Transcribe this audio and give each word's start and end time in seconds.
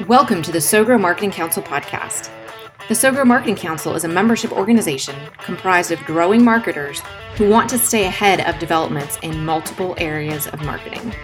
Welcome 0.00 0.40
to 0.42 0.50
the 0.50 0.58
SowGrow 0.58 0.98
Marketing 0.98 1.30
Council 1.30 1.62
podcast. 1.62 2.30
The 2.88 2.94
SowGrow 2.94 3.26
Marketing 3.26 3.54
Council 3.54 3.94
is 3.94 4.04
a 4.04 4.08
membership 4.08 4.50
organization 4.50 5.14
comprised 5.36 5.92
of 5.92 6.02
growing 6.06 6.42
marketers 6.42 7.02
who 7.36 7.50
want 7.50 7.68
to 7.70 7.78
stay 7.78 8.06
ahead 8.06 8.40
of 8.40 8.58
developments 8.58 9.18
in 9.20 9.44
multiple 9.44 9.94
areas 9.98 10.46
of 10.46 10.64
marketing. 10.64 11.14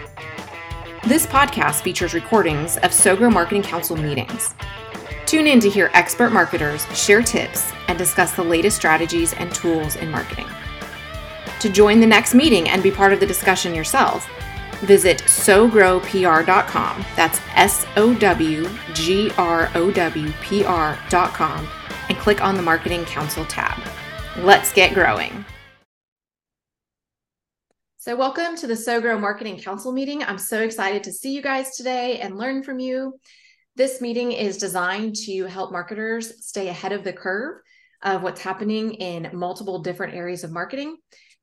This 1.07 1.25
podcast 1.25 1.81
features 1.81 2.13
recordings 2.13 2.77
of 2.77 2.91
SowGrow 2.91 3.33
Marketing 3.33 3.63
Council 3.63 3.97
meetings. 3.97 4.53
Tune 5.25 5.47
in 5.47 5.59
to 5.61 5.69
hear 5.69 5.89
expert 5.95 6.31
marketers 6.31 6.85
share 6.95 7.23
tips 7.23 7.71
and 7.87 7.97
discuss 7.97 8.33
the 8.33 8.43
latest 8.43 8.77
strategies 8.77 9.33
and 9.33 9.51
tools 9.51 9.95
in 9.95 10.11
marketing. 10.11 10.47
To 11.61 11.69
join 11.69 11.99
the 11.99 12.07
next 12.07 12.35
meeting 12.35 12.69
and 12.69 12.83
be 12.83 12.91
part 12.91 13.13
of 13.13 13.19
the 13.19 13.25
discussion 13.25 13.73
yourself, 13.73 14.29
visit 14.79 15.19
sowgrowpr.com. 15.19 17.05
That's 17.15 17.39
S 17.55 17.85
O 17.95 18.13
W 18.13 18.69
G 18.93 19.31
R 19.37 19.69
O 19.75 19.91
W 19.91 20.33
P 20.41 20.63
R.com 20.65 21.67
and 22.09 22.17
click 22.17 22.43
on 22.43 22.55
the 22.55 22.61
Marketing 22.61 23.05
Council 23.05 23.45
tab. 23.45 23.81
Let's 24.37 24.73
get 24.73 24.93
growing. 24.93 25.45
So, 27.97 28.15
welcome 28.15 28.55
to 28.55 28.65
the 28.65 28.73
SowGrow 28.73 29.19
Marketing 29.19 29.59
Council 29.59 29.91
meeting. 29.91 30.23
I'm 30.23 30.37
so 30.37 30.61
excited 30.61 31.03
to 31.03 31.11
see 31.11 31.33
you 31.33 31.41
guys 31.41 31.75
today 31.75 32.19
and 32.19 32.37
learn 32.37 32.63
from 32.63 32.79
you. 32.79 33.19
This 33.75 34.01
meeting 34.01 34.31
is 34.31 34.57
designed 34.57 35.15
to 35.25 35.45
help 35.45 35.71
marketers 35.71 36.45
stay 36.45 36.69
ahead 36.69 36.91
of 36.91 37.03
the 37.03 37.13
curve 37.13 37.57
of 38.01 38.23
what's 38.23 38.41
happening 38.41 38.93
in 38.93 39.29
multiple 39.33 39.79
different 39.79 40.15
areas 40.15 40.43
of 40.43 40.51
marketing. 40.51 40.97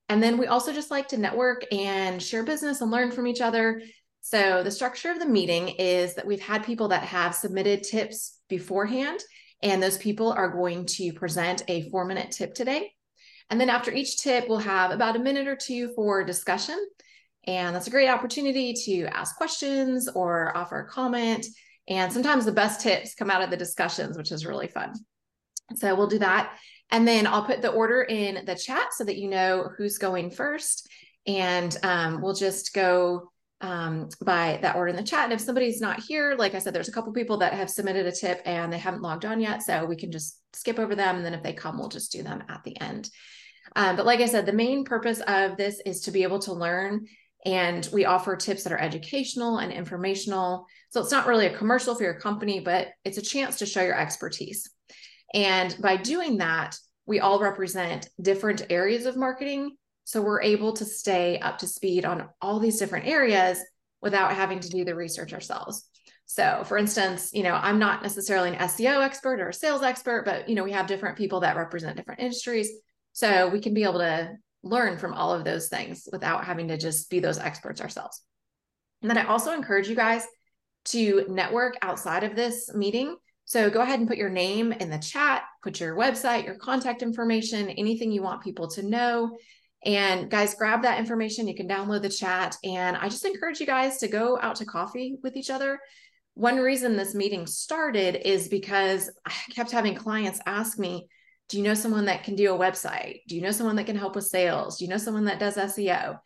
And 0.08 0.22
then 0.22 0.38
we 0.38 0.46
also 0.46 0.72
just 0.72 0.90
like 0.90 1.08
to 1.08 1.18
network 1.18 1.64
and 1.72 2.22
share 2.22 2.44
business 2.44 2.80
and 2.80 2.90
learn 2.90 3.10
from 3.10 3.26
each 3.26 3.40
other. 3.40 3.82
So, 4.20 4.62
the 4.62 4.70
structure 4.70 5.10
of 5.10 5.18
the 5.18 5.26
meeting 5.26 5.68
is 5.68 6.14
that 6.14 6.26
we've 6.26 6.40
had 6.40 6.64
people 6.64 6.88
that 6.88 7.04
have 7.04 7.34
submitted 7.34 7.84
tips 7.84 8.40
beforehand, 8.48 9.20
and 9.62 9.82
those 9.82 9.98
people 9.98 10.32
are 10.32 10.48
going 10.48 10.86
to 10.86 11.12
present 11.12 11.62
a 11.68 11.88
four 11.90 12.04
minute 12.04 12.32
tip 12.32 12.54
today. 12.54 12.92
And 13.50 13.60
then 13.60 13.70
after 13.70 13.92
each 13.92 14.18
tip, 14.18 14.48
we'll 14.48 14.58
have 14.58 14.90
about 14.90 15.16
a 15.16 15.20
minute 15.20 15.46
or 15.46 15.56
two 15.56 15.92
for 15.94 16.24
discussion. 16.24 16.78
And 17.46 17.74
that's 17.74 17.86
a 17.86 17.90
great 17.90 18.08
opportunity 18.08 18.74
to 18.86 19.04
ask 19.06 19.36
questions 19.36 20.08
or 20.08 20.56
offer 20.56 20.80
a 20.80 20.88
comment. 20.88 21.46
And 21.88 22.12
sometimes 22.12 22.44
the 22.44 22.52
best 22.52 22.80
tips 22.80 23.14
come 23.14 23.30
out 23.30 23.42
of 23.42 23.50
the 23.50 23.56
discussions, 23.56 24.16
which 24.16 24.32
is 24.32 24.44
really 24.44 24.66
fun. 24.66 24.92
So 25.76 25.94
we'll 25.94 26.08
do 26.08 26.18
that. 26.18 26.58
And 26.90 27.06
then 27.06 27.26
I'll 27.26 27.44
put 27.44 27.62
the 27.62 27.70
order 27.70 28.02
in 28.02 28.44
the 28.44 28.54
chat 28.54 28.92
so 28.92 29.04
that 29.04 29.16
you 29.16 29.28
know 29.28 29.70
who's 29.76 29.98
going 29.98 30.30
first. 30.30 30.88
And 31.26 31.76
um, 31.82 32.22
we'll 32.22 32.34
just 32.34 32.72
go 32.72 33.32
um, 33.60 34.08
by 34.24 34.58
that 34.62 34.76
order 34.76 34.88
in 34.88 34.96
the 34.96 35.02
chat. 35.02 35.24
And 35.24 35.32
if 35.32 35.40
somebody's 35.40 35.80
not 35.80 36.00
here, 36.00 36.36
like 36.38 36.54
I 36.54 36.58
said, 36.58 36.74
there's 36.74 36.88
a 36.88 36.92
couple 36.92 37.12
people 37.12 37.38
that 37.38 37.54
have 37.54 37.70
submitted 37.70 38.06
a 38.06 38.12
tip 38.12 38.42
and 38.44 38.72
they 38.72 38.78
haven't 38.78 39.02
logged 39.02 39.24
on 39.24 39.40
yet. 39.40 39.62
So 39.62 39.84
we 39.84 39.96
can 39.96 40.12
just 40.12 40.40
skip 40.52 40.78
over 40.78 40.94
them. 40.94 41.16
And 41.16 41.24
then 41.24 41.34
if 41.34 41.42
they 41.42 41.52
come, 41.52 41.78
we'll 41.78 41.88
just 41.88 42.12
do 42.12 42.22
them 42.22 42.44
at 42.48 42.62
the 42.64 42.78
end. 42.80 43.10
Um, 43.74 43.96
but 43.96 44.06
like 44.06 44.20
I 44.20 44.26
said, 44.26 44.46
the 44.46 44.52
main 44.52 44.84
purpose 44.84 45.20
of 45.26 45.56
this 45.56 45.80
is 45.84 46.02
to 46.02 46.10
be 46.10 46.22
able 46.22 46.38
to 46.40 46.52
learn. 46.52 47.06
And 47.44 47.88
we 47.92 48.04
offer 48.04 48.36
tips 48.36 48.64
that 48.64 48.72
are 48.72 48.78
educational 48.78 49.58
and 49.58 49.72
informational. 49.72 50.66
So 50.90 51.00
it's 51.00 51.12
not 51.12 51.26
really 51.26 51.46
a 51.46 51.56
commercial 51.56 51.94
for 51.94 52.02
your 52.02 52.18
company, 52.18 52.60
but 52.60 52.88
it's 53.04 53.18
a 53.18 53.22
chance 53.22 53.58
to 53.58 53.66
show 53.66 53.82
your 53.82 53.98
expertise. 53.98 54.70
And 55.34 55.76
by 55.80 55.96
doing 55.96 56.38
that, 56.38 56.76
we 57.06 57.20
all 57.20 57.40
represent 57.40 58.08
different 58.20 58.66
areas 58.70 59.06
of 59.06 59.16
marketing. 59.16 59.76
So 60.04 60.22
we're 60.22 60.42
able 60.42 60.72
to 60.74 60.84
stay 60.84 61.38
up 61.38 61.58
to 61.58 61.66
speed 61.66 62.04
on 62.04 62.28
all 62.40 62.58
these 62.58 62.78
different 62.78 63.06
areas 63.06 63.60
without 64.02 64.34
having 64.34 64.60
to 64.60 64.68
do 64.68 64.84
the 64.84 64.94
research 64.94 65.32
ourselves. 65.32 65.88
So, 66.26 66.64
for 66.64 66.76
instance, 66.76 67.30
you 67.32 67.44
know, 67.44 67.54
I'm 67.54 67.78
not 67.78 68.02
necessarily 68.02 68.50
an 68.50 68.56
SEO 68.56 69.04
expert 69.04 69.40
or 69.40 69.48
a 69.48 69.54
sales 69.54 69.82
expert, 69.82 70.24
but 70.24 70.48
you 70.48 70.56
know, 70.56 70.64
we 70.64 70.72
have 70.72 70.88
different 70.88 71.16
people 71.16 71.40
that 71.40 71.56
represent 71.56 71.96
different 71.96 72.20
industries. 72.20 72.70
So 73.12 73.48
we 73.48 73.60
can 73.60 73.74
be 73.74 73.84
able 73.84 74.00
to 74.00 74.36
learn 74.62 74.98
from 74.98 75.14
all 75.14 75.32
of 75.32 75.44
those 75.44 75.68
things 75.68 76.08
without 76.12 76.44
having 76.44 76.68
to 76.68 76.76
just 76.76 77.08
be 77.10 77.20
those 77.20 77.38
experts 77.38 77.80
ourselves. 77.80 78.20
And 79.02 79.10
then 79.10 79.18
I 79.18 79.26
also 79.26 79.52
encourage 79.52 79.88
you 79.88 79.94
guys 79.94 80.26
to 80.86 81.24
network 81.28 81.76
outside 81.82 82.24
of 82.24 82.34
this 82.34 82.72
meeting. 82.74 83.16
So 83.46 83.70
go 83.70 83.80
ahead 83.80 84.00
and 84.00 84.08
put 84.08 84.18
your 84.18 84.28
name 84.28 84.72
in 84.72 84.90
the 84.90 84.98
chat, 84.98 85.44
put 85.62 85.78
your 85.78 85.96
website, 85.96 86.44
your 86.44 86.56
contact 86.56 87.00
information, 87.00 87.70
anything 87.70 88.10
you 88.10 88.20
want 88.20 88.42
people 88.42 88.68
to 88.70 88.82
know. 88.82 89.38
And 89.84 90.28
guys, 90.28 90.56
grab 90.56 90.82
that 90.82 90.98
information. 90.98 91.46
You 91.46 91.54
can 91.54 91.68
download 91.68 92.02
the 92.02 92.08
chat. 92.08 92.56
And 92.64 92.96
I 92.96 93.08
just 93.08 93.24
encourage 93.24 93.60
you 93.60 93.66
guys 93.66 93.98
to 93.98 94.08
go 94.08 94.36
out 94.42 94.56
to 94.56 94.64
coffee 94.64 95.18
with 95.22 95.36
each 95.36 95.48
other. 95.48 95.78
One 96.34 96.56
reason 96.56 96.96
this 96.96 97.14
meeting 97.14 97.46
started 97.46 98.28
is 98.28 98.48
because 98.48 99.08
I 99.24 99.32
kept 99.52 99.70
having 99.70 99.94
clients 99.94 100.40
ask 100.44 100.76
me, 100.76 101.06
Do 101.48 101.56
you 101.56 101.62
know 101.62 101.74
someone 101.74 102.06
that 102.06 102.24
can 102.24 102.34
do 102.34 102.52
a 102.52 102.58
website? 102.58 103.20
Do 103.28 103.36
you 103.36 103.42
know 103.42 103.52
someone 103.52 103.76
that 103.76 103.86
can 103.86 103.96
help 103.96 104.16
with 104.16 104.26
sales? 104.26 104.78
Do 104.78 104.84
you 104.84 104.90
know 104.90 104.98
someone 104.98 105.26
that 105.26 105.38
does 105.38 105.56
SEO? 105.56 106.18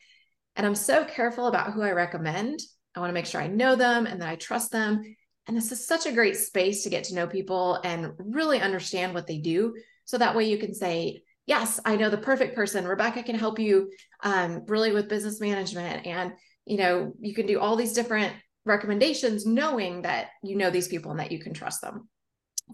And 0.56 0.66
I'm 0.66 0.75
so 0.75 1.04
careful 1.04 1.48
about 1.48 1.75
who 1.75 1.82
I 1.82 1.92
recommend. 1.92 2.60
I 2.94 3.00
want 3.00 3.10
to 3.10 3.14
make 3.14 3.26
sure 3.26 3.42
I 3.42 3.47
know 3.47 3.76
them 3.76 4.06
and 4.06 4.22
that 4.22 4.28
I 4.28 4.37
trust 4.37 4.72
them 4.72 5.02
and 5.50 5.56
this 5.56 5.72
is 5.72 5.84
such 5.84 6.06
a 6.06 6.12
great 6.12 6.37
space 6.37 6.84
to 6.84 6.91
get 6.91 7.03
to 7.03 7.15
know 7.16 7.27
people 7.27 7.81
and 7.83 8.12
really 8.21 8.61
understand 8.61 9.15
what 9.15 9.27
they 9.27 9.38
do. 9.38 9.75
So 10.05 10.16
that 10.16 10.37
way 10.37 10.44
you 10.49 10.59
can 10.59 10.72
say, 10.72 11.22
Yes, 11.44 11.81
I 11.84 11.97
know 11.97 12.09
the 12.09 12.19
perfect 12.19 12.55
person. 12.55 12.87
Rebecca 12.87 13.25
can 13.25 13.34
help 13.34 13.59
you 13.59 13.91
um, 14.22 14.62
really 14.69 14.93
with 14.93 15.09
business 15.09 15.41
management. 15.41 16.06
And, 16.06 16.34
you 16.66 16.77
know, 16.77 17.12
you 17.19 17.34
can 17.34 17.47
do 17.47 17.59
all 17.59 17.75
these 17.75 17.94
different 17.94 18.33
recommendations 18.65 19.44
knowing 19.44 20.03
that 20.03 20.28
you 20.44 20.55
know 20.55 20.71
these 20.71 20.87
people 20.87 21.11
and 21.11 21.19
that 21.19 21.33
you 21.33 21.41
can 21.41 21.53
trust 21.53 21.81
them. 21.81 22.09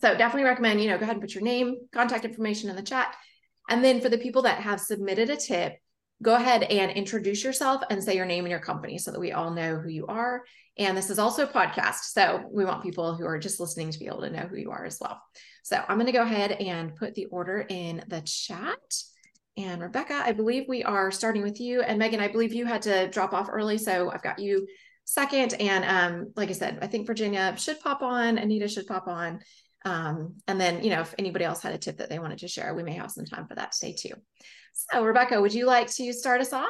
So 0.03 0.15
definitely 0.15 0.47
recommend, 0.47 0.83
you 0.83 0.91
know, 0.91 0.99
go 0.99 1.05
ahead 1.05 1.17
and 1.17 1.23
put 1.23 1.35
your 1.35 1.45
name, 1.45 1.77
contact 1.95 2.27
information 2.27 2.69
in 2.69 2.77
the 2.77 2.83
chat. 2.83 3.17
And 3.71 3.83
then 3.83 4.03
for 4.03 4.11
the 4.11 4.19
people 4.19 4.43
that 4.43 4.61
have 4.61 4.83
submitted 4.83 5.31
a 5.31 5.37
tip, 5.37 5.79
go 6.23 6.35
ahead 6.35 6.63
and 6.63 6.91
introduce 6.93 7.45
yourself 7.45 7.83
and 7.91 8.03
say 8.03 8.17
your 8.17 8.25
name 8.25 8.45
and 8.45 8.51
your 8.51 8.61
company 8.61 8.99
so 8.99 9.11
that 9.11 9.21
we 9.21 9.33
all 9.33 9.51
know 9.51 9.77
who 9.77 9.89
you 9.89 10.07
are. 10.07 10.43
And 10.79 10.97
this 10.97 11.11
is 11.11 11.19
also 11.19 11.45
a 11.45 11.49
podcast. 11.49 12.13
So 12.13 12.45
we 12.51 12.65
want 12.65 12.83
people 12.83 13.15
who 13.15 13.27
are 13.27 13.39
just 13.39 13.61
listening 13.61 13.91
to 13.91 13.99
be 13.99 14.07
able 14.07 14.23
to 14.23 14.31
know 14.31 14.47
who 14.47 14.57
you 14.57 14.71
are 14.71 14.85
as 14.85 14.99
well. 15.01 15.21
So 15.63 15.83
I'm 15.89 15.97
going 15.97 16.07
to 16.07 16.13
go 16.13 16.23
ahead 16.23 16.53
and 16.53 16.95
put 16.95 17.15
the 17.15 17.27
order 17.27 17.65
in 17.69 18.05
the 18.09 18.21
chat. 18.23 18.95
And 19.57 19.81
Rebecca, 19.81 20.23
I 20.25 20.33
believe 20.33 20.65
we 20.69 20.85
are 20.85 21.11
starting 21.11 21.43
with 21.43 21.61
you. 21.61 21.81
And 21.81 21.99
Megan, 21.99 22.21
I 22.21 22.29
believe 22.29 22.53
you 22.53 22.67
had 22.67 22.83
to 22.83 23.09
drop 23.09 23.33
off 23.33 23.49
early. 23.51 23.79
So 23.79 24.11
I've 24.11 24.23
got 24.23 24.39
you 24.39 24.67
second. 25.05 25.55
And 25.55 25.85
um, 25.85 26.33
like 26.37 26.51
I 26.51 26.53
said, 26.53 26.79
I 26.83 26.87
think 26.89 27.07
Virginia 27.07 27.55
should 27.57 27.81
pop 27.81 28.03
on, 28.03 28.37
Anita 28.39 28.69
should 28.69 28.87
pop 28.87 29.07
on. 29.07 29.41
Um, 29.85 30.35
and 30.49 30.61
then, 30.61 30.83
you 30.83 30.91
know, 30.91 31.01
if 31.01 31.15
anybody 31.19 31.45
else 31.45 31.63
had 31.63 31.73
a 31.73 31.79
tip 31.79 31.99
that 31.99 32.11
they 32.11 32.19
wanted 32.19 32.39
to 32.39 32.49
share, 32.49 32.75
we 32.75 32.83
may 32.83 32.95
have 32.95 33.11
some 33.11 33.25
time 33.25 33.47
for 33.47 33.55
that 33.55 33.73
today 33.73 33.95
too. 33.99 34.15
So, 34.77 35.03
Rebecca, 35.03 35.41
would 35.41 35.55
you 35.55 35.65
like 35.65 35.91
to 35.93 36.13
start 36.13 36.43
us 36.43 36.53
off? 36.53 36.69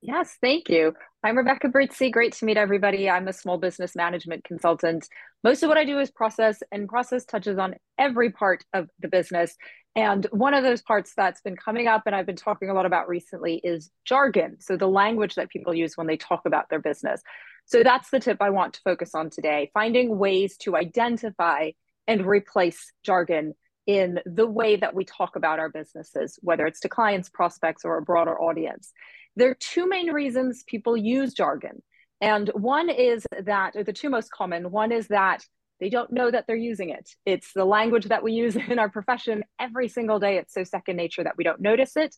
Yes, 0.00 0.36
thank 0.40 0.68
you. 0.68 0.94
I'm 1.24 1.36
Rebecca 1.36 1.66
Brizi. 1.66 2.12
Great 2.12 2.32
to 2.34 2.44
meet 2.44 2.56
everybody. 2.56 3.10
I'm 3.10 3.26
a 3.26 3.32
small 3.32 3.58
business 3.58 3.96
management 3.96 4.44
consultant. 4.44 5.08
Most 5.42 5.64
of 5.64 5.68
what 5.68 5.76
I 5.76 5.84
do 5.84 5.98
is 5.98 6.12
process, 6.12 6.62
and 6.70 6.88
process 6.88 7.24
touches 7.24 7.58
on 7.58 7.74
every 7.98 8.30
part 8.30 8.64
of 8.72 8.88
the 9.00 9.08
business. 9.08 9.56
And 9.96 10.28
one 10.30 10.54
of 10.54 10.62
those 10.62 10.80
parts 10.80 11.12
that's 11.16 11.40
been 11.40 11.56
coming 11.56 11.88
up 11.88 12.04
and 12.06 12.14
I've 12.14 12.24
been 12.24 12.36
talking 12.36 12.70
a 12.70 12.74
lot 12.74 12.86
about 12.86 13.08
recently 13.08 13.60
is 13.64 13.90
jargon. 14.04 14.60
So, 14.60 14.76
the 14.76 14.86
language 14.86 15.34
that 15.34 15.50
people 15.50 15.74
use 15.74 15.96
when 15.96 16.06
they 16.06 16.16
talk 16.16 16.42
about 16.46 16.70
their 16.70 16.80
business. 16.80 17.20
So, 17.66 17.82
that's 17.82 18.10
the 18.10 18.20
tip 18.20 18.36
I 18.40 18.50
want 18.50 18.74
to 18.74 18.80
focus 18.84 19.16
on 19.16 19.28
today 19.30 19.72
finding 19.74 20.18
ways 20.18 20.56
to 20.58 20.76
identify 20.76 21.72
and 22.06 22.24
replace 22.24 22.92
jargon 23.02 23.54
in 23.88 24.20
the 24.26 24.46
way 24.46 24.76
that 24.76 24.94
we 24.94 25.02
talk 25.02 25.34
about 25.34 25.58
our 25.58 25.70
businesses, 25.70 26.38
whether 26.42 26.66
it's 26.66 26.80
to 26.80 26.90
clients, 26.90 27.30
prospects, 27.30 27.86
or 27.86 27.96
a 27.96 28.02
broader 28.02 28.38
audience. 28.38 28.92
There 29.34 29.48
are 29.48 29.56
two 29.58 29.88
main 29.88 30.12
reasons 30.12 30.62
people 30.66 30.94
use 30.94 31.32
jargon. 31.32 31.82
And 32.20 32.50
one 32.50 32.90
is 32.90 33.24
that, 33.44 33.76
or 33.76 33.84
the 33.84 33.94
two 33.94 34.10
most 34.10 34.30
common, 34.30 34.70
one 34.70 34.92
is 34.92 35.08
that 35.08 35.42
they 35.80 35.88
don't 35.88 36.12
know 36.12 36.30
that 36.30 36.44
they're 36.46 36.56
using 36.56 36.90
it. 36.90 37.08
It's 37.24 37.52
the 37.54 37.64
language 37.64 38.06
that 38.06 38.22
we 38.22 38.32
use 38.32 38.56
in 38.68 38.78
our 38.78 38.90
profession 38.90 39.42
every 39.58 39.88
single 39.88 40.18
day. 40.18 40.36
It's 40.36 40.52
so 40.52 40.64
second 40.64 40.96
nature 40.96 41.24
that 41.24 41.38
we 41.38 41.44
don't 41.44 41.60
notice 41.60 41.96
it. 41.96 42.14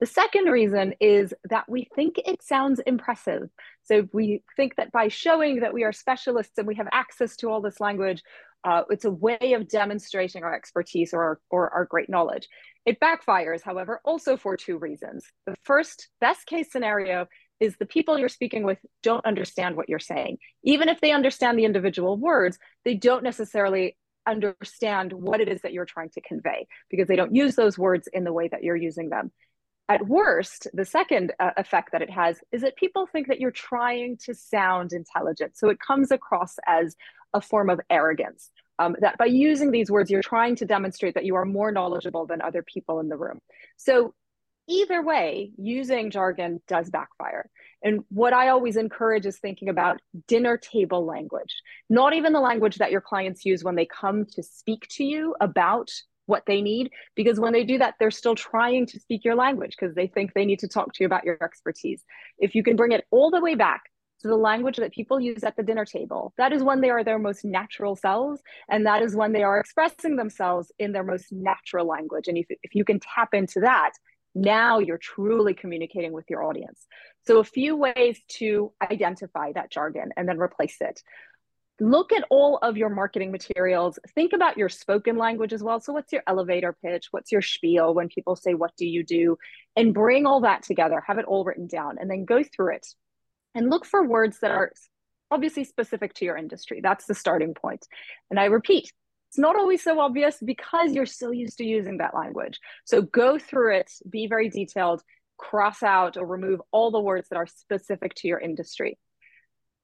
The 0.00 0.06
second 0.06 0.46
reason 0.50 0.92
is 1.00 1.32
that 1.48 1.64
we 1.66 1.88
think 1.94 2.18
it 2.18 2.42
sounds 2.42 2.80
impressive. 2.80 3.48
So 3.84 4.06
we 4.12 4.42
think 4.54 4.76
that 4.76 4.92
by 4.92 5.08
showing 5.08 5.60
that 5.60 5.72
we 5.72 5.84
are 5.84 5.92
specialists 5.92 6.58
and 6.58 6.66
we 6.66 6.74
have 6.74 6.88
access 6.92 7.36
to 7.36 7.48
all 7.48 7.62
this 7.62 7.80
language, 7.80 8.22
uh, 8.66 8.82
it's 8.90 9.04
a 9.04 9.10
way 9.10 9.52
of 9.54 9.68
demonstrating 9.68 10.42
our 10.42 10.52
expertise 10.52 11.14
or 11.14 11.22
our, 11.22 11.40
or 11.50 11.70
our 11.70 11.84
great 11.84 12.10
knowledge. 12.10 12.48
It 12.84 12.98
backfires, 12.98 13.62
however, 13.62 14.00
also 14.04 14.36
for 14.36 14.56
two 14.56 14.76
reasons. 14.76 15.24
The 15.46 15.54
first, 15.62 16.08
best 16.20 16.46
case 16.46 16.72
scenario 16.72 17.26
is 17.60 17.76
the 17.76 17.86
people 17.86 18.18
you're 18.18 18.28
speaking 18.28 18.64
with 18.64 18.78
don't 19.04 19.24
understand 19.24 19.76
what 19.76 19.88
you're 19.88 20.00
saying. 20.00 20.38
Even 20.64 20.88
if 20.88 21.00
they 21.00 21.12
understand 21.12 21.56
the 21.56 21.64
individual 21.64 22.16
words, 22.16 22.58
they 22.84 22.94
don't 22.94 23.22
necessarily 23.22 23.96
understand 24.26 25.12
what 25.12 25.40
it 25.40 25.48
is 25.48 25.62
that 25.62 25.72
you're 25.72 25.84
trying 25.84 26.10
to 26.10 26.20
convey 26.20 26.66
because 26.90 27.06
they 27.06 27.14
don't 27.14 27.36
use 27.36 27.54
those 27.54 27.78
words 27.78 28.08
in 28.12 28.24
the 28.24 28.32
way 28.32 28.48
that 28.48 28.64
you're 28.64 28.74
using 28.74 29.10
them. 29.10 29.30
At 29.88 30.06
worst, 30.06 30.66
the 30.74 30.84
second 30.84 31.32
uh, 31.38 31.50
effect 31.56 31.92
that 31.92 32.02
it 32.02 32.10
has 32.10 32.40
is 32.50 32.62
that 32.62 32.76
people 32.76 33.06
think 33.06 33.28
that 33.28 33.40
you're 33.40 33.52
trying 33.52 34.16
to 34.24 34.34
sound 34.34 34.92
intelligent. 34.92 35.56
So 35.56 35.68
it 35.68 35.78
comes 35.78 36.10
across 36.10 36.56
as 36.66 36.96
a 37.32 37.40
form 37.40 37.70
of 37.70 37.80
arrogance. 37.88 38.50
Um, 38.78 38.96
that 39.00 39.16
by 39.16 39.26
using 39.26 39.70
these 39.70 39.90
words, 39.90 40.10
you're 40.10 40.22
trying 40.22 40.56
to 40.56 40.66
demonstrate 40.66 41.14
that 41.14 41.24
you 41.24 41.34
are 41.36 41.46
more 41.46 41.72
knowledgeable 41.72 42.26
than 42.26 42.42
other 42.42 42.62
people 42.62 43.00
in 43.00 43.08
the 43.08 43.16
room. 43.16 43.40
So 43.76 44.12
either 44.68 45.02
way, 45.02 45.52
using 45.56 46.10
jargon 46.10 46.60
does 46.66 46.90
backfire. 46.90 47.48
And 47.82 48.00
what 48.08 48.32
I 48.32 48.48
always 48.48 48.76
encourage 48.76 49.24
is 49.24 49.38
thinking 49.38 49.68
about 49.68 50.00
dinner 50.26 50.58
table 50.58 51.06
language, 51.06 51.54
not 51.88 52.12
even 52.12 52.32
the 52.32 52.40
language 52.40 52.76
that 52.76 52.90
your 52.90 53.00
clients 53.00 53.46
use 53.46 53.62
when 53.62 53.76
they 53.76 53.86
come 53.86 54.26
to 54.32 54.42
speak 54.42 54.86
to 54.90 55.04
you 55.04 55.34
about 55.40 55.90
what 56.26 56.44
they 56.46 56.60
need 56.60 56.90
because 57.14 57.40
when 57.40 57.52
they 57.52 57.64
do 57.64 57.78
that 57.78 57.94
they're 57.98 58.10
still 58.10 58.34
trying 58.34 58.86
to 58.86 59.00
speak 59.00 59.24
your 59.24 59.34
language 59.34 59.76
because 59.78 59.94
they 59.94 60.06
think 60.06 60.32
they 60.34 60.44
need 60.44 60.58
to 60.58 60.68
talk 60.68 60.92
to 60.92 61.02
you 61.02 61.06
about 61.06 61.24
your 61.24 61.42
expertise. 61.42 62.04
If 62.38 62.54
you 62.54 62.62
can 62.62 62.76
bring 62.76 62.92
it 62.92 63.04
all 63.10 63.30
the 63.30 63.40
way 63.40 63.54
back 63.54 63.82
to 64.20 64.28
the 64.28 64.36
language 64.36 64.76
that 64.78 64.92
people 64.92 65.20
use 65.20 65.44
at 65.44 65.56
the 65.56 65.62
dinner 65.62 65.84
table 65.84 66.32
that 66.38 66.52
is 66.52 66.62
when 66.62 66.80
they 66.80 66.90
are 66.90 67.04
their 67.04 67.18
most 67.18 67.44
natural 67.44 67.96
selves 67.96 68.40
and 68.68 68.86
that 68.86 69.02
is 69.02 69.14
when 69.14 69.32
they 69.32 69.42
are 69.42 69.60
expressing 69.60 70.16
themselves 70.16 70.72
in 70.78 70.92
their 70.92 71.04
most 71.04 71.32
natural 71.32 71.86
language. 71.86 72.28
And 72.28 72.38
if, 72.38 72.46
if 72.62 72.74
you 72.74 72.84
can 72.84 73.00
tap 73.00 73.34
into 73.34 73.60
that 73.60 73.92
now 74.36 74.78
you're 74.78 74.98
truly 74.98 75.54
communicating 75.54 76.12
with 76.12 76.26
your 76.28 76.44
audience. 76.44 76.86
So 77.26 77.38
a 77.38 77.44
few 77.44 77.74
ways 77.74 78.20
to 78.38 78.70
identify 78.82 79.52
that 79.52 79.70
jargon 79.70 80.10
and 80.16 80.28
then 80.28 80.38
replace 80.38 80.76
it 80.80 81.00
look 81.80 82.12
at 82.12 82.24
all 82.30 82.58
of 82.58 82.76
your 82.76 82.88
marketing 82.88 83.30
materials. 83.30 83.98
Think 84.14 84.32
about 84.32 84.56
your 84.56 84.68
spoken 84.68 85.16
language 85.16 85.52
as 85.52 85.62
well. 85.62 85.80
So 85.80 85.92
what's 85.92 86.12
your 86.12 86.22
elevator 86.26 86.76
pitch? 86.82 87.08
What's 87.10 87.32
your 87.32 87.42
spiel 87.42 87.94
when 87.94 88.08
people 88.08 88.36
say 88.36 88.54
what 88.54 88.74
do 88.76 88.86
you 88.86 89.04
do? 89.04 89.36
And 89.76 89.92
bring 89.92 90.26
all 90.26 90.40
that 90.40 90.62
together 90.62 91.02
have 91.06 91.18
it 91.18 91.26
all 91.26 91.44
written 91.44 91.66
down 91.66 91.98
and 92.00 92.10
then 92.10 92.24
go 92.24 92.42
through 92.42 92.76
it. 92.76 92.86
And 93.54 93.70
look 93.70 93.86
for 93.86 94.06
words 94.06 94.40
that 94.40 94.50
are 94.50 94.72
obviously 95.30 95.64
specific 95.64 96.14
to 96.14 96.24
your 96.24 96.36
industry. 96.36 96.80
That's 96.82 97.06
the 97.06 97.14
starting 97.14 97.54
point. 97.54 97.86
And 98.30 98.38
i 98.38 98.44
repeat 98.46 98.92
it's 99.28 99.38
not 99.38 99.56
always 99.56 99.82
so 99.82 99.98
obvious 100.00 100.38
because 100.42 100.92
you're 100.92 101.04
so 101.04 101.30
used 101.30 101.58
to 101.58 101.64
using 101.64 101.98
that 101.98 102.14
language. 102.14 102.60
So 102.84 103.02
go 103.02 103.38
through 103.38 103.76
it 103.76 103.90
be 104.08 104.28
very 104.28 104.48
detailed 104.48 105.02
cross 105.36 105.82
out 105.82 106.16
or 106.16 106.26
remove 106.26 106.62
all 106.70 106.90
the 106.90 107.00
words 107.00 107.28
that 107.28 107.36
are 107.36 107.46
specific 107.46 108.14
to 108.14 108.28
your 108.28 108.38
industry 108.38 108.98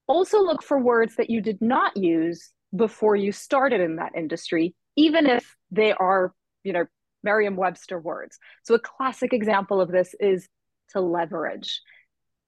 also 0.07 0.43
look 0.43 0.63
for 0.63 0.79
words 0.79 1.17
that 1.17 1.31
you 1.31 1.41
did 1.41 1.61
not 1.61 1.97
use 1.97 2.51
before 2.75 3.17
you 3.17 3.33
started 3.33 3.81
in 3.81 3.97
that 3.97 4.13
industry, 4.17 4.75
even 4.97 5.27
if 5.27 5.57
they 5.71 5.93
are, 5.93 6.33
you 6.65 6.73
know, 6.73 6.87
Merriam-Webster 7.23 8.01
words. 8.01 8.39
So 8.65 8.75
a 8.75 8.81
classic 8.81 9.33
example 9.33 9.81
of 9.81 9.91
this 9.91 10.15
is 10.19 10.49
to 10.91 11.01
leverage. 11.01 11.81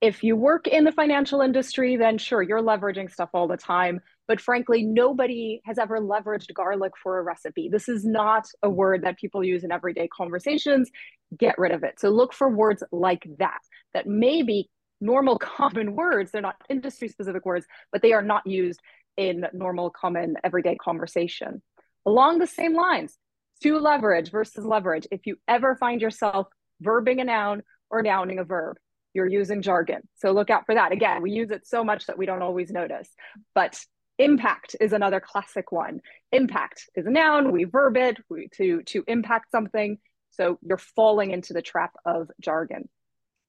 If 0.00 0.22
you 0.22 0.36
work 0.36 0.66
in 0.66 0.84
the 0.84 0.92
financial 0.92 1.40
industry, 1.40 1.96
then 1.96 2.18
sure, 2.18 2.42
you're 2.42 2.60
leveraging 2.60 3.10
stuff 3.10 3.30
all 3.32 3.48
the 3.48 3.56
time. 3.56 4.00
But 4.26 4.40
frankly, 4.40 4.82
nobody 4.82 5.60
has 5.64 5.78
ever 5.78 6.00
leveraged 6.00 6.52
garlic 6.54 6.92
for 7.02 7.18
a 7.18 7.22
recipe. 7.22 7.68
This 7.70 7.88
is 7.88 8.04
not 8.04 8.46
a 8.62 8.68
word 8.68 9.02
that 9.04 9.18
people 9.18 9.44
use 9.44 9.64
in 9.64 9.72
everyday 9.72 10.08
conversations. 10.08 10.90
Get 11.38 11.58
rid 11.58 11.72
of 11.72 11.84
it. 11.84 12.00
So 12.00 12.10
look 12.10 12.34
for 12.34 12.48
words 12.48 12.82
like 12.90 13.26
that, 13.38 13.60
that 13.94 14.06
maybe 14.06 14.68
normal 15.00 15.38
common 15.38 15.94
words. 15.94 16.30
They're 16.30 16.40
not 16.40 16.56
industry 16.68 17.08
specific 17.08 17.44
words, 17.44 17.66
but 17.92 18.02
they 18.02 18.12
are 18.12 18.22
not 18.22 18.46
used 18.46 18.80
in 19.16 19.46
normal 19.52 19.90
common 19.90 20.36
everyday 20.42 20.76
conversation. 20.76 21.62
Along 22.06 22.38
the 22.38 22.46
same 22.46 22.74
lines, 22.74 23.16
to 23.62 23.78
leverage 23.78 24.30
versus 24.30 24.64
leverage. 24.64 25.06
If 25.10 25.26
you 25.26 25.36
ever 25.48 25.76
find 25.76 26.00
yourself 26.00 26.48
verbing 26.82 27.20
a 27.20 27.24
noun 27.24 27.62
or 27.90 28.02
nouning 28.02 28.38
a 28.38 28.44
verb, 28.44 28.76
you're 29.14 29.28
using 29.28 29.62
jargon. 29.62 30.02
So 30.16 30.32
look 30.32 30.50
out 30.50 30.66
for 30.66 30.74
that. 30.74 30.92
Again, 30.92 31.22
we 31.22 31.30
use 31.30 31.50
it 31.50 31.66
so 31.66 31.84
much 31.84 32.06
that 32.06 32.18
we 32.18 32.26
don't 32.26 32.42
always 32.42 32.70
notice. 32.70 33.08
But 33.54 33.78
impact 34.18 34.76
is 34.80 34.92
another 34.92 35.20
classic 35.20 35.70
one. 35.72 36.00
Impact 36.32 36.88
is 36.94 37.06
a 37.06 37.10
noun, 37.10 37.52
we 37.52 37.64
verb 37.64 37.96
it 37.96 38.18
we, 38.28 38.48
to, 38.56 38.82
to 38.82 39.04
impact 39.06 39.50
something. 39.50 39.98
So 40.30 40.58
you're 40.62 40.78
falling 40.78 41.30
into 41.30 41.52
the 41.52 41.62
trap 41.62 41.92
of 42.04 42.28
jargon 42.40 42.88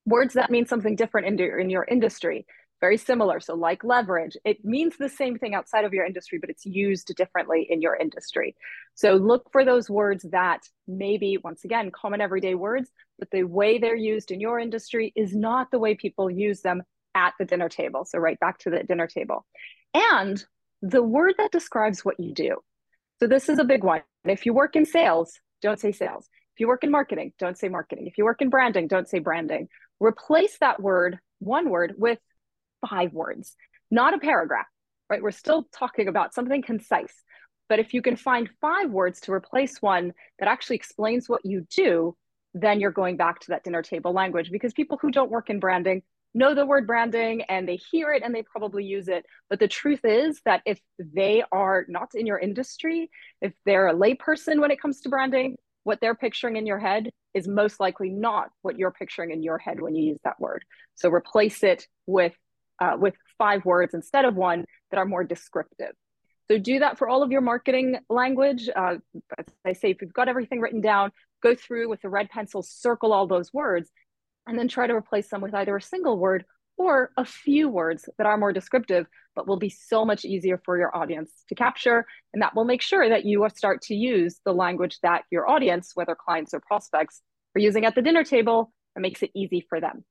words 0.06 0.34
that 0.34 0.50
mean 0.50 0.66
something 0.66 0.96
different 0.96 1.26
in 1.26 1.36
your, 1.36 1.58
in 1.58 1.70
your 1.70 1.84
industry 1.84 2.46
very 2.80 2.96
similar. 2.96 3.40
So 3.40 3.54
like 3.54 3.84
leverage 3.84 4.36
it 4.44 4.64
means 4.64 4.96
the 4.96 5.08
same 5.08 5.38
thing 5.38 5.54
outside 5.54 5.84
of 5.84 5.92
your 5.92 6.04
industry 6.04 6.38
but 6.38 6.50
it's 6.50 6.66
used 6.66 7.14
differently 7.16 7.66
in 7.68 7.80
your 7.80 7.96
industry. 7.96 8.54
So 8.94 9.14
look 9.14 9.50
for 9.50 9.64
those 9.64 9.88
words 9.88 10.26
that 10.30 10.68
maybe 10.86 11.38
once 11.42 11.64
again 11.64 11.90
common 11.90 12.20
everyday 12.20 12.54
words 12.54 12.90
but 13.18 13.30
the 13.30 13.44
way 13.44 13.78
they're 13.78 13.96
used 13.96 14.30
in 14.30 14.40
your 14.40 14.58
industry 14.58 15.12
is 15.16 15.34
not 15.34 15.70
the 15.70 15.78
way 15.78 15.94
people 15.94 16.30
use 16.30 16.60
them 16.60 16.82
at 17.14 17.32
the 17.38 17.46
dinner 17.46 17.68
table. 17.68 18.04
So 18.04 18.18
right 18.18 18.38
back 18.38 18.58
to 18.60 18.70
the 18.70 18.82
dinner 18.82 19.06
table. 19.06 19.46
And 19.94 20.44
the 20.82 21.02
word 21.02 21.34
that 21.38 21.52
describes 21.52 22.04
what 22.04 22.20
you 22.20 22.34
do. 22.34 22.58
So 23.20 23.26
this 23.26 23.48
is 23.48 23.58
a 23.58 23.64
big 23.64 23.82
one. 23.82 24.02
If 24.24 24.44
you 24.44 24.52
work 24.52 24.76
in 24.76 24.84
sales 24.84 25.40
don't 25.62 25.80
say 25.80 25.92
sales. 25.92 26.28
If 26.54 26.60
you 26.60 26.68
work 26.68 26.84
in 26.84 26.90
marketing 26.90 27.32
don't 27.38 27.58
say 27.58 27.68
marketing. 27.68 28.06
If 28.06 28.18
you 28.18 28.24
work 28.24 28.42
in 28.42 28.50
branding 28.50 28.86
don't 28.86 29.08
say 29.08 29.18
branding 29.18 29.68
replace 30.00 30.58
that 30.58 30.80
word, 30.80 31.18
one 31.38 31.70
word, 31.70 31.94
with 31.96 32.18
five 32.88 33.12
words, 33.12 33.56
not 33.90 34.14
a 34.14 34.18
paragraph, 34.18 34.66
right? 35.08 35.22
We're 35.22 35.30
still 35.30 35.66
talking 35.72 36.08
about 36.08 36.34
something 36.34 36.62
concise. 36.62 37.14
But 37.68 37.78
if 37.78 37.94
you 37.94 38.02
can 38.02 38.16
find 38.16 38.48
five 38.60 38.90
words 38.90 39.20
to 39.22 39.32
replace 39.32 39.82
one 39.82 40.12
that 40.38 40.48
actually 40.48 40.76
explains 40.76 41.28
what 41.28 41.44
you 41.44 41.66
do, 41.74 42.16
then 42.54 42.80
you're 42.80 42.90
going 42.90 43.16
back 43.16 43.40
to 43.40 43.48
that 43.48 43.64
dinner 43.64 43.82
table 43.82 44.12
language 44.12 44.50
because 44.50 44.72
people 44.72 44.98
who 45.00 45.10
don't 45.10 45.30
work 45.30 45.50
in 45.50 45.60
branding 45.60 46.02
know 46.36 46.54
the 46.54 46.66
word 46.66 46.86
branding 46.86 47.42
and 47.42 47.68
they 47.68 47.76
hear 47.76 48.12
it 48.12 48.22
and 48.22 48.34
they 48.34 48.42
probably 48.42 48.84
use 48.84 49.08
it. 49.08 49.24
But 49.48 49.58
the 49.58 49.68
truth 49.68 50.04
is 50.04 50.40
that 50.44 50.62
if 50.66 50.78
they 50.98 51.42
are 51.50 51.86
not 51.88 52.14
in 52.14 52.26
your 52.26 52.38
industry, 52.38 53.10
if 53.40 53.52
they're 53.64 53.88
a 53.88 53.94
layperson 53.94 54.60
when 54.60 54.70
it 54.70 54.80
comes 54.80 55.00
to 55.00 55.08
branding, 55.08 55.56
what 55.86 56.00
they're 56.00 56.16
picturing 56.16 56.56
in 56.56 56.66
your 56.66 56.80
head 56.80 57.10
is 57.32 57.46
most 57.46 57.78
likely 57.78 58.10
not 58.10 58.48
what 58.62 58.76
you're 58.76 58.90
picturing 58.90 59.30
in 59.30 59.40
your 59.40 59.56
head 59.56 59.80
when 59.80 59.94
you 59.94 60.02
use 60.02 60.18
that 60.24 60.40
word. 60.40 60.64
So 60.96 61.08
replace 61.08 61.62
it 61.62 61.86
with 62.06 62.34
uh, 62.80 62.96
with 62.98 63.14
five 63.38 63.64
words 63.64 63.94
instead 63.94 64.24
of 64.24 64.34
one 64.34 64.64
that 64.90 64.98
are 64.98 65.04
more 65.04 65.22
descriptive. 65.22 65.92
So 66.50 66.58
do 66.58 66.80
that 66.80 66.98
for 66.98 67.08
all 67.08 67.22
of 67.22 67.30
your 67.30 67.40
marketing 67.40 67.98
language. 68.10 68.68
Uh, 68.74 68.96
as 69.38 69.46
I 69.64 69.74
say, 69.74 69.90
if 69.92 70.02
you've 70.02 70.12
got 70.12 70.28
everything 70.28 70.60
written 70.60 70.80
down, 70.80 71.12
go 71.40 71.54
through 71.54 71.88
with 71.88 72.02
the 72.02 72.08
red 72.08 72.30
pencil, 72.30 72.64
circle 72.64 73.12
all 73.12 73.28
those 73.28 73.54
words, 73.54 73.88
and 74.48 74.58
then 74.58 74.66
try 74.66 74.88
to 74.88 74.92
replace 74.92 75.28
them 75.28 75.40
with 75.40 75.54
either 75.54 75.76
a 75.76 75.80
single 75.80 76.18
word 76.18 76.44
or 76.78 77.10
a 77.16 77.24
few 77.24 77.68
words 77.68 78.08
that 78.18 78.26
are 78.26 78.36
more 78.36 78.52
descriptive, 78.52 79.06
but 79.34 79.46
will 79.46 79.58
be 79.58 79.70
so 79.70 80.04
much 80.04 80.24
easier 80.24 80.60
for 80.64 80.78
your 80.78 80.94
audience 80.96 81.30
to 81.48 81.54
capture. 81.54 82.06
And 82.32 82.42
that 82.42 82.54
will 82.54 82.64
make 82.64 82.82
sure 82.82 83.08
that 83.08 83.24
you 83.24 83.46
start 83.54 83.82
to 83.82 83.94
use 83.94 84.40
the 84.44 84.52
language 84.52 84.98
that 85.02 85.24
your 85.30 85.48
audience, 85.48 85.92
whether 85.94 86.14
clients 86.14 86.52
or 86.52 86.60
prospects, 86.60 87.22
are 87.54 87.60
using 87.60 87.84
at 87.84 87.94
the 87.94 88.02
dinner 88.02 88.24
table 88.24 88.72
and 88.94 89.02
makes 89.02 89.22
it 89.22 89.30
easy 89.34 89.64
for 89.68 89.80
them. 89.80 90.04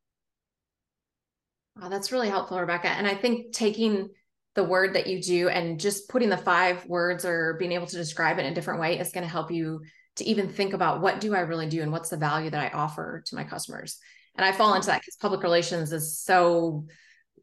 Wow, 1.80 1.90
that's 1.90 2.12
really 2.12 2.30
helpful, 2.30 2.60
Rebecca. 2.60 2.88
And 2.88 3.06
I 3.06 3.16
think 3.16 3.52
taking 3.54 4.10
the 4.56 4.64
word 4.64 4.96
that 4.96 5.08
you 5.08 5.22
do 5.22 5.50
and 5.50 5.80
just 5.80 6.10
putting 6.10 6.30
the 6.30 6.38
five 6.38 6.86
words 6.86 7.26
or 7.26 7.56
being 7.60 7.74
able 7.74 7.88
to 7.88 7.98
describe 7.98 8.40
it 8.40 8.46
in 8.46 8.52
a 8.52 8.56
different 8.56 8.80
way 8.80 8.98
is 8.98 9.12
going 9.12 9.26
to 9.26 9.30
help 9.30 9.52
you 9.52 9.82
to 10.16 10.24
even 10.24 10.48
think 10.48 10.74
about 10.74 11.02
what 11.02 11.20
do 11.20 11.36
I 11.36 11.42
really 11.42 11.68
do 11.68 11.82
and 11.82 11.92
what's 11.92 12.10
the 12.10 12.18
value 12.18 12.50
that 12.50 12.74
I 12.74 12.76
offer 12.76 13.22
to 13.26 13.36
my 13.36 13.44
customers. 13.44 14.00
And 14.38 14.46
I 14.46 14.52
fall 14.52 14.74
into 14.74 14.88
that 14.88 15.02
because 15.02 15.16
public 15.16 15.44
relations 15.44 15.92
is 15.92 16.20
so 16.20 16.86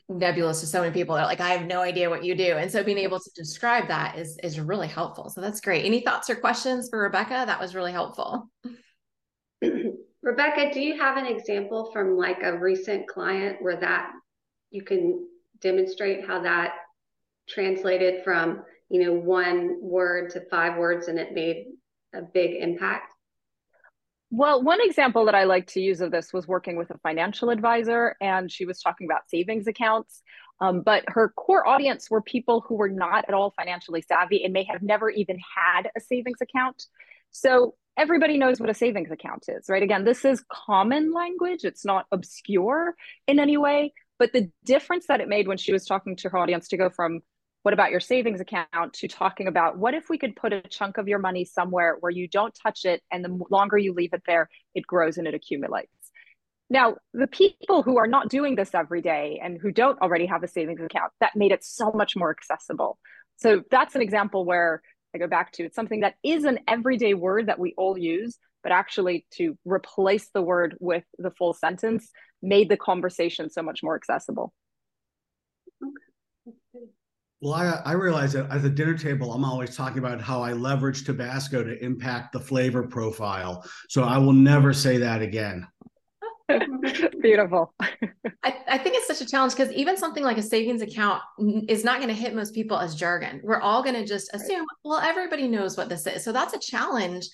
nebulous 0.09 0.61
to 0.61 0.67
so 0.67 0.81
many 0.81 0.93
people 0.93 1.15
that 1.15 1.23
are 1.23 1.27
like 1.27 1.41
I 1.41 1.51
have 1.51 1.67
no 1.67 1.81
idea 1.81 2.11
what 2.11 2.25
you 2.25 2.35
do. 2.35 2.57
And 2.57 2.71
so 2.71 2.83
being 2.85 2.99
able 2.99 3.19
to 3.19 3.31
describe 3.35 3.89
that 3.89 4.19
is 4.19 4.39
is 4.43 4.61
really 4.61 4.89
helpful. 4.89 5.31
So 5.31 5.41
that's 5.41 5.61
great. 5.61 5.85
Any 5.85 6.01
thoughts 6.01 6.29
or 6.29 6.37
questions 6.37 6.89
for 6.91 7.01
Rebecca? 7.01 7.45
That 7.47 7.61
was 7.61 7.75
really 7.75 7.93
helpful. 7.93 8.51
Rebecca, 10.23 10.73
do 10.73 10.81
you 10.81 10.99
have 11.01 11.17
an 11.17 11.27
example 11.27 11.91
from 11.93 12.17
like 12.17 12.43
a 12.43 12.57
recent 12.57 13.09
client 13.09 13.57
where 13.61 13.77
that 13.77 14.13
you 14.71 14.83
can 14.83 15.27
demonstrate 15.61 16.27
how 16.27 16.43
that 16.43 16.75
translated 17.49 18.23
from, 18.23 18.63
you 18.89 19.03
know, 19.03 19.13
one 19.13 19.79
word 19.81 20.31
to 20.31 20.41
five 20.49 20.79
words 20.79 21.09
and 21.09 21.19
it 21.19 21.33
made 21.33 21.67
a 22.15 22.23
big 22.23 22.55
impact? 22.61 23.12
Well, 24.35 24.63
one 24.63 24.79
example 24.83 25.27
that 25.27 25.35
I 25.35 25.45
like 25.45 25.67
to 25.69 25.81
use 25.81 26.01
of 26.01 26.11
this 26.11 26.33
was 26.33 26.49
working 26.49 26.77
with 26.77 26.89
a 26.89 26.97
financial 27.03 27.51
advisor, 27.51 28.17
and 28.19 28.51
she 28.51 28.65
was 28.65 28.81
talking 28.81 29.07
about 29.07 29.29
savings 29.29 29.67
accounts. 29.67 30.23
Um, 30.59 30.81
but 30.81 31.05
her 31.09 31.35
core 31.37 31.69
audience 31.69 32.11
were 32.11 32.23
people 32.23 32.65
who 32.67 32.77
were 32.77 32.89
not 32.89 33.27
at 33.29 33.35
all 33.35 33.53
financially 33.55 34.01
savvy 34.01 34.43
and 34.43 34.55
may 34.55 34.65
have 34.65 34.81
never 34.81 35.11
even 35.11 35.37
had 35.55 35.91
a 35.95 36.01
savings 36.01 36.39
account. 36.41 36.87
So 37.31 37.75
everybody 37.99 38.39
knows 38.39 38.59
what 38.59 38.71
a 38.71 38.75
savings 38.75 39.11
account 39.11 39.45
is, 39.49 39.67
right? 39.69 39.83
Again, 39.83 40.05
this 40.05 40.25
is 40.25 40.43
common 40.51 41.13
language, 41.13 41.65
it's 41.65 41.85
not 41.85 42.07
obscure 42.11 42.95
in 43.27 43.39
any 43.39 43.59
way. 43.59 43.93
But 44.19 44.33
the 44.33 44.51
difference 44.65 45.09
that 45.09 45.21
it 45.21 45.29
made 45.29 45.47
when 45.47 45.59
she 45.59 45.75
was 45.75 45.85
talking 45.85 46.17
to 46.17 46.31
her 46.31 46.39
audience 46.39 46.69
to 46.69 46.79
go 46.79 46.89
from 46.89 47.21
what 47.63 47.75
about 47.75 47.91
your 47.91 48.01
savings 48.01 48.41
account 48.41 48.93
to 48.93 49.09
talking 49.09 49.47
about 49.47 49.79
what 49.79 49.95
if 49.95 50.09
we 50.09 50.19
could 50.19 50.35
put 50.37 50.53
a 50.53 50.63
chunk 50.63 50.99
of 50.99 51.09
your 51.09 51.19
money 51.19 51.45
somewhere 51.45 51.97
where 52.01 52.11
you 52.11 52.29
don't 52.29 52.55
touch 52.61 52.85
it 52.85 53.03
and 53.11 53.25
the 53.25 53.39
longer 53.51 53.79
you 53.79 53.93
leave 53.95 54.13
it 54.13 54.23
there 54.27 54.49
it 54.75 54.87
grows 54.87 55.19
and 55.19 55.27
it 55.29 55.35
accumulates 55.35 55.91
Now, 56.71 56.97
the 57.13 57.27
people 57.27 57.83
who 57.83 57.99
are 57.99 58.07
not 58.07 58.29
doing 58.31 58.57
this 58.57 58.75
every 58.75 59.03
day 59.03 59.39
and 59.43 59.59
who 59.61 59.71
don't 59.73 60.01
already 60.01 60.27
have 60.27 60.43
a 60.43 60.49
savings 60.49 60.81
account, 60.81 61.13
that 61.21 61.37
made 61.37 61.53
it 61.53 61.63
so 61.65 61.93
much 61.93 62.17
more 62.17 62.31
accessible. 62.31 62.99
So 63.37 63.63
that's 63.71 63.95
an 63.95 64.03
example 64.03 64.45
where 64.45 64.83
I 65.15 65.19
go 65.19 65.27
back 65.29 65.53
to 65.53 65.65
it's 65.65 65.77
something 65.77 66.01
that 66.01 66.15
is 66.23 66.45
an 66.45 66.61
everyday 66.67 67.15
word 67.15 67.49
that 67.49 67.59
we 67.59 67.75
all 67.77 67.99
use, 67.99 68.39
but 68.63 68.73
actually 68.73 69.27
to 69.33 69.59
replace 69.65 70.31
the 70.33 70.43
word 70.43 70.77
with 70.81 71.05
the 71.19 71.31
full 71.31 71.53
sentence 71.53 72.11
made 72.41 72.69
the 72.71 72.77
conversation 72.79 73.51
so 73.51 73.63
much 73.63 73.83
more 73.83 73.95
accessible. 73.95 74.53
Well, 77.43 77.55
I, 77.55 77.83
I 77.85 77.93
realize 77.95 78.35
that 78.35 78.49
at 78.53 78.63
the 78.63 78.71
dinner 78.71 78.97
table, 78.97 79.33
I'm 79.33 79.45
always 79.45 79.77
talking 79.77 79.99
about 79.99 80.21
how 80.21 80.43
I 80.43 80.53
leverage 80.53 81.05
Tabasco 81.05 81.65
to 81.65 81.85
impact 81.85 82.33
the 82.33 82.39
flavor 82.39 82.85
profile. 82.85 83.69
So 83.89 84.05
I 84.05 84.17
will 84.17 84.33
never 84.33 84.73
say 84.73 84.99
that 84.99 85.23
again. 85.23 85.67
Beautiful. 87.21 87.75
I, 88.45 88.57
I, 88.69 88.79
think 88.79 88.95
it's 88.95 89.09
such 89.09 89.21
a 89.21 89.29
challenge 89.29 89.57
because 89.57 89.73
even 89.73 89.97
something 89.97 90.23
like 90.23 90.39
a 90.39 90.43
savings 90.43 90.83
account 90.83 91.21
is 91.69 91.83
not 91.83 91.97
going 91.97 92.09
to 92.11 92.15
hit 92.15 92.33
most 92.33 92.55
people 92.55 92.79
as 92.79 92.95
jargon. 92.95 93.41
We're 93.43 93.61
all 93.61 93.83
going 93.83 93.97
to 93.97 94.07
just 94.07 94.33
assume, 94.35 94.61
right. 94.61 94.67
well, 94.85 94.99
everybody 95.01 95.49
knows 95.49 95.77
what 95.77 95.89
this 95.89 96.07
is. 96.07 96.23
So 96.23 96.31
that's 96.31 96.55
a 96.55 96.61
challenge 96.61 97.29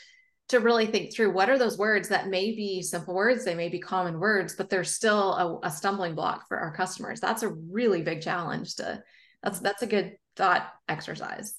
to 0.48 0.60
really 0.60 0.86
think 0.86 1.12
through 1.12 1.32
what 1.32 1.50
are 1.50 1.58
those 1.58 1.76
words 1.76 2.08
that 2.08 2.28
may 2.28 2.52
be 2.52 2.80
simple 2.80 3.14
words, 3.14 3.44
they 3.44 3.54
may 3.54 3.68
be 3.68 3.78
common 3.78 4.18
words, 4.18 4.54
but 4.56 4.70
they're 4.70 4.84
still 4.84 5.60
a, 5.62 5.66
a 5.66 5.70
stumbling 5.70 6.14
block 6.14 6.48
for 6.48 6.58
our 6.58 6.72
customers. 6.72 7.20
That's 7.20 7.42
a 7.42 7.48
really 7.50 8.00
big 8.00 8.22
challenge 8.22 8.76
to 8.76 9.02
that's 9.42 9.60
that's 9.60 9.82
a 9.82 9.86
good 9.86 10.16
thought 10.36 10.68
exercise. 10.88 11.54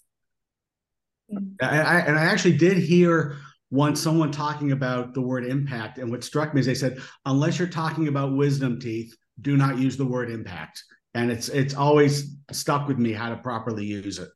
I, 1.61 1.79
I, 1.79 1.99
and 1.99 2.17
I 2.17 2.25
actually 2.25 2.57
did 2.57 2.77
hear 2.77 3.37
once 3.71 4.01
someone 4.01 4.31
talking 4.31 4.71
about 4.71 5.13
the 5.13 5.21
word 5.21 5.45
impact, 5.45 5.99
and 5.99 6.09
what 6.09 6.23
struck 6.23 6.53
me 6.53 6.59
is 6.59 6.65
they 6.65 6.73
said, 6.73 6.99
unless 7.25 7.59
you're 7.59 7.67
talking 7.67 8.07
about 8.07 8.35
wisdom 8.35 8.79
teeth, 8.79 9.15
do 9.41 9.55
not 9.57 9.77
use 9.77 9.95
the 9.95 10.05
word 10.05 10.31
impact. 10.31 10.83
And 11.13 11.31
it's 11.31 11.49
it's 11.49 11.73
always 11.73 12.35
stuck 12.51 12.87
with 12.87 12.97
me 12.97 13.13
how 13.13 13.29
to 13.29 13.37
properly 13.37 13.85
use 13.85 14.19
it. 14.19 14.29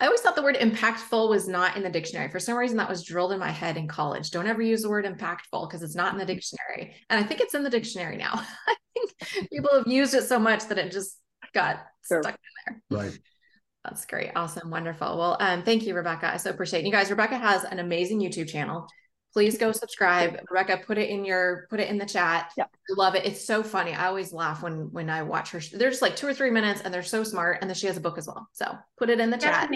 I 0.00 0.06
always 0.06 0.20
thought 0.20 0.34
the 0.34 0.42
word 0.42 0.56
impactful 0.56 1.30
was 1.30 1.46
not 1.46 1.76
in 1.76 1.82
the 1.82 1.90
dictionary. 1.90 2.28
For 2.30 2.40
some 2.40 2.56
reason, 2.56 2.76
that 2.78 2.88
was 2.88 3.04
drilled 3.04 3.32
in 3.32 3.38
my 3.38 3.50
head 3.50 3.76
in 3.76 3.86
college. 3.86 4.30
Don't 4.30 4.46
ever 4.46 4.60
use 4.60 4.82
the 4.82 4.90
word 4.90 5.04
impactful 5.04 5.68
because 5.68 5.82
it's 5.82 5.94
not 5.94 6.12
in 6.12 6.18
the 6.18 6.26
dictionary. 6.26 6.94
And 7.08 7.22
I 7.22 7.26
think 7.26 7.40
it's 7.40 7.54
in 7.54 7.62
the 7.62 7.70
dictionary 7.70 8.16
now. 8.16 8.32
I 8.68 8.76
think 8.92 9.50
people 9.50 9.70
have 9.72 9.86
used 9.86 10.14
it 10.14 10.24
so 10.24 10.38
much 10.38 10.66
that 10.66 10.78
it 10.78 10.90
just 10.92 11.18
got 11.54 11.86
sure. 12.06 12.22
stuck 12.22 12.34
in 12.34 12.78
there. 12.90 13.00
Right. 13.02 13.18
That's 13.84 14.06
great. 14.06 14.30
Awesome. 14.34 14.70
Wonderful. 14.70 15.18
Well, 15.18 15.36
um, 15.40 15.62
thank 15.62 15.84
you, 15.84 15.94
Rebecca. 15.94 16.32
I 16.32 16.38
so 16.38 16.50
appreciate 16.50 16.80
it. 16.80 16.86
You 16.86 16.92
guys, 16.92 17.10
Rebecca 17.10 17.36
has 17.36 17.64
an 17.64 17.78
amazing 17.78 18.20
YouTube 18.20 18.48
channel. 18.48 18.86
Please 19.34 19.58
go 19.58 19.72
subscribe. 19.72 20.38
Rebecca, 20.48 20.82
put 20.86 20.96
it 20.96 21.10
in 21.10 21.24
your 21.24 21.66
put 21.68 21.80
it 21.80 21.88
in 21.88 21.98
the 21.98 22.06
chat. 22.06 22.52
Yeah. 22.56 22.64
I 22.64 22.94
love 22.96 23.16
it. 23.16 23.26
It's 23.26 23.44
so 23.44 23.64
funny. 23.64 23.92
I 23.92 24.06
always 24.06 24.32
laugh 24.32 24.62
when 24.62 24.92
when 24.92 25.10
I 25.10 25.22
watch 25.22 25.50
her. 25.50 25.60
They're 25.72 25.90
just 25.90 26.02
like 26.02 26.14
two 26.14 26.28
or 26.28 26.32
three 26.32 26.50
minutes 26.50 26.82
and 26.82 26.94
they're 26.94 27.02
so 27.02 27.24
smart. 27.24 27.58
And 27.60 27.68
then 27.68 27.74
she 27.74 27.88
has 27.88 27.96
a 27.96 28.00
book 28.00 28.16
as 28.16 28.28
well. 28.28 28.48
So 28.52 28.78
put 28.96 29.10
it 29.10 29.18
in 29.18 29.30
the 29.30 29.36
chat. 29.36 29.70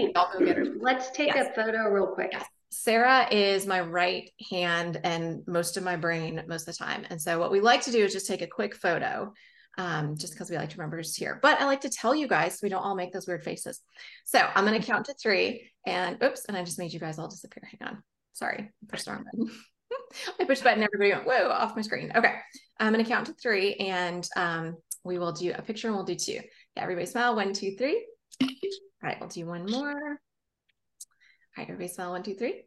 Let's 0.81 1.11
take 1.11 1.35
yes. 1.35 1.49
a 1.51 1.55
photo 1.61 1.91
real 1.91 2.07
quick. 2.07 2.31
Yes. 2.33 2.47
Sarah 2.71 3.27
is 3.33 3.67
my 3.67 3.81
right 3.81 4.31
hand 4.49 5.01
and 5.03 5.43
most 5.49 5.77
of 5.77 5.83
my 5.83 5.97
brain 5.97 6.45
most 6.47 6.69
of 6.69 6.77
the 6.77 6.85
time. 6.85 7.05
And 7.11 7.21
so 7.21 7.41
what 7.41 7.51
we 7.51 7.61
like 7.61 7.83
to 7.83 7.91
do 7.91 8.05
is 8.05 8.13
just 8.13 8.29
take 8.29 8.43
a 8.43 8.47
quick 8.47 8.77
photo 8.77 9.33
um, 9.79 10.17
just 10.17 10.35
because 10.35 10.51
we 10.51 10.57
like 10.57 10.71
to 10.71 10.77
remember 10.77 10.99
who's 10.99 11.15
here. 11.15 11.39
But 11.41 11.61
I 11.61 11.65
like 11.65 11.81
to 11.83 11.89
tell 11.89 12.15
you 12.15 12.29
guys 12.29 12.55
so 12.55 12.61
we 12.65 12.69
don't 12.69 12.83
all 12.83 12.95
make 12.95 13.13
those 13.13 13.27
weird 13.27 13.45
faces. 13.45 13.81
So 14.25 14.41
I'm 14.55 14.67
going 14.67 14.79
to 14.79 14.87
count 14.87 15.07
to 15.07 15.15
three 15.15 15.71
and 15.87 16.23
oops, 16.23 16.45
and 16.47 16.57
I 16.57 16.65
just 16.65 16.79
made 16.79 16.93
you 16.93 17.01
guys 17.01 17.19
all 17.19 17.29
disappear. 17.29 17.63
Hang 17.71 17.89
on. 17.89 18.03
Sorry, 18.33 18.59
I 18.59 18.87
pushed 18.87 19.07
the 19.07 19.13
wrong 19.13 19.25
button. 19.25 19.51
I 20.41 20.45
pushed 20.45 20.65
button, 20.65 20.83
everybody 20.83 21.13
went, 21.13 21.27
whoa, 21.27 21.51
off 21.51 21.77
my 21.77 21.83
screen. 21.83 22.13
Okay. 22.15 22.35
I'm 22.79 22.93
going 22.93 23.05
to 23.05 23.11
count 23.11 23.27
to 23.27 23.33
three 23.33 23.75
and 23.75 24.29
um, 24.37 24.77
we 25.05 25.19
will 25.19 25.33
do 25.33 25.53
a 25.57 25.63
picture 25.63 25.89
and 25.89 25.97
we'll 25.97 26.05
do 26.05 26.15
two. 26.15 26.41
Yeah, 26.77 26.83
everybody 26.83 27.07
smile. 27.07 27.35
One, 27.35 27.53
two, 27.53 27.77
three. 27.77 28.07
All 28.43 28.49
right, 29.03 29.19
we'll 29.21 29.29
do 29.29 29.47
one 29.47 29.67
more. 29.71 29.91
All 29.91 30.17
right, 31.57 31.69
everybody 31.69 31.89
smile. 31.89 32.13
One, 32.13 32.23
two, 32.23 32.35
three. 32.35 32.63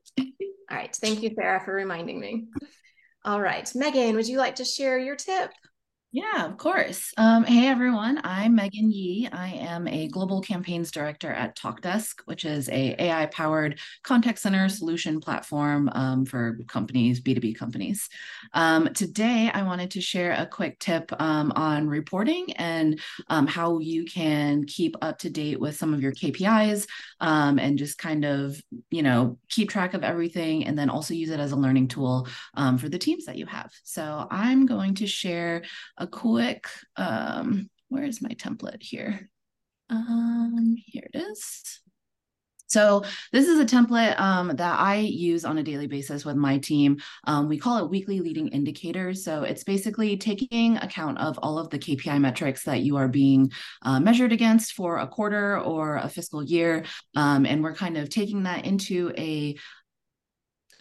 All 0.72 0.78
right. 0.78 0.96
Thank 0.96 1.22
you, 1.22 1.32
Sarah, 1.36 1.62
for 1.64 1.74
reminding 1.74 2.20
me. 2.20 2.46
All 3.26 3.42
right. 3.42 3.70
Megan, 3.76 4.16
would 4.16 4.28
you 4.28 4.38
like 4.38 4.56
to 4.56 4.66
share 4.66 4.98
your 4.98 5.18
tip? 5.18 5.52
Yeah, 6.14 6.46
of 6.46 6.58
course. 6.58 7.14
Um, 7.16 7.46
hey, 7.46 7.68
everyone. 7.70 8.20
I'm 8.26 8.54
Megan 8.54 8.92
Yee. 8.92 9.30
I 9.32 9.48
am 9.48 9.88
a 9.88 10.10
global 10.10 10.42
campaigns 10.42 10.92
director 10.92 11.32
at 11.32 11.56
Talkdesk, 11.56 12.16
which 12.26 12.44
is 12.44 12.68
a 12.68 13.02
AI-powered 13.02 13.80
contact 14.04 14.40
center 14.40 14.68
solution 14.68 15.22
platform 15.22 15.90
um, 15.94 16.26
for 16.26 16.58
companies, 16.68 17.22
B2B 17.22 17.54
companies. 17.54 18.10
Um, 18.54 18.94
today, 18.94 19.52
I 19.54 19.64
wanted 19.64 19.92
to 19.92 20.02
share 20.02 20.34
a 20.34 20.46
quick 20.46 20.80
tip 20.80 21.14
um, 21.22 21.54
on 21.56 21.88
reporting 21.88 22.52
and 22.58 23.00
um, 23.30 23.48
how 23.48 23.80
you 23.80 24.04
can 24.04 24.66
keep 24.66 24.98
up 25.02 25.20
to 25.20 25.30
date 25.30 25.62
with 25.62 25.78
some 25.78 25.94
of 25.94 26.02
your 26.02 26.12
KPIs 26.12 26.88
um, 27.22 27.58
and 27.58 27.78
just 27.78 27.98
kind 27.98 28.26
of, 28.26 28.62
you 28.90 29.02
know, 29.02 29.38
keep 29.48 29.70
track 29.70 29.94
of 29.94 30.04
everything 30.04 30.66
and 30.66 30.78
then 30.78 30.90
also 30.90 31.14
use 31.14 31.30
it 31.30 31.40
as 31.40 31.54
a 31.54 31.56
learning 31.56 31.88
tool 31.88 32.28
for 32.80 32.90
the 32.90 33.00
teams 33.00 33.26
that 33.26 33.38
you 33.38 33.46
have. 33.46 33.72
So 33.84 34.28
I'm 34.30 34.66
going 34.66 34.96
to 34.96 35.08
share 35.08 35.64
a 36.02 36.08
quick, 36.08 36.66
um, 36.98 37.70
where 37.90 38.04
is 38.04 38.22
my 38.22 38.30
template 38.30 38.82
here? 38.82 39.30
Um, 39.90 40.76
here 40.88 41.08
it 41.14 41.18
is. 41.18 41.80
So 42.68 43.04
this 43.34 43.50
is 43.50 43.60
a 43.60 43.66
template 43.66 44.18
um, 44.18 44.48
that 44.56 44.80
I 44.80 44.96
use 44.96 45.44
on 45.44 45.58
a 45.58 45.64
daily 45.64 45.88
basis 45.88 46.24
with 46.24 46.38
my 46.38 46.58
team. 46.58 47.02
Um, 47.26 47.50
we 47.50 47.58
call 47.58 47.84
it 47.84 47.90
weekly 47.90 48.22
leading 48.22 48.48
indicators. 48.48 49.26
So 49.26 49.44
it's 49.44 49.66
basically 49.66 50.16
taking 50.16 50.78
account 50.78 51.18
of 51.20 51.38
all 51.40 51.60
of 51.60 51.70
the 51.70 51.78
KPI 51.78 52.22
metrics 52.22 52.64
that 52.64 52.80
you 52.80 52.96
are 52.96 53.10
being 53.10 53.52
uh, 53.82 54.00
measured 54.00 54.32
against 54.32 54.72
for 54.72 55.00
a 55.00 55.08
quarter 55.08 55.60
or 55.60 55.98
a 55.98 56.08
fiscal 56.08 56.42
year. 56.42 56.86
Um, 57.14 57.46
and 57.46 57.62
we're 57.62 57.76
kind 57.76 57.98
of 57.98 58.10
taking 58.10 58.44
that 58.44 58.66
into 58.66 59.12
a 59.18 59.58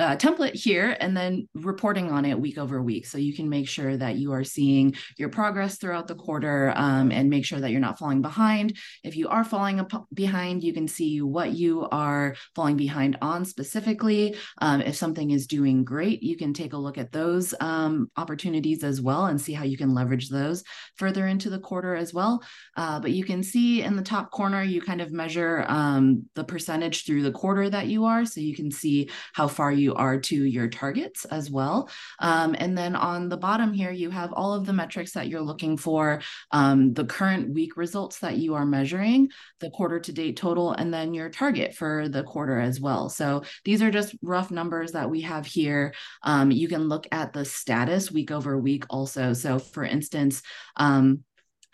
uh, 0.01 0.17
template 0.17 0.55
here 0.55 0.97
and 0.99 1.15
then 1.15 1.47
reporting 1.55 2.11
on 2.11 2.25
it 2.25 2.41
week 2.41 2.57
over 2.57 2.83
week. 2.83 3.07
So 3.07 3.19
you 3.19 3.35
can 3.35 3.51
make 3.51 3.69
sure 3.69 3.99
that 3.99 4.17
you 4.17 4.33
are 4.33 4.45
seeing 4.45 4.95
your 5.19 5.29
progress 5.29 5.77
throughout 5.77 6.09
the 6.09 6.15
quarter 6.15 6.73
um, 6.75 7.13
and 7.13 7.29
make 7.29 7.45
sure 7.45 7.61
that 7.61 7.71
you're 7.71 7.81
not 7.81 7.99
falling 7.99 8.23
behind. 8.23 8.79
If 9.05 9.15
you 9.15 9.29
are 9.29 9.45
falling 9.45 9.87
behind, 10.15 10.65
you 10.65 10.73
can 10.73 10.89
see 10.89 11.21
what 11.21 11.53
you 11.53 11.87
are 11.93 12.35
falling 12.55 12.79
behind 12.79 13.19
on 13.21 13.45
specifically. 13.45 14.37
Um, 14.63 14.81
if 14.81 14.97
something 14.97 15.33
is 15.33 15.47
doing 15.47 15.85
great, 15.85 16.23
you 16.23 16.35
can 16.35 16.55
take 16.55 16.73
a 16.73 16.79
look 16.79 16.97
at 16.97 17.13
those 17.13 17.55
um, 17.61 18.11
opportunities 18.17 18.83
as 18.83 19.03
well 19.03 19.27
and 19.27 19.39
see 19.39 19.53
how 19.53 19.65
you 19.65 19.77
can 19.77 19.93
leverage 19.93 20.31
those 20.31 20.65
further 20.97 21.27
into 21.27 21.51
the 21.51 21.59
quarter 21.59 21.95
as 21.95 22.15
well. 22.15 22.43
Uh, 22.75 22.99
but 23.01 23.11
you 23.11 23.25
can 23.25 23.43
see 23.43 23.83
in 23.83 23.97
the 23.97 24.03
top 24.03 24.31
corner, 24.31 24.63
you 24.63 24.81
kind 24.81 25.03
of 25.03 25.13
measure 25.13 25.67
um, 25.69 26.25
the 26.35 26.45
percentage 26.45 27.05
through 27.05 27.23
the 27.23 27.33
quarter 27.33 27.69
that 27.69 27.89
you 27.89 28.07
are. 28.07 28.25
So 28.25 28.41
you 28.41 28.57
can 28.57 28.71
see 28.71 29.11
how 29.35 29.47
far 29.47 29.71
you 29.71 29.90
are 29.95 30.19
to 30.21 30.45
your 30.45 30.69
targets 30.69 31.25
as 31.27 31.51
well. 31.51 31.89
Um, 32.19 32.55
and 32.59 32.77
then 32.77 32.97
on 32.97 33.29
the 33.29 33.37
bottom 33.37 33.73
here, 33.73 33.91
you 33.91 34.11
have 34.11 34.33
all 34.33 34.55
of 34.55 34.67
the 34.67 34.73
metrics 34.73 35.13
that 35.13 35.29
you're 35.29 35.41
looking 35.41 35.77
for, 35.77 36.23
um, 36.51 36.93
the 36.95 37.05
current 37.05 37.55
week 37.55 37.77
results 37.77 38.19
that 38.21 38.37
you 38.37 38.55
are 38.55 38.67
measuring, 38.67 39.29
the 39.61 39.71
quarter 39.71 40.01
to 40.01 40.13
date 40.13 40.37
total, 40.37 40.73
and 40.73 40.93
then 40.93 41.15
your 41.15 41.31
target 41.31 41.75
for 41.75 42.09
the 42.09 42.23
quarter 42.23 42.59
as 42.59 42.81
well. 42.81 43.09
So 43.09 43.43
these 43.65 43.83
are 43.83 43.91
just 43.91 44.15
rough 44.23 44.51
numbers 44.51 44.93
that 44.93 45.11
we 45.11 45.23
have 45.23 45.47
here. 45.47 45.95
Um, 46.23 46.51
you 46.51 46.69
can 46.69 46.89
look 46.89 47.07
at 47.13 47.33
the 47.33 47.45
status 47.45 48.11
week 48.11 48.31
over 48.31 48.59
week 48.59 48.85
also. 48.91 49.33
So 49.33 49.59
for 49.59 49.85
instance, 49.85 50.43
um, 50.77 51.25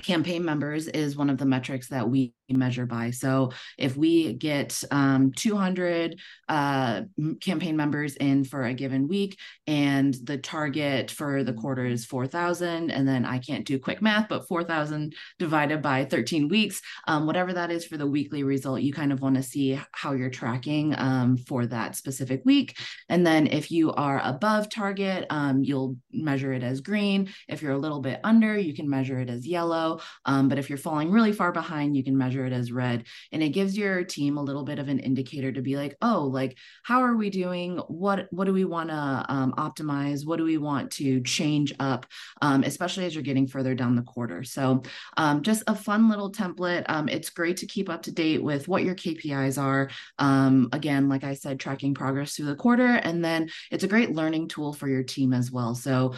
campaign 0.02 0.44
members 0.44 0.88
is 0.88 1.16
one 1.16 1.30
of 1.30 1.38
the 1.38 1.46
metrics 1.46 1.88
that 1.88 2.08
we 2.08 2.32
measure 2.48 2.86
by. 2.86 3.10
So 3.10 3.50
if 3.76 3.96
we 3.96 4.34
get 4.34 4.82
um, 4.90 5.32
200 5.32 6.20
uh, 6.48 7.02
campaign 7.40 7.76
members 7.76 8.14
in 8.16 8.44
for 8.44 8.64
a 8.64 8.74
given 8.74 9.08
week 9.08 9.38
and 9.66 10.14
the 10.22 10.38
target 10.38 11.10
for 11.10 11.42
the 11.42 11.52
quarter 11.52 11.86
is 11.86 12.04
4,000, 12.04 12.90
and 12.90 13.08
then 13.08 13.24
I 13.24 13.38
can't 13.38 13.66
do 13.66 13.78
quick 13.78 14.00
math, 14.00 14.28
but 14.28 14.46
4,000 14.46 15.14
divided 15.38 15.82
by 15.82 16.04
13 16.04 16.48
weeks, 16.48 16.80
um, 17.08 17.26
whatever 17.26 17.52
that 17.52 17.70
is 17.70 17.84
for 17.84 17.96
the 17.96 18.06
weekly 18.06 18.44
result, 18.44 18.82
you 18.82 18.92
kind 18.92 19.12
of 19.12 19.20
want 19.20 19.36
to 19.36 19.42
see 19.42 19.80
how 19.92 20.12
you're 20.12 20.30
tracking 20.30 20.94
um, 20.98 21.36
for 21.36 21.66
that 21.66 21.96
specific 21.96 22.42
week. 22.44 22.78
And 23.08 23.26
then 23.26 23.46
if 23.46 23.70
you 23.70 23.92
are 23.92 24.20
above 24.22 24.68
target, 24.68 25.26
um, 25.30 25.64
you'll 25.64 25.96
measure 26.12 26.52
it 26.52 26.62
as 26.62 26.80
green. 26.80 27.30
If 27.48 27.62
you're 27.62 27.72
a 27.72 27.78
little 27.78 28.00
bit 28.00 28.20
under, 28.22 28.56
you 28.56 28.74
can 28.74 28.88
measure 28.88 29.18
it 29.18 29.30
as 29.30 29.46
yellow 29.46 29.85
yellow. 29.86 30.00
Um, 30.24 30.48
but 30.48 30.58
if 30.58 30.68
you're 30.68 30.78
falling 30.78 31.10
really 31.10 31.32
far 31.32 31.52
behind, 31.52 31.96
you 31.96 32.04
can 32.04 32.16
measure 32.16 32.44
it 32.46 32.52
as 32.52 32.72
red. 32.72 33.04
And 33.32 33.42
it 33.42 33.50
gives 33.50 33.76
your 33.76 34.04
team 34.04 34.36
a 34.36 34.42
little 34.42 34.64
bit 34.64 34.78
of 34.78 34.88
an 34.88 34.98
indicator 34.98 35.52
to 35.52 35.62
be 35.62 35.76
like, 35.76 35.96
oh, 36.02 36.24
like, 36.24 36.56
how 36.82 37.02
are 37.02 37.16
we 37.16 37.30
doing? 37.30 37.78
What, 37.88 38.26
what 38.30 38.44
do 38.44 38.52
we 38.52 38.64
want 38.64 38.90
to 38.90 39.24
um, 39.28 39.52
optimize? 39.52 40.26
What 40.26 40.38
do 40.38 40.44
we 40.44 40.58
want 40.58 40.90
to 40.92 41.20
change 41.22 41.72
up, 41.78 42.06
um, 42.42 42.62
especially 42.62 43.06
as 43.06 43.14
you're 43.14 43.22
getting 43.22 43.46
further 43.46 43.74
down 43.74 43.96
the 43.96 44.02
quarter? 44.02 44.44
So 44.44 44.82
um, 45.16 45.42
just 45.42 45.62
a 45.66 45.74
fun 45.74 46.08
little 46.08 46.32
template. 46.32 46.84
Um, 46.88 47.08
it's 47.08 47.30
great 47.30 47.58
to 47.58 47.66
keep 47.66 47.88
up 47.88 48.02
to 48.02 48.12
date 48.12 48.42
with 48.42 48.68
what 48.68 48.84
your 48.84 48.94
KPIs 48.94 49.60
are. 49.60 49.90
Um, 50.18 50.68
again, 50.72 51.08
like 51.08 51.24
I 51.24 51.34
said, 51.34 51.60
tracking 51.60 51.94
progress 51.94 52.34
through 52.34 52.46
the 52.46 52.56
quarter. 52.56 52.86
And 52.86 53.24
then 53.24 53.48
it's 53.70 53.84
a 53.84 53.88
great 53.88 54.14
learning 54.14 54.48
tool 54.48 54.72
for 54.72 54.88
your 54.88 55.02
team 55.02 55.32
as 55.32 55.50
well. 55.50 55.74
So 55.74 56.14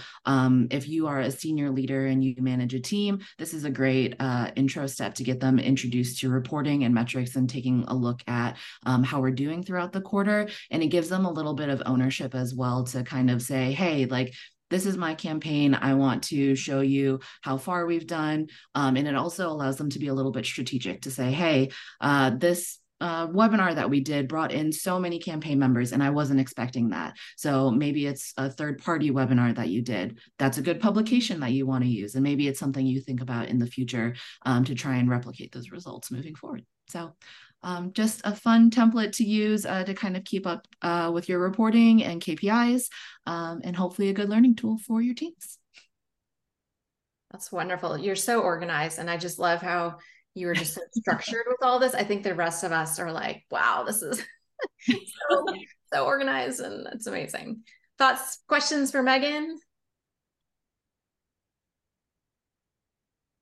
if 0.70 0.88
you 0.88 1.06
are 1.06 1.20
a 1.20 1.30
senior 1.30 1.70
leader 1.70 2.06
and 2.06 2.22
you 2.22 2.34
manage 2.38 2.74
a 2.74 2.80
team, 2.80 3.20
this 3.38 3.54
is 3.54 3.57
a 3.64 3.70
great 3.70 4.16
uh, 4.20 4.50
intro 4.56 4.86
step 4.86 5.14
to 5.14 5.24
get 5.24 5.40
them 5.40 5.58
introduced 5.58 6.20
to 6.20 6.30
reporting 6.30 6.84
and 6.84 6.94
metrics 6.94 7.36
and 7.36 7.48
taking 7.48 7.84
a 7.88 7.94
look 7.94 8.20
at 8.26 8.56
um, 8.86 9.02
how 9.02 9.20
we're 9.20 9.30
doing 9.30 9.62
throughout 9.62 9.92
the 9.92 10.00
quarter. 10.00 10.48
And 10.70 10.82
it 10.82 10.88
gives 10.88 11.08
them 11.08 11.24
a 11.24 11.32
little 11.32 11.54
bit 11.54 11.68
of 11.68 11.82
ownership 11.86 12.34
as 12.34 12.54
well 12.54 12.84
to 12.84 13.02
kind 13.02 13.30
of 13.30 13.42
say, 13.42 13.72
hey, 13.72 14.06
like 14.06 14.34
this 14.70 14.86
is 14.86 14.96
my 14.96 15.14
campaign. 15.14 15.74
I 15.74 15.94
want 15.94 16.24
to 16.24 16.54
show 16.54 16.80
you 16.80 17.20
how 17.42 17.56
far 17.56 17.86
we've 17.86 18.06
done. 18.06 18.48
Um, 18.74 18.96
and 18.96 19.08
it 19.08 19.14
also 19.14 19.48
allows 19.48 19.76
them 19.76 19.90
to 19.90 19.98
be 19.98 20.08
a 20.08 20.14
little 20.14 20.32
bit 20.32 20.44
strategic 20.44 21.02
to 21.02 21.10
say, 21.10 21.32
hey, 21.32 21.70
uh, 22.00 22.30
this 22.30 22.78
uh, 23.00 23.28
webinar 23.28 23.74
that 23.74 23.90
we 23.90 24.00
did 24.00 24.28
brought 24.28 24.52
in 24.52 24.72
so 24.72 24.98
many 24.98 25.18
campaign 25.18 25.58
members 25.58 25.92
and 25.92 26.02
I 26.02 26.10
wasn't 26.10 26.40
expecting 26.40 26.90
that. 26.90 27.16
So 27.36 27.70
maybe 27.70 28.06
it's 28.06 28.32
a 28.36 28.50
third 28.50 28.82
party 28.82 29.10
webinar 29.10 29.54
that 29.56 29.68
you 29.68 29.82
did. 29.82 30.18
That's 30.38 30.58
a 30.58 30.62
good 30.62 30.80
publication 30.80 31.40
that 31.40 31.52
you 31.52 31.66
want 31.66 31.84
to 31.84 31.90
use. 31.90 32.14
And 32.14 32.24
maybe 32.24 32.48
it's 32.48 32.60
something 32.60 32.86
you 32.86 33.00
think 33.00 33.20
about 33.20 33.48
in 33.48 33.58
the 33.58 33.66
future 33.66 34.16
um, 34.44 34.64
to 34.64 34.74
try 34.74 34.96
and 34.96 35.08
replicate 35.08 35.52
those 35.52 35.70
results 35.70 36.10
moving 36.10 36.34
forward. 36.34 36.64
So 36.88 37.14
um, 37.62 37.92
just 37.92 38.20
a 38.24 38.34
fun 38.34 38.70
template 38.70 39.12
to 39.16 39.24
use 39.24 39.66
uh, 39.66 39.84
to 39.84 39.94
kind 39.94 40.16
of 40.16 40.24
keep 40.24 40.46
up 40.46 40.66
uh, 40.82 41.10
with 41.12 41.28
your 41.28 41.40
reporting 41.40 42.04
and 42.04 42.22
KPIs 42.22 42.88
um, 43.26 43.60
and 43.64 43.74
hopefully 43.74 44.08
a 44.08 44.14
good 44.14 44.28
learning 44.28 44.56
tool 44.56 44.78
for 44.78 45.02
your 45.02 45.14
teams. 45.14 45.58
That's 47.32 47.52
wonderful. 47.52 47.98
You're 47.98 48.16
so 48.16 48.40
organized. 48.40 48.98
And 48.98 49.10
I 49.10 49.16
just 49.16 49.38
love 49.38 49.60
how 49.60 49.98
you 50.38 50.46
were 50.46 50.54
just 50.54 50.74
so 50.74 50.80
structured 50.92 51.44
with 51.46 51.58
all 51.62 51.78
this. 51.78 51.94
I 51.94 52.04
think 52.04 52.22
the 52.22 52.34
rest 52.34 52.64
of 52.64 52.72
us 52.72 52.98
are 52.98 53.12
like, 53.12 53.44
wow, 53.50 53.84
this 53.86 54.02
is 54.02 54.22
so, 54.80 55.46
so 55.92 56.04
organized 56.06 56.60
and 56.60 56.86
it's 56.92 57.06
amazing. 57.06 57.62
Thoughts, 57.98 58.38
questions 58.48 58.90
for 58.90 59.02
Megan? 59.02 59.58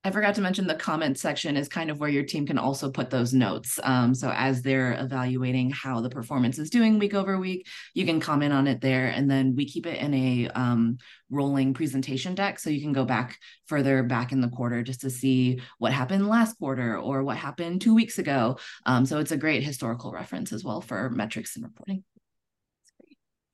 I 0.06 0.12
forgot 0.12 0.36
to 0.36 0.40
mention 0.40 0.68
the 0.68 0.76
comment 0.76 1.18
section 1.18 1.56
is 1.56 1.68
kind 1.68 1.90
of 1.90 1.98
where 1.98 2.08
your 2.08 2.22
team 2.22 2.46
can 2.46 2.58
also 2.58 2.92
put 2.92 3.10
those 3.10 3.34
notes. 3.34 3.80
Um, 3.82 4.14
so 4.14 4.30
as 4.30 4.62
they're 4.62 4.92
evaluating 4.92 5.70
how 5.70 6.00
the 6.00 6.08
performance 6.08 6.60
is 6.60 6.70
doing 6.70 7.00
week 7.00 7.12
over 7.12 7.36
week, 7.36 7.66
you 7.92 8.06
can 8.06 8.20
comment 8.20 8.52
on 8.52 8.68
it 8.68 8.80
there. 8.80 9.08
And 9.08 9.28
then 9.28 9.56
we 9.56 9.66
keep 9.66 9.84
it 9.84 10.00
in 10.00 10.14
a 10.14 10.48
um, 10.50 10.98
rolling 11.28 11.74
presentation 11.74 12.36
deck. 12.36 12.60
So 12.60 12.70
you 12.70 12.80
can 12.80 12.92
go 12.92 13.04
back 13.04 13.36
further 13.66 14.04
back 14.04 14.30
in 14.30 14.40
the 14.40 14.48
quarter 14.48 14.84
just 14.84 15.00
to 15.00 15.10
see 15.10 15.60
what 15.78 15.92
happened 15.92 16.28
last 16.28 16.56
quarter 16.56 16.96
or 16.96 17.24
what 17.24 17.36
happened 17.36 17.80
two 17.80 17.92
weeks 17.92 18.20
ago. 18.20 18.58
Um, 18.84 19.06
so 19.06 19.18
it's 19.18 19.32
a 19.32 19.36
great 19.36 19.64
historical 19.64 20.12
reference 20.12 20.52
as 20.52 20.62
well 20.62 20.80
for 20.80 21.10
metrics 21.10 21.56
and 21.56 21.64
reporting. 21.64 22.04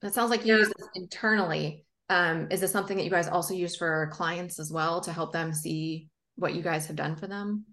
That 0.03 0.13
sounds 0.13 0.29
like 0.29 0.45
you 0.45 0.59
use 0.59 0.69
this 0.69 0.89
internally. 0.97 1.87
Um, 2.11 2.49
is 2.51 2.61
this 2.61 2.73
something 2.73 2.99
that 2.99 3.05
you 3.05 3.11
guys 3.11 3.29
also 3.29 3.55
use 3.55 3.75
for 3.75 4.11
clients 4.13 4.59
as 4.59 4.71
well 4.71 5.01
to 5.01 5.13
help 5.15 5.33
them 5.33 5.55
see 5.55 6.11
what 6.37 6.55
you 6.55 6.63
guys 6.63 6.87
have 6.87 6.97
done 6.97 7.17
for 7.17 7.27
them? 7.27 7.67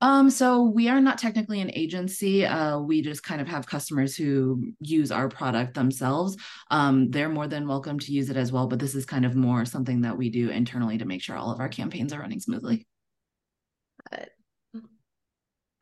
Um, 0.00 0.30
so 0.30 0.64
we 0.64 0.88
are 0.88 1.00
not 1.00 1.18
technically 1.18 1.60
an 1.60 1.70
agency. 1.74 2.44
Uh, 2.44 2.80
we 2.80 3.02
just 3.02 3.22
kind 3.22 3.40
of 3.40 3.46
have 3.46 3.66
customers 3.66 4.16
who 4.16 4.72
use 4.80 5.12
our 5.12 5.28
product 5.28 5.74
themselves. 5.74 6.36
Um, 6.70 7.10
they're 7.10 7.28
more 7.28 7.46
than 7.46 7.68
welcome 7.68 7.98
to 8.00 8.12
use 8.12 8.28
it 8.28 8.36
as 8.36 8.50
well, 8.50 8.66
but 8.66 8.80
this 8.80 8.96
is 8.96 9.06
kind 9.06 9.24
of 9.24 9.36
more 9.36 9.64
something 9.64 10.00
that 10.00 10.18
we 10.18 10.28
do 10.28 10.50
internally 10.50 10.98
to 10.98 11.04
make 11.04 11.22
sure 11.22 11.36
all 11.36 11.52
of 11.52 11.60
our 11.60 11.68
campaigns 11.68 12.12
are 12.12 12.18
running 12.20 12.40
smoothly. 12.40 12.86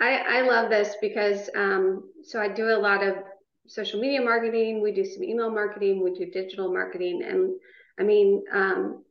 I, 0.00 0.38
I 0.38 0.40
love 0.42 0.70
this 0.70 0.96
because 1.00 1.50
um, 1.54 2.10
so 2.22 2.40
I 2.40 2.48
do 2.48 2.70
a 2.70 2.78
lot 2.78 3.02
of 3.02 3.16
social 3.66 4.00
media 4.00 4.22
marketing. 4.22 4.82
We 4.82 4.92
do 4.92 5.04
some 5.04 5.22
email 5.22 5.50
marketing. 5.50 6.02
We 6.02 6.12
do 6.12 6.30
digital 6.30 6.72
marketing, 6.72 7.22
and 7.22 7.50
I 7.98 8.02
mean, 8.02 8.42
um, 8.52 9.04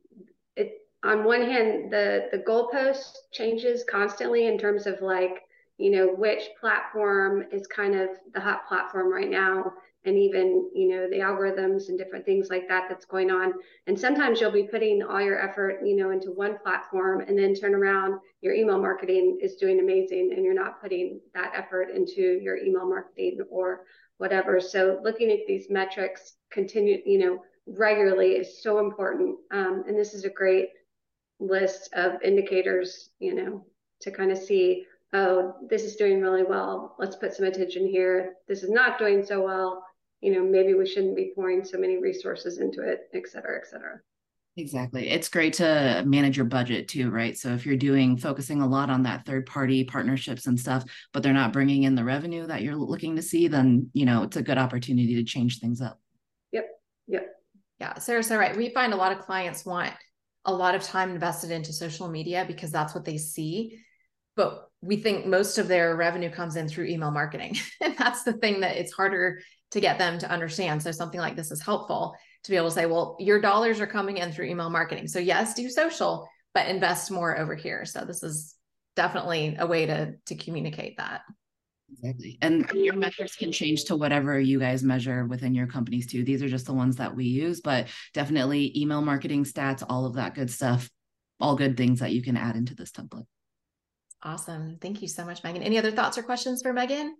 on 1.02 1.24
one 1.24 1.42
hand, 1.42 1.90
the 1.90 2.28
the 2.30 2.38
goalpost 2.38 3.12
changes 3.32 3.84
constantly 3.88 4.46
in 4.46 4.58
terms 4.58 4.86
of 4.86 5.00
like 5.00 5.42
you 5.78 5.90
know 5.90 6.08
which 6.08 6.50
platform 6.60 7.44
is 7.50 7.66
kind 7.66 7.94
of 7.94 8.10
the 8.34 8.40
hot 8.40 8.68
platform 8.68 9.10
right 9.10 9.30
now 9.30 9.72
and 10.04 10.16
even 10.18 10.70
you 10.74 10.88
know 10.88 11.08
the 11.08 11.18
algorithms 11.18 11.88
and 11.88 11.98
different 11.98 12.26
things 12.26 12.48
like 12.50 12.68
that 12.68 12.86
that's 12.88 13.06
going 13.06 13.30
on. 13.30 13.54
And 13.86 13.98
sometimes 13.98 14.40
you'll 14.40 14.50
be 14.50 14.68
putting 14.70 15.02
all 15.02 15.22
your 15.22 15.40
effort 15.40 15.80
you 15.82 15.96
know 15.96 16.10
into 16.10 16.32
one 16.32 16.58
platform 16.62 17.20
and 17.20 17.38
then 17.38 17.54
turn 17.54 17.74
around 17.74 18.20
your 18.42 18.52
email 18.52 18.78
marketing 18.78 19.38
is 19.42 19.56
doing 19.56 19.80
amazing 19.80 20.32
and 20.34 20.44
you're 20.44 20.52
not 20.52 20.82
putting 20.82 21.20
that 21.34 21.52
effort 21.54 21.88
into 21.94 22.38
your 22.42 22.58
email 22.58 22.86
marketing 22.86 23.38
or 23.50 23.84
whatever. 24.18 24.60
So 24.60 25.00
looking 25.02 25.30
at 25.30 25.46
these 25.46 25.70
metrics 25.70 26.34
continue 26.52 26.98
you 27.06 27.18
know 27.18 27.42
regularly 27.66 28.32
is 28.32 28.62
so 28.62 28.80
important. 28.80 29.36
Um, 29.50 29.84
and 29.86 29.98
this 29.98 30.12
is 30.12 30.24
a 30.24 30.30
great 30.30 30.68
list 31.40 31.92
of 31.94 32.22
indicators, 32.22 33.10
you 33.18 33.34
know, 33.34 33.64
to 34.02 34.10
kind 34.10 34.30
of 34.30 34.38
see, 34.38 34.84
oh, 35.12 35.54
this 35.68 35.82
is 35.82 35.96
doing 35.96 36.20
really 36.20 36.44
well. 36.44 36.94
Let's 36.98 37.16
put 37.16 37.34
some 37.34 37.46
attention 37.46 37.88
here. 37.88 38.34
This 38.46 38.62
is 38.62 38.70
not 38.70 38.98
doing 38.98 39.24
so 39.24 39.42
well. 39.42 39.84
You 40.20 40.34
know, 40.34 40.42
maybe 40.42 40.74
we 40.74 40.86
shouldn't 40.86 41.16
be 41.16 41.32
pouring 41.34 41.64
so 41.64 41.78
many 41.78 41.96
resources 41.96 42.58
into 42.58 42.82
it, 42.82 43.08
et 43.14 43.26
cetera, 43.26 43.58
et 43.58 43.66
cetera. 43.66 44.00
Exactly. 44.56 45.08
It's 45.08 45.28
great 45.28 45.54
to 45.54 46.02
manage 46.04 46.36
your 46.36 46.44
budget 46.44 46.88
too, 46.88 47.10
right? 47.10 47.38
So 47.38 47.50
if 47.50 47.64
you're 47.64 47.76
doing 47.76 48.18
focusing 48.18 48.60
a 48.60 48.66
lot 48.66 48.90
on 48.90 49.04
that 49.04 49.24
third 49.24 49.46
party 49.46 49.84
partnerships 49.84 50.46
and 50.46 50.60
stuff, 50.60 50.84
but 51.12 51.22
they're 51.22 51.32
not 51.32 51.52
bringing 51.52 51.84
in 51.84 51.94
the 51.94 52.04
revenue 52.04 52.46
that 52.46 52.60
you're 52.60 52.76
looking 52.76 53.16
to 53.16 53.22
see, 53.22 53.48
then, 53.48 53.88
you 53.94 54.04
know, 54.04 54.24
it's 54.24 54.36
a 54.36 54.42
good 54.42 54.58
opportunity 54.58 55.14
to 55.14 55.24
change 55.24 55.60
things 55.60 55.80
up. 55.80 55.98
Yep. 56.52 56.66
Yep. 57.06 57.26
Yeah. 57.78 57.98
Sarah's 57.98 58.26
so 58.26 58.36
right. 58.36 58.54
We 58.54 58.70
find 58.70 58.92
a 58.92 58.96
lot 58.96 59.12
of 59.12 59.20
clients 59.20 59.64
want 59.64 59.94
a 60.44 60.52
lot 60.52 60.74
of 60.74 60.82
time 60.82 61.10
invested 61.10 61.50
into 61.50 61.72
social 61.72 62.08
media 62.08 62.44
because 62.46 62.70
that's 62.70 62.94
what 62.94 63.04
they 63.04 63.18
see. 63.18 63.78
But 64.36 64.70
we 64.80 64.96
think 64.96 65.26
most 65.26 65.58
of 65.58 65.68
their 65.68 65.96
revenue 65.96 66.30
comes 66.30 66.56
in 66.56 66.68
through 66.68 66.86
email 66.86 67.10
marketing. 67.10 67.56
and 67.80 67.96
that's 67.96 68.22
the 68.22 68.32
thing 68.32 68.60
that 68.60 68.76
it's 68.76 68.92
harder 68.92 69.40
to 69.72 69.80
get 69.80 69.98
them 69.98 70.18
to 70.18 70.30
understand. 70.30 70.82
So 70.82 70.90
something 70.92 71.20
like 71.20 71.36
this 71.36 71.50
is 71.50 71.60
helpful 71.60 72.14
to 72.44 72.50
be 72.50 72.56
able 72.56 72.68
to 72.68 72.74
say, 72.74 72.86
well, 72.86 73.16
your 73.20 73.40
dollars 73.40 73.80
are 73.80 73.86
coming 73.86 74.16
in 74.16 74.32
through 74.32 74.46
email 74.46 74.70
marketing. 74.70 75.08
So 75.08 75.18
yes, 75.18 75.54
do 75.54 75.68
social, 75.68 76.28
but 76.54 76.68
invest 76.68 77.10
more 77.10 77.38
over 77.38 77.54
here. 77.54 77.84
So 77.84 78.04
this 78.04 78.22
is 78.22 78.54
definitely 78.96 79.56
a 79.58 79.66
way 79.66 79.86
to 79.86 80.14
to 80.26 80.34
communicate 80.34 80.96
that. 80.96 81.22
Exactly. 81.92 82.38
And 82.40 82.70
your 82.72 82.94
metrics 82.94 83.36
can 83.36 83.52
change 83.52 83.84
to 83.84 83.96
whatever 83.96 84.38
you 84.38 84.58
guys 84.58 84.82
measure 84.82 85.26
within 85.26 85.54
your 85.54 85.66
companies 85.66 86.06
too. 86.06 86.24
These 86.24 86.42
are 86.42 86.48
just 86.48 86.66
the 86.66 86.72
ones 86.72 86.96
that 86.96 87.14
we 87.14 87.24
use, 87.24 87.60
but 87.60 87.88
definitely 88.14 88.78
email 88.80 89.02
marketing 89.02 89.44
stats, 89.44 89.84
all 89.88 90.06
of 90.06 90.14
that 90.14 90.34
good 90.34 90.50
stuff, 90.50 90.90
all 91.40 91.56
good 91.56 91.76
things 91.76 92.00
that 92.00 92.12
you 92.12 92.22
can 92.22 92.36
add 92.36 92.56
into 92.56 92.74
this 92.74 92.90
template. 92.90 93.26
Awesome. 94.22 94.78
Thank 94.80 95.02
you 95.02 95.08
so 95.08 95.24
much, 95.24 95.42
Megan. 95.42 95.62
Any 95.62 95.78
other 95.78 95.90
thoughts 95.90 96.18
or 96.18 96.22
questions 96.22 96.62
for 96.62 96.72
Megan? 96.72 97.16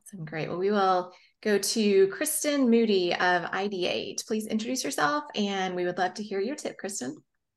Awesome. 0.00 0.24
Great. 0.24 0.48
Well, 0.48 0.58
we 0.58 0.70
will 0.70 1.12
go 1.42 1.58
to 1.58 2.06
Kristen 2.08 2.70
Moody 2.70 3.12
of 3.12 3.42
ID8. 3.50 4.26
Please 4.26 4.46
introduce 4.46 4.84
yourself 4.84 5.24
and 5.34 5.74
we 5.74 5.84
would 5.84 5.98
love 5.98 6.14
to 6.14 6.22
hear 6.22 6.40
your 6.40 6.54
tip, 6.54 6.78
Kristen. 6.78 7.16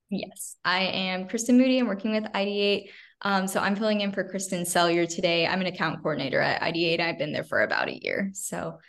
Yes, 0.09 0.55
I 0.65 0.79
am 0.79 1.27
Kristen 1.27 1.57
Moody. 1.57 1.77
I'm 1.77 1.85
working 1.85 2.11
with 2.11 2.23
id8. 2.23 2.89
Um, 3.21 3.47
so 3.47 3.59
I'm 3.59 3.75
filling 3.75 4.01
in 4.01 4.11
for 4.11 4.23
Kristen 4.23 4.63
Sellier 4.63 5.07
today. 5.07 5.45
I'm 5.45 5.61
an 5.61 5.67
account 5.67 6.01
coordinator 6.01 6.39
at 6.39 6.61
id8. 6.61 6.99
I've 6.99 7.17
been 7.17 7.33
there 7.33 7.43
for 7.43 7.61
about 7.61 7.89
a 7.89 8.03
year. 8.03 8.31
So 8.33 8.79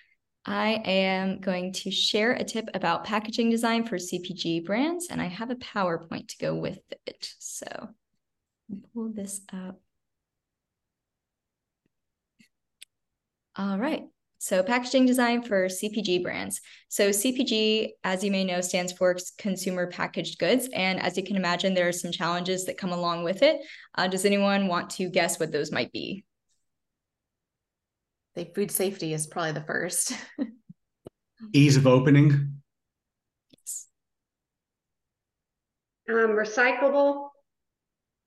I 0.46 0.80
am 0.84 1.40
going 1.40 1.72
to 1.74 1.90
share 1.90 2.32
a 2.32 2.44
tip 2.44 2.68
about 2.72 3.04
packaging 3.04 3.50
design 3.50 3.86
for 3.86 3.96
CPG 3.96 4.64
brands, 4.64 5.08
and 5.10 5.20
I 5.20 5.26
have 5.26 5.50
a 5.50 5.56
PowerPoint 5.56 6.28
to 6.28 6.38
go 6.38 6.54
with 6.54 6.80
it. 7.06 7.34
So 7.38 7.66
pull 8.94 9.12
this 9.12 9.42
up. 9.52 9.80
All 13.56 13.78
right. 13.78 14.04
So 14.42 14.62
packaging 14.62 15.04
design 15.04 15.42
for 15.42 15.66
CPG 15.66 16.22
brands. 16.22 16.62
So 16.88 17.10
CPG, 17.10 17.90
as 18.04 18.24
you 18.24 18.30
may 18.30 18.42
know, 18.42 18.62
stands 18.62 18.90
for 18.90 19.14
consumer 19.36 19.86
packaged 19.86 20.38
goods. 20.38 20.66
And 20.72 20.98
as 20.98 21.18
you 21.18 21.22
can 21.22 21.36
imagine, 21.36 21.74
there 21.74 21.88
are 21.88 21.92
some 21.92 22.10
challenges 22.10 22.64
that 22.64 22.78
come 22.78 22.90
along 22.90 23.22
with 23.22 23.42
it. 23.42 23.60
Uh, 23.98 24.08
does 24.08 24.24
anyone 24.24 24.66
want 24.66 24.88
to 24.92 25.10
guess 25.10 25.38
what 25.38 25.52
those 25.52 25.70
might 25.70 25.92
be? 25.92 26.24
The 28.34 28.46
food 28.46 28.70
safety 28.70 29.12
is 29.12 29.26
probably 29.26 29.52
the 29.52 29.60
first. 29.60 30.14
Ease 31.52 31.76
of 31.76 31.86
opening. 31.86 32.62
Yes. 33.50 33.88
Um, 36.08 36.30
recyclable. 36.30 37.28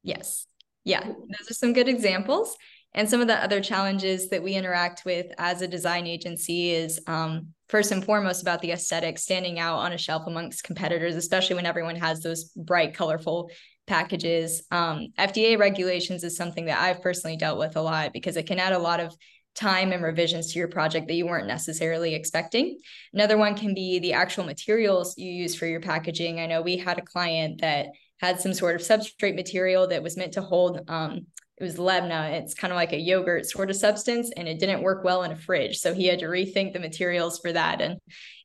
Yes. 0.04 0.46
Yeah, 0.84 1.04
those 1.04 1.50
are 1.50 1.56
some 1.56 1.74
good 1.74 1.88
examples. 1.88 2.56
And 2.96 3.10
some 3.10 3.22
of 3.22 3.28
the 3.28 3.44
other 3.44 3.60
challenges 3.60 4.30
that 4.30 4.44
we 4.44 4.54
interact 4.54 5.04
with 5.06 5.28
as 5.38 5.62
a 5.62 5.68
design 5.68 6.06
agency 6.06 6.72
is 6.72 7.00
um, 7.08 7.48
first 7.70 7.92
and 7.92 8.06
foremost 8.06 8.42
about 8.42 8.62
the 8.62 8.72
aesthetic, 8.72 9.18
standing 9.18 9.60
out 9.60 9.78
on 9.78 9.94
a 9.94 9.98
shelf 9.98 10.24
amongst 10.28 10.64
competitors, 10.64 11.16
especially 11.16 11.56
when 11.56 11.66
everyone 11.66 11.96
has 11.96 12.22
those 12.22 12.46
bright, 12.56 12.94
colorful 12.94 13.50
packages. 13.88 14.64
Um, 14.72 15.08
FDA 15.18 15.58
regulations 15.58 16.24
is 16.24 16.38
something 16.38 16.66
that 16.66 16.80
I've 16.80 17.02
personally 17.02 17.36
dealt 17.36 17.60
with 17.60 17.76
a 17.76 17.82
lot 17.82 18.14
because 18.14 18.38
it 18.38 18.46
can 18.46 18.60
add 18.60 18.74
a 18.74 18.80
lot 18.80 19.00
of 19.00 19.16
time 19.56 19.92
and 19.92 20.04
revisions 20.04 20.52
to 20.52 20.60
your 20.60 20.68
project 20.68 21.08
that 21.08 21.14
you 21.14 21.26
weren't 21.26 21.48
necessarily 21.48 22.16
expecting. 22.16 22.80
Another 23.14 23.38
one 23.38 23.56
can 23.56 23.74
be 23.74 24.00
the 24.00 24.14
actual 24.14 24.46
materials 24.46 25.18
you 25.18 25.32
use 25.32 25.56
for 25.56 25.66
your 25.66 25.82
packaging. 25.82 26.40
I 26.40 26.48
know 26.48 26.62
we 26.62 26.78
had 26.78 26.98
a 26.98 27.04
client 27.04 27.62
that 27.62 27.88
had 28.20 28.40
some 28.40 28.54
sort 28.54 28.76
of 28.76 28.82
substrate 28.82 29.36
material 29.36 29.88
that 29.88 30.02
was 30.02 30.18
meant 30.18 30.34
to 30.34 30.42
hold 30.42 30.82
um, 30.88 31.28
it 31.58 31.64
was 31.64 31.78
labna 31.78 32.32
it's 32.34 32.54
kind 32.54 32.74
of 32.74 32.76
like 32.76 32.94
a 32.94 33.00
yogurt 33.00 33.46
sort 33.46 33.70
of 33.70 33.76
substance 33.76 34.32
and 34.36 34.48
it 34.48 34.60
didn't 34.60 34.82
work 34.82 35.04
well 35.04 35.24
in 35.24 35.32
a 35.32 35.36
fridge. 35.36 35.78
So 35.78 35.94
he 35.94 36.08
had 36.08 36.20
to 36.20 36.26
rethink 36.26 36.74
the 36.74 36.80
materials 36.80 37.40
for 37.40 37.52
that 37.52 37.82
and 37.82 37.98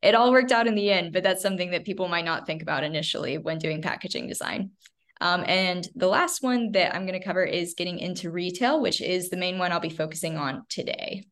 it 0.03 0.15
all 0.15 0.31
worked 0.31 0.53
out 0.53 0.67
in 0.67 0.75
the 0.75 0.91
end 0.91 1.13
but 1.13 1.23
that's 1.23 1.43
something 1.43 1.71
that 1.71 1.85
people 1.85 2.09
might 2.09 2.25
not 2.25 2.47
think 2.47 2.63
about 2.63 2.85
initially 2.85 3.39
when 3.39 3.59
doing 3.59 3.83
packaging 3.83 4.29
design. 4.29 4.71
Um, 5.21 5.45
and 5.47 5.87
the 5.97 6.07
last 6.07 6.43
one 6.43 6.73
that 6.73 6.95
I'm 6.95 7.07
going 7.07 7.19
to 7.19 7.25
cover 7.25 7.45
is 7.45 7.75
getting 7.75 7.99
into 7.99 8.31
retail, 8.31 8.81
which 8.81 9.01
is 9.01 9.31
the 9.31 9.37
main 9.37 9.59
one 9.59 9.73
I'll 9.73 9.81
be 9.81 9.89
focusing 9.89 10.37
on 10.37 10.63
today. 10.69 11.25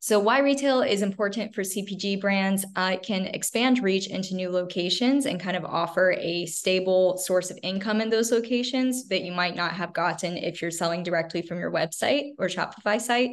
So 0.00 0.20
why 0.20 0.38
retail 0.38 0.82
is 0.82 1.02
important 1.02 1.54
for 1.54 1.62
CPG 1.62 2.20
brands, 2.20 2.64
uh, 2.76 2.92
it 2.94 3.02
can 3.02 3.26
expand 3.26 3.82
reach 3.82 4.06
into 4.06 4.36
new 4.36 4.48
locations 4.48 5.26
and 5.26 5.40
kind 5.40 5.56
of 5.56 5.64
offer 5.64 6.12
a 6.12 6.46
stable 6.46 7.18
source 7.18 7.50
of 7.50 7.58
income 7.64 8.00
in 8.00 8.08
those 8.08 8.30
locations 8.30 9.08
that 9.08 9.22
you 9.22 9.32
might 9.32 9.56
not 9.56 9.72
have 9.72 9.92
gotten 9.92 10.36
if 10.36 10.62
you're 10.62 10.70
selling 10.70 11.02
directly 11.02 11.42
from 11.42 11.58
your 11.58 11.72
website 11.72 12.30
or 12.38 12.46
Shopify 12.46 13.00
site. 13.00 13.30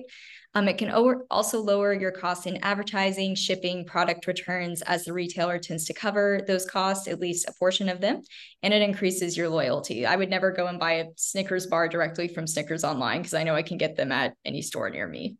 Um, 0.55 0.67
it 0.67 0.79
can 0.79 0.89
also 0.89 1.61
lower 1.61 1.93
your 1.93 2.11
costs 2.11 2.47
in 2.47 2.63
advertising, 2.63 3.35
shipping, 3.35 3.85
product 3.85 4.25
returns, 4.25 4.81
as 4.83 5.03
the 5.03 5.13
retailer 5.13 5.59
tends 5.59 5.85
to 5.85 5.93
cover 5.93 6.39
those 6.47 6.65
costs, 6.65 7.09
at 7.09 7.19
least 7.19 7.47
a 7.47 7.53
portion 7.59 7.89
of 7.89 7.99
them, 7.99 8.21
and 8.63 8.73
it 8.73 8.81
increases 8.81 9.35
your 9.35 9.49
loyalty. 9.49 10.05
I 10.05 10.15
would 10.15 10.29
never 10.29 10.51
go 10.51 10.67
and 10.67 10.79
buy 10.79 10.93
a 10.93 11.05
Snickers 11.17 11.67
bar 11.67 11.89
directly 11.89 12.29
from 12.29 12.47
Snickers 12.47 12.85
online 12.85 13.19
because 13.19 13.33
I 13.33 13.43
know 13.43 13.53
I 13.53 13.63
can 13.63 13.77
get 13.77 13.97
them 13.97 14.13
at 14.13 14.33
any 14.45 14.61
store 14.61 14.89
near 14.89 15.07
me. 15.07 15.35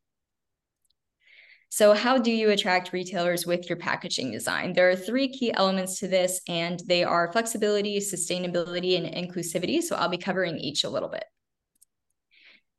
So, 1.75 1.93
how 1.93 2.17
do 2.17 2.31
you 2.31 2.51
attract 2.51 2.93
retailers 2.93 3.45
with 3.45 3.67
your 3.67 3.77
packaging 3.77 4.31
design? 4.31 4.71
There 4.71 4.89
are 4.89 4.95
three 4.95 5.27
key 5.27 5.53
elements 5.53 5.99
to 5.99 6.07
this, 6.07 6.39
and 6.47 6.81
they 6.87 7.03
are 7.03 7.29
flexibility, 7.33 7.99
sustainability, 7.99 8.97
and 8.97 9.05
inclusivity. 9.13 9.81
So, 9.81 9.97
I'll 9.97 10.07
be 10.07 10.17
covering 10.17 10.57
each 10.57 10.85
a 10.85 10.89
little 10.89 11.09
bit. 11.09 11.25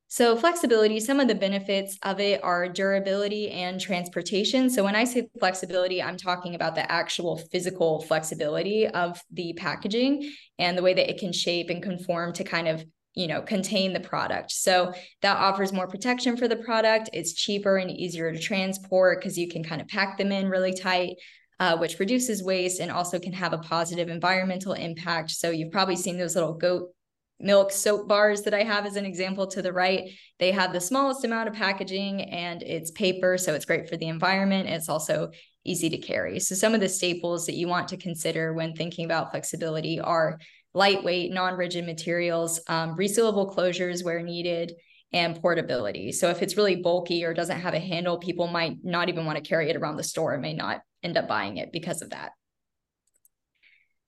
So 0.08 0.34
flexibility, 0.34 0.98
some 1.00 1.20
of 1.20 1.28
the 1.28 1.34
benefits 1.34 1.98
of 2.04 2.20
it 2.20 2.42
are 2.42 2.70
durability 2.70 3.50
and 3.50 3.78
transportation. 3.78 4.70
So 4.70 4.84
when 4.84 4.94
I 4.96 5.04
say 5.04 5.28
flexibility, 5.38 6.00
I'm 6.02 6.16
talking 6.16 6.54
about 6.54 6.76
the 6.76 6.90
actual 6.90 7.36
physical 7.36 8.00
flexibility 8.02 8.86
of 8.86 9.20
the 9.32 9.52
packaging 9.54 10.32
and 10.60 10.78
the 10.78 10.82
way 10.82 10.94
that 10.94 11.10
it 11.10 11.18
can 11.18 11.32
shape 11.32 11.70
and 11.70 11.82
conform 11.82 12.32
to 12.34 12.44
kind 12.44 12.68
of 12.68 12.84
you 13.16 13.26
know 13.26 13.42
contain 13.42 13.92
the 13.92 14.00
product 14.00 14.52
so 14.52 14.92
that 15.22 15.36
offers 15.36 15.72
more 15.72 15.88
protection 15.88 16.36
for 16.36 16.46
the 16.46 16.56
product 16.56 17.10
it's 17.12 17.32
cheaper 17.32 17.78
and 17.78 17.90
easier 17.90 18.30
to 18.30 18.38
transport 18.38 19.18
because 19.18 19.36
you 19.36 19.48
can 19.48 19.64
kind 19.64 19.80
of 19.80 19.88
pack 19.88 20.16
them 20.16 20.30
in 20.30 20.48
really 20.48 20.72
tight 20.72 21.16
uh, 21.58 21.76
which 21.78 21.98
reduces 21.98 22.44
waste 22.44 22.80
and 22.80 22.90
also 22.90 23.18
can 23.18 23.32
have 23.32 23.54
a 23.54 23.58
positive 23.58 24.08
environmental 24.08 24.74
impact 24.74 25.30
so 25.30 25.50
you've 25.50 25.72
probably 25.72 25.96
seen 25.96 26.18
those 26.18 26.34
little 26.36 26.54
goat 26.54 26.90
milk 27.38 27.70
soap 27.70 28.08
bars 28.08 28.42
that 28.42 28.54
I 28.54 28.62
have 28.62 28.86
as 28.86 28.96
an 28.96 29.04
example 29.04 29.46
to 29.48 29.62
the 29.62 29.72
right. 29.72 30.10
They 30.38 30.52
have 30.52 30.72
the 30.72 30.80
smallest 30.80 31.24
amount 31.24 31.48
of 31.48 31.54
packaging 31.54 32.22
and 32.22 32.62
it's 32.62 32.90
paper, 32.90 33.36
so 33.36 33.54
it's 33.54 33.66
great 33.66 33.88
for 33.88 33.96
the 33.96 34.08
environment. 34.08 34.68
It's 34.68 34.88
also 34.88 35.30
easy 35.64 35.90
to 35.90 35.98
carry. 35.98 36.38
So 36.40 36.54
some 36.54 36.74
of 36.74 36.80
the 36.80 36.88
staples 36.88 37.46
that 37.46 37.56
you 37.56 37.68
want 37.68 37.88
to 37.88 37.96
consider 37.96 38.54
when 38.54 38.74
thinking 38.74 39.04
about 39.04 39.32
flexibility 39.32 40.00
are 40.00 40.38
lightweight, 40.76 41.32
non-rigid 41.32 41.86
materials, 41.86 42.60
um, 42.68 42.96
resealable 42.96 43.56
closures 43.56 44.04
where 44.04 44.22
needed, 44.22 44.72
and 45.12 45.40
portability. 45.40 46.12
So 46.12 46.28
if 46.28 46.42
it's 46.42 46.56
really 46.56 46.76
bulky 46.76 47.24
or 47.24 47.32
doesn't 47.32 47.60
have 47.60 47.74
a 47.74 47.78
handle, 47.78 48.18
people 48.18 48.46
might 48.46 48.76
not 48.82 49.08
even 49.08 49.24
want 49.24 49.42
to 49.42 49.48
carry 49.48 49.70
it 49.70 49.76
around 49.76 49.96
the 49.96 50.02
store 50.02 50.34
and 50.34 50.42
may 50.42 50.52
not 50.52 50.82
end 51.02 51.16
up 51.16 51.26
buying 51.26 51.56
it 51.56 51.72
because 51.72 52.02
of 52.02 52.10
that. 52.10 52.32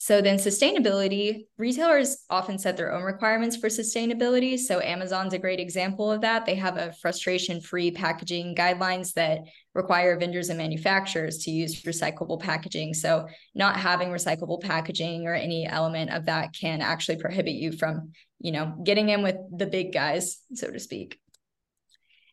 So 0.00 0.22
then 0.22 0.36
sustainability, 0.36 1.46
retailers 1.56 2.24
often 2.30 2.56
set 2.56 2.76
their 2.76 2.92
own 2.92 3.02
requirements 3.02 3.56
for 3.56 3.68
sustainability. 3.68 4.56
So 4.56 4.80
Amazon's 4.80 5.34
a 5.34 5.38
great 5.38 5.58
example 5.58 6.12
of 6.12 6.20
that. 6.20 6.46
They 6.46 6.54
have 6.54 6.76
a 6.76 6.92
frustration-free 6.92 7.90
packaging 7.90 8.54
guidelines 8.54 9.12
that 9.14 9.40
require 9.74 10.16
vendors 10.16 10.50
and 10.50 10.58
manufacturers 10.58 11.38
to 11.38 11.50
use 11.50 11.82
recyclable 11.82 12.40
packaging. 12.40 12.94
So 12.94 13.26
not 13.56 13.76
having 13.76 14.10
recyclable 14.10 14.60
packaging 14.60 15.26
or 15.26 15.34
any 15.34 15.66
element 15.66 16.10
of 16.10 16.26
that 16.26 16.52
can 16.52 16.80
actually 16.80 17.18
prohibit 17.18 17.54
you 17.54 17.72
from, 17.72 18.12
you 18.38 18.52
know, 18.52 18.76
getting 18.84 19.08
in 19.08 19.22
with 19.22 19.36
the 19.50 19.66
big 19.66 19.92
guys, 19.92 20.38
so 20.54 20.70
to 20.70 20.78
speak. 20.78 21.18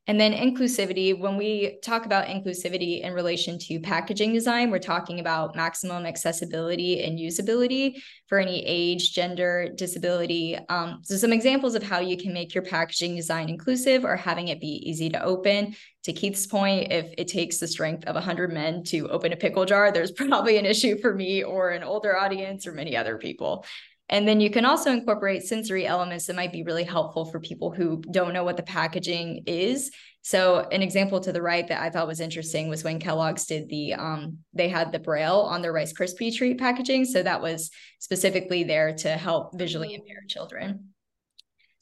And 0.07 0.19
then 0.19 0.33
inclusivity, 0.33 1.17
when 1.17 1.35
we 1.35 1.79
talk 1.81 2.05
about 2.05 2.27
inclusivity 2.27 3.01
in 3.01 3.13
relation 3.13 3.57
to 3.59 3.79
packaging 3.79 4.33
design, 4.33 4.69
we're 4.69 4.77
talking 4.77 5.19
about 5.19 5.55
maximum 5.55 6.05
accessibility 6.05 7.03
and 7.03 7.17
usability 7.17 7.95
for 8.27 8.37
any 8.37 8.63
age, 8.65 9.13
gender, 9.13 9.69
disability. 9.75 10.59
Um, 10.69 11.01
so 11.03 11.17
some 11.17 11.33
examples 11.33 11.73
of 11.73 11.81
how 11.81 11.99
you 11.99 12.17
can 12.17 12.33
make 12.33 12.53
your 12.53 12.63
packaging 12.63 13.15
design 13.15 13.49
inclusive 13.49 14.05
or 14.05 14.15
having 14.15 14.49
it 14.49 14.61
be 14.61 14.79
easy 14.87 15.09
to 15.09 15.23
open. 15.23 15.75
To 16.03 16.13
Keith's 16.13 16.45
point, 16.45 16.91
if 16.91 17.11
it 17.17 17.27
takes 17.27 17.57
the 17.57 17.67
strength 17.67 18.05
of 18.05 18.13
100 18.13 18.53
men 18.53 18.83
to 18.85 19.09
open 19.09 19.33
a 19.33 19.37
pickle 19.37 19.65
jar, 19.65 19.91
there's 19.91 20.11
probably 20.11 20.57
an 20.57 20.65
issue 20.67 20.99
for 20.99 21.15
me 21.15 21.43
or 21.43 21.71
an 21.71 21.83
older 21.83 22.15
audience 22.15 22.67
or 22.67 22.73
many 22.73 22.95
other 22.95 23.17
people. 23.17 23.65
And 24.09 24.27
then 24.27 24.39
you 24.39 24.49
can 24.49 24.65
also 24.65 24.91
incorporate 24.91 25.43
sensory 25.43 25.87
elements 25.87 26.27
that 26.27 26.35
might 26.35 26.51
be 26.51 26.63
really 26.63 26.83
helpful 26.83 27.25
for 27.25 27.39
people 27.39 27.71
who 27.71 28.01
don't 28.11 28.33
know 28.33 28.43
what 28.43 28.57
the 28.57 28.63
packaging 28.63 29.43
is. 29.47 29.91
So 30.21 30.67
an 30.71 30.81
example 30.81 31.19
to 31.21 31.31
the 31.31 31.41
right 31.41 31.67
that 31.67 31.81
I 31.81 31.89
thought 31.89 32.07
was 32.07 32.19
interesting 32.19 32.67
was 32.69 32.83
when 32.83 32.99
Kellogg's 32.99 33.45
did 33.45 33.69
the 33.69 33.93
um, 33.93 34.39
they 34.53 34.69
had 34.69 34.91
the 34.91 34.99
braille 34.99 35.41
on 35.41 35.61
their 35.61 35.73
Rice 35.73 35.93
Krispie 35.93 36.35
treat 36.35 36.59
packaging. 36.59 37.05
So 37.05 37.21
that 37.23 37.41
was 37.41 37.71
specifically 37.99 38.63
there 38.63 38.93
to 38.97 39.09
help 39.09 39.57
visually 39.57 39.89
mm-hmm. 39.89 40.01
impaired 40.01 40.29
children. 40.29 40.94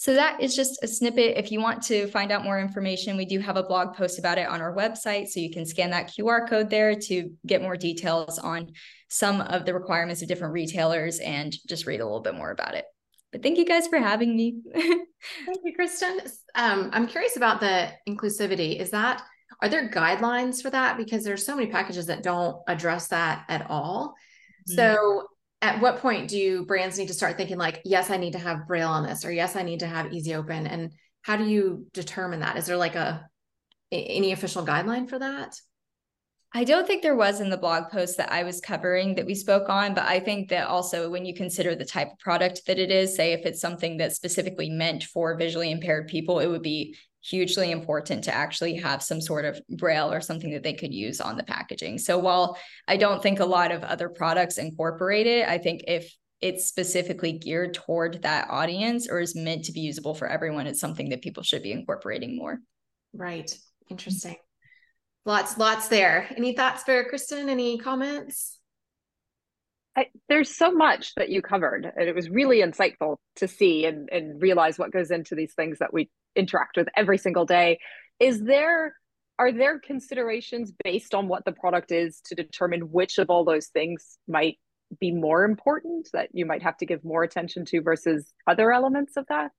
So 0.04 0.16
that 0.16 0.42
is 0.42 0.54
just 0.54 0.84
a 0.84 0.88
snippet. 0.90 1.38
If 1.38 1.50
you 1.50 1.62
want 1.62 1.82
to 1.84 2.08
find 2.08 2.30
out 2.30 2.44
more 2.44 2.60
information, 2.60 3.16
we 3.16 3.24
do 3.24 3.40
have 3.40 3.56
a 3.56 3.64
blog 3.64 3.96
post 3.96 4.20
about 4.20 4.38
it 4.38 4.50
on 4.50 4.60
our 4.60 4.76
website. 4.76 5.28
So 5.30 5.40
you 5.40 5.50
can 5.50 5.66
scan 5.66 5.92
that 5.92 6.10
QR 6.10 6.46
code 6.46 6.70
there 6.70 6.94
to 6.94 7.32
get 7.48 7.62
more 7.62 7.78
details 7.78 8.38
on 8.38 8.74
some 9.08 9.40
of 9.40 9.64
the 9.64 9.74
requirements 9.74 10.22
of 10.22 10.28
different 10.28 10.52
retailers 10.52 11.20
and 11.20 11.56
just 11.70 11.88
read 11.88 12.02
a 12.02 12.04
little 12.04 12.20
bit 12.20 12.36
more 12.36 12.52
about 12.52 12.76
it. 12.76 12.84
But 13.32 13.44
thank 13.44 13.58
you 13.58 13.64
guys 13.64 13.88
for 13.88 13.98
having 13.98 14.36
me. 14.36 14.58
thank 14.76 15.60
you, 15.64 15.74
Kristen. 15.74 16.20
Um, 16.54 16.90
I'm 16.92 17.08
curious 17.08 17.38
about 17.38 17.62
the 17.62 17.90
inclusivity. 18.06 18.78
Is 18.82 18.90
that 18.90 19.24
are 19.62 19.70
there 19.70 19.90
guidelines 19.90 20.62
for 20.62 20.70
that? 20.70 20.98
Because 20.98 21.24
there's 21.24 21.46
so 21.46 21.56
many 21.56 21.72
packages 21.72 22.08
that 22.08 22.24
don't 22.24 22.58
address 22.68 23.08
that 23.08 23.46
at 23.48 23.68
all. 23.70 24.16
Mm-hmm. 24.70 24.76
So 24.76 25.28
at 25.64 25.80
what 25.80 26.00
point 26.00 26.28
do 26.28 26.66
brands 26.66 26.98
need 26.98 27.08
to 27.08 27.14
start 27.14 27.38
thinking 27.38 27.58
like, 27.58 27.82
yes, 27.86 28.10
I 28.10 28.18
need 28.18 28.34
to 28.34 28.40
have 28.40 28.68
braille 28.68 28.90
on 28.90 29.08
this, 29.08 29.24
or 29.24 29.32
yes, 29.32 29.56
I 29.56 29.64
need 29.64 29.80
to 29.80 29.88
have 29.88 30.12
easy 30.12 30.36
open? 30.36 30.68
And 30.68 30.92
how 31.22 31.38
do 31.38 31.46
you 31.46 31.88
determine 31.94 32.42
that? 32.42 32.58
Is 32.58 32.66
there 32.66 32.76
like 32.76 32.96
a 32.96 33.26
any 33.90 34.34
official 34.34 34.66
guideline 34.66 35.10
for 35.10 35.20
that? 35.20 35.56
I 36.54 36.66
don't 36.66 36.86
think 36.86 37.02
there 37.02 37.16
was 37.16 37.40
in 37.40 37.50
the 37.50 37.58
blog 37.58 37.90
post 37.90 38.18
that 38.18 38.32
I 38.32 38.44
was 38.44 38.60
covering 38.60 39.16
that 39.16 39.26
we 39.26 39.36
spoke 39.36 39.70
on, 39.70 39.94
but 39.94 40.04
I 40.04 40.20
think 40.20 40.50
that 40.50 40.68
also 40.68 41.10
when 41.10 41.26
you 41.26 41.34
consider 41.34 41.76
the 41.76 41.86
type 41.86 42.12
of 42.12 42.20
product 42.20 42.64
that 42.68 42.78
it 42.78 42.92
is, 42.92 43.16
say 43.16 43.32
if 43.32 43.46
it's 43.46 43.62
something 43.62 43.96
that's 43.98 44.16
specifically 44.16 44.70
meant 44.70 45.04
for 45.04 45.36
visually 45.38 45.72
impaired 45.72 46.10
people, 46.10 46.40
it 46.40 46.48
would 46.48 46.62
be 46.62 46.98
hugely 47.24 47.72
important 47.72 48.26
to 48.26 48.36
actually 48.36 48.76
have 48.76 49.02
some 49.02 49.22
sort 49.22 49.46
of 49.46 49.60
braille 49.70 50.12
or 50.12 50.20
something 50.20 50.52
that 50.52 50.64
they 50.64 50.74
could 50.74 50.94
use 50.94 51.22
on 51.22 51.38
the 51.38 51.44
packaging. 51.44 51.98
So 51.98 52.18
while 52.18 52.58
I 52.88 52.98
don't 52.98 53.24
think 53.24 53.40
a 53.40 53.46
lot 53.46 53.72
of 53.72 53.84
other 53.84 54.10
products 54.10 54.58
incorporate 54.58 55.26
it, 55.26 55.48
I 55.48 55.58
think 55.58 55.84
if 55.88 56.14
it's 56.42 56.66
specifically 56.66 57.32
geared 57.32 57.74
toward 57.74 58.22
that 58.24 58.50
audience 58.50 59.08
or 59.10 59.22
is 59.22 59.36
meant 59.36 59.66
to 59.66 59.72
be 59.72 59.80
usable 59.80 60.14
for 60.14 60.28
everyone, 60.28 60.68
it's 60.68 60.82
something 60.82 61.10
that 61.10 61.22
people 61.22 61.44
should 61.44 61.64
be 61.64 61.72
incorporating 61.72 62.36
more. 62.36 62.60
Right. 63.14 63.58
Interesting. 63.90 64.36
Lots, 65.26 65.58
lots 65.58 65.88
there. 65.88 66.28
Any 66.36 66.54
thoughts 66.54 66.84
for 66.84 67.06
Kristen? 67.06 67.48
Any 67.48 67.78
comments? 67.78 68.60
I, 69.96 70.08
there's 70.28 70.54
so 70.54 70.72
much 70.72 71.14
that 71.16 71.30
you 71.30 71.42
covered, 71.42 71.86
and 71.86 72.10
it 72.10 72.16
was 72.16 72.30
really 72.30 72.62
insightful 72.62 73.18
to 73.36 73.48
see 73.48 73.86
and, 73.86 74.10
and 74.12 74.42
realize 74.42 74.78
what 74.78 74.92
goes 74.92 75.12
into 75.12 75.36
these 75.36 75.54
things 75.54 75.80
that 75.80 75.94
we 75.94 76.10
interact 76.36 76.78
with 76.78 76.88
every 76.96 77.18
single 77.18 77.46
day. 77.46 77.80
Is 78.20 78.42
there 78.42 78.96
are 79.40 79.52
there 79.52 79.80
considerations 79.80 80.72
based 80.84 81.16
on 81.16 81.28
what 81.28 81.44
the 81.44 81.52
product 81.52 81.92
is 81.92 82.22
to 82.26 82.36
determine 82.36 82.92
which 82.92 83.18
of 83.18 83.30
all 83.30 83.44
those 83.44 83.68
things 83.68 84.18
might 84.28 84.60
be 85.00 85.12
more 85.12 85.44
important 85.44 86.08
that 86.14 86.30
you 86.34 86.46
might 86.46 86.62
have 86.62 86.78
to 86.78 86.86
give 86.86 87.04
more 87.04 87.24
attention 87.24 87.66
to 87.66 87.82
versus 87.82 88.32
other 88.48 88.72
elements 88.72 89.18
of 89.18 89.26
that? 89.30 89.52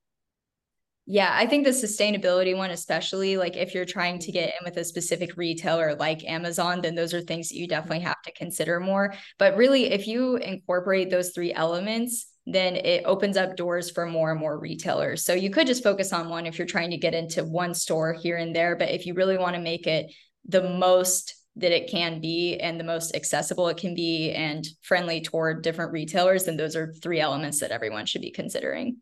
Yeah, 1.07 1.31
I 1.35 1.47
think 1.47 1.65
the 1.65 1.71
sustainability 1.71 2.57
one, 2.57 2.71
especially 2.71 3.37
like 3.37 3.57
if 3.57 3.75
you're 3.75 3.85
trying 3.85 4.21
to 4.21 4.33
get 4.33 4.49
in 4.49 4.65
with 4.65 4.79
a 4.79 4.85
specific 4.85 5.37
retailer 5.37 5.95
like 5.95 6.25
Amazon, 6.25 6.81
then 6.81 6.95
those 6.95 7.13
are 7.13 7.21
things 7.21 7.51
that 7.51 7.59
you 7.59 7.69
definitely 7.69 8.01
have 8.01 8.23
to 8.23 8.33
consider 8.33 8.81
more. 8.81 9.13
But 9.39 9.57
really, 9.57 9.93
if 9.93 10.07
you 10.07 10.37
incorporate 10.37 11.11
those 11.11 11.33
three 11.33 11.53
elements, 11.53 12.27
then 12.47 12.77
it 12.77 13.05
opens 13.07 13.37
up 13.37 13.57
doors 13.57 13.91
for 13.91 14.07
more 14.07 14.31
and 14.31 14.41
more 14.41 14.59
retailers. 14.59 15.25
So 15.25 15.33
you 15.33 15.51
could 15.51 15.67
just 15.67 15.83
focus 15.83 16.13
on 16.13 16.29
one 16.29 16.47
if 16.47 16.59
you're 16.59 16.67
trying 16.67 16.91
to 16.91 16.99
get 16.99 17.15
into 17.15 17.45
one 17.45 17.73
store 17.75 18.13
here 18.13 18.37
and 18.37 18.55
there. 18.55 18.77
But 18.77 18.91
if 18.91 19.07
you 19.07 19.15
really 19.15 19.39
want 19.39 19.57
to 19.57 19.63
make 19.63 19.87
it 19.87 20.13
the 20.47 20.63
most 20.63 21.35
that 21.57 21.73
it 21.73 21.89
can 21.89 22.21
be 22.21 22.59
and 22.59 22.79
the 22.79 22.85
most 22.85 23.15
accessible 23.15 23.69
it 23.69 23.77
can 23.77 23.95
be 23.95 24.33
and 24.33 24.67
friendly 24.83 25.21
toward 25.21 25.63
different 25.63 25.93
retailers, 25.93 26.45
then 26.45 26.57
those 26.57 26.77
are 26.77 26.93
three 26.93 27.21
elements 27.21 27.61
that 27.61 27.71
everyone 27.71 28.07
should 28.07 28.21
be 28.21 28.31
considering. 28.31 28.97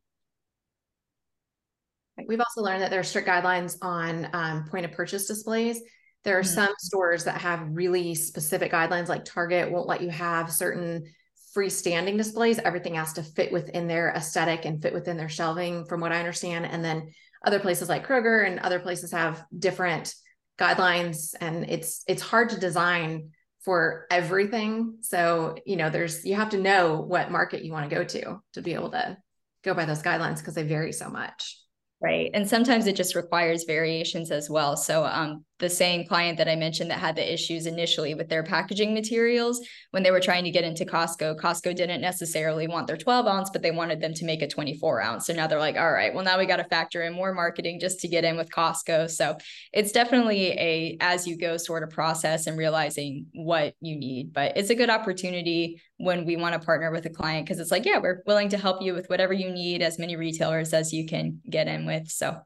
We've 2.29 2.41
also 2.41 2.61
learned 2.61 2.83
that 2.83 2.91
there 2.91 3.01
are 3.01 3.05
strict 3.05 3.27
guidelines 3.27 3.77
on 3.83 4.29
um, 4.33 4.69
point 4.71 4.85
of 4.85 4.93
purchase 4.93 5.27
displays. 5.27 5.81
There 6.25 6.39
are 6.39 6.43
mm-hmm. 6.43 6.55
some 6.55 6.75
stores 6.79 7.25
that 7.25 7.41
have 7.41 7.67
really 7.71 8.15
specific 8.15 8.71
guidelines, 8.71 9.09
like 9.09 9.25
Target 9.25 9.73
won't 9.73 9.89
let 9.89 10.03
you 10.03 10.11
have 10.11 10.53
certain 10.53 11.05
freestanding 11.57 12.17
displays. 12.17 12.59
Everything 12.59 12.95
has 12.95 13.13
to 13.15 13.23
fit 13.23 13.53
within 13.53 13.87
their 13.87 14.11
aesthetic 14.11 14.65
and 14.65 14.81
fit 14.81 14.95
within 14.95 15.17
their 15.17 15.29
shelving, 15.29 15.85
from 15.85 16.01
what 16.01 16.13
I 16.13 16.19
understand. 16.19 16.67
And 16.67 16.85
then 16.85 17.13
other 17.45 17.61
places 17.61 17.89
like 17.89 18.07
Kroger 18.07 18.47
and 18.47 18.59
other 18.61 18.81
places 18.81 19.13
have 19.13 19.45
different 19.57 20.15
guidelines, 20.59 21.35
and 21.41 21.69
it's 21.69 22.05
it's 22.07 22.23
hard 22.23 22.51
to 22.51 22.61
design 22.61 23.31
for 23.65 24.07
everything. 24.11 24.99
So 25.01 25.57
you 25.67 25.77
know, 25.77 25.91
there's 25.91 26.25
you 26.25 26.37
have 26.37 26.51
to 26.51 26.59
know 26.59 27.01
what 27.01 27.31
market 27.31 27.65
you 27.65 27.73
want 27.73 27.89
to 27.89 27.95
go 27.95 28.05
to 28.05 28.41
to 28.55 28.63
be 28.63 28.75
able 28.75 28.91
to 28.91 29.17
go 29.65 29.75
by 29.75 29.85
those 29.85 30.03
guidelines 30.03 30.39
because 30.39 30.55
they 30.55 30.65
vary 30.65 30.93
so 30.93 31.09
much. 31.09 31.62
Right. 32.03 32.33
And 32.35 32.49
sometimes 32.49 32.89
it 32.89 32.97
just 32.97 33.15
requires 33.15 33.63
variations 33.63 34.33
as 34.33 34.51
well. 34.51 34.77
So 34.77 35.05
um, 35.05 35.45
the 35.61 35.71
same 35.71 36.05
client 36.05 36.37
that 36.39 36.49
I 36.49 36.57
mentioned 36.57 36.91
that 36.91 36.99
had 36.99 37.15
the 37.15 37.33
issues 37.33 37.67
initially 37.67 38.15
with 38.15 38.29
their 38.29 38.43
packaging 38.43 38.93
materials 38.93 39.65
when 39.93 40.03
they 40.03 40.11
were 40.11 40.19
trying 40.19 40.43
to 40.43 40.51
get 40.51 40.65
into 40.65 40.85
Costco, 40.85 41.39
Costco 41.39 41.77
didn't 41.77 42.01
necessarily 42.01 42.67
want 42.67 42.89
their 42.89 42.97
12 42.97 43.27
ounce, 43.29 43.51
but 43.51 43.63
they 43.63 43.71
wanted 43.71 44.01
them 44.01 44.15
to 44.15 44.25
make 44.25 44.43
a 44.43 44.49
24 44.49 45.01
ounce. 45.01 45.27
So 45.27 45.33
now 45.33 45.47
they're 45.47 45.61
like, 45.61 45.77
all 45.77 45.93
right, 45.93 46.13
well, 46.13 46.25
now 46.25 46.39
we 46.39 46.47
got 46.47 46.57
to 46.57 46.65
factor 46.65 47.03
in 47.03 47.13
more 47.13 47.33
marketing 47.33 47.79
just 47.79 48.01
to 48.01 48.09
get 48.09 48.25
in 48.25 48.37
with 48.37 48.51
Costco. 48.51 49.09
So 49.09 49.37
it's 49.73 49.93
definitely 49.93 50.49
a 50.59 50.97
as 51.01 51.29
you 51.29 51.39
go 51.39 51.57
sort 51.57 51.85
of 51.85 51.91
process 51.91 52.49
and 52.49 52.59
realizing 52.59 53.27
what 53.33 53.75
you 53.81 53.97
need. 53.97 54.33
But 54.33 54.57
it's 54.57 54.71
a 54.71 54.75
good 54.75 54.91
opportunity 54.91 55.81
when 56.03 56.25
we 56.25 56.35
want 56.35 56.53
to 56.53 56.67
partner 56.67 56.91
with 56.91 57.07
a 57.07 57.11
client 57.11 57.47
because 57.47 57.61
it's 57.61 57.71
like, 57.71 57.85
yeah, 57.85 57.99
we're 57.99 58.25
willing 58.27 58.49
to 58.49 58.59
help 58.59 58.83
you 58.83 58.93
with 58.93 59.09
whatever 59.09 59.33
you 59.33 59.53
need, 59.53 59.83
as 59.83 60.01
many 60.01 60.17
retailers 60.17 60.75
as 60.75 60.93
you 60.93 61.07
can 61.07 61.41
get 61.49 61.69
in 61.69 61.87
with. 61.87 62.11
So 62.11 62.41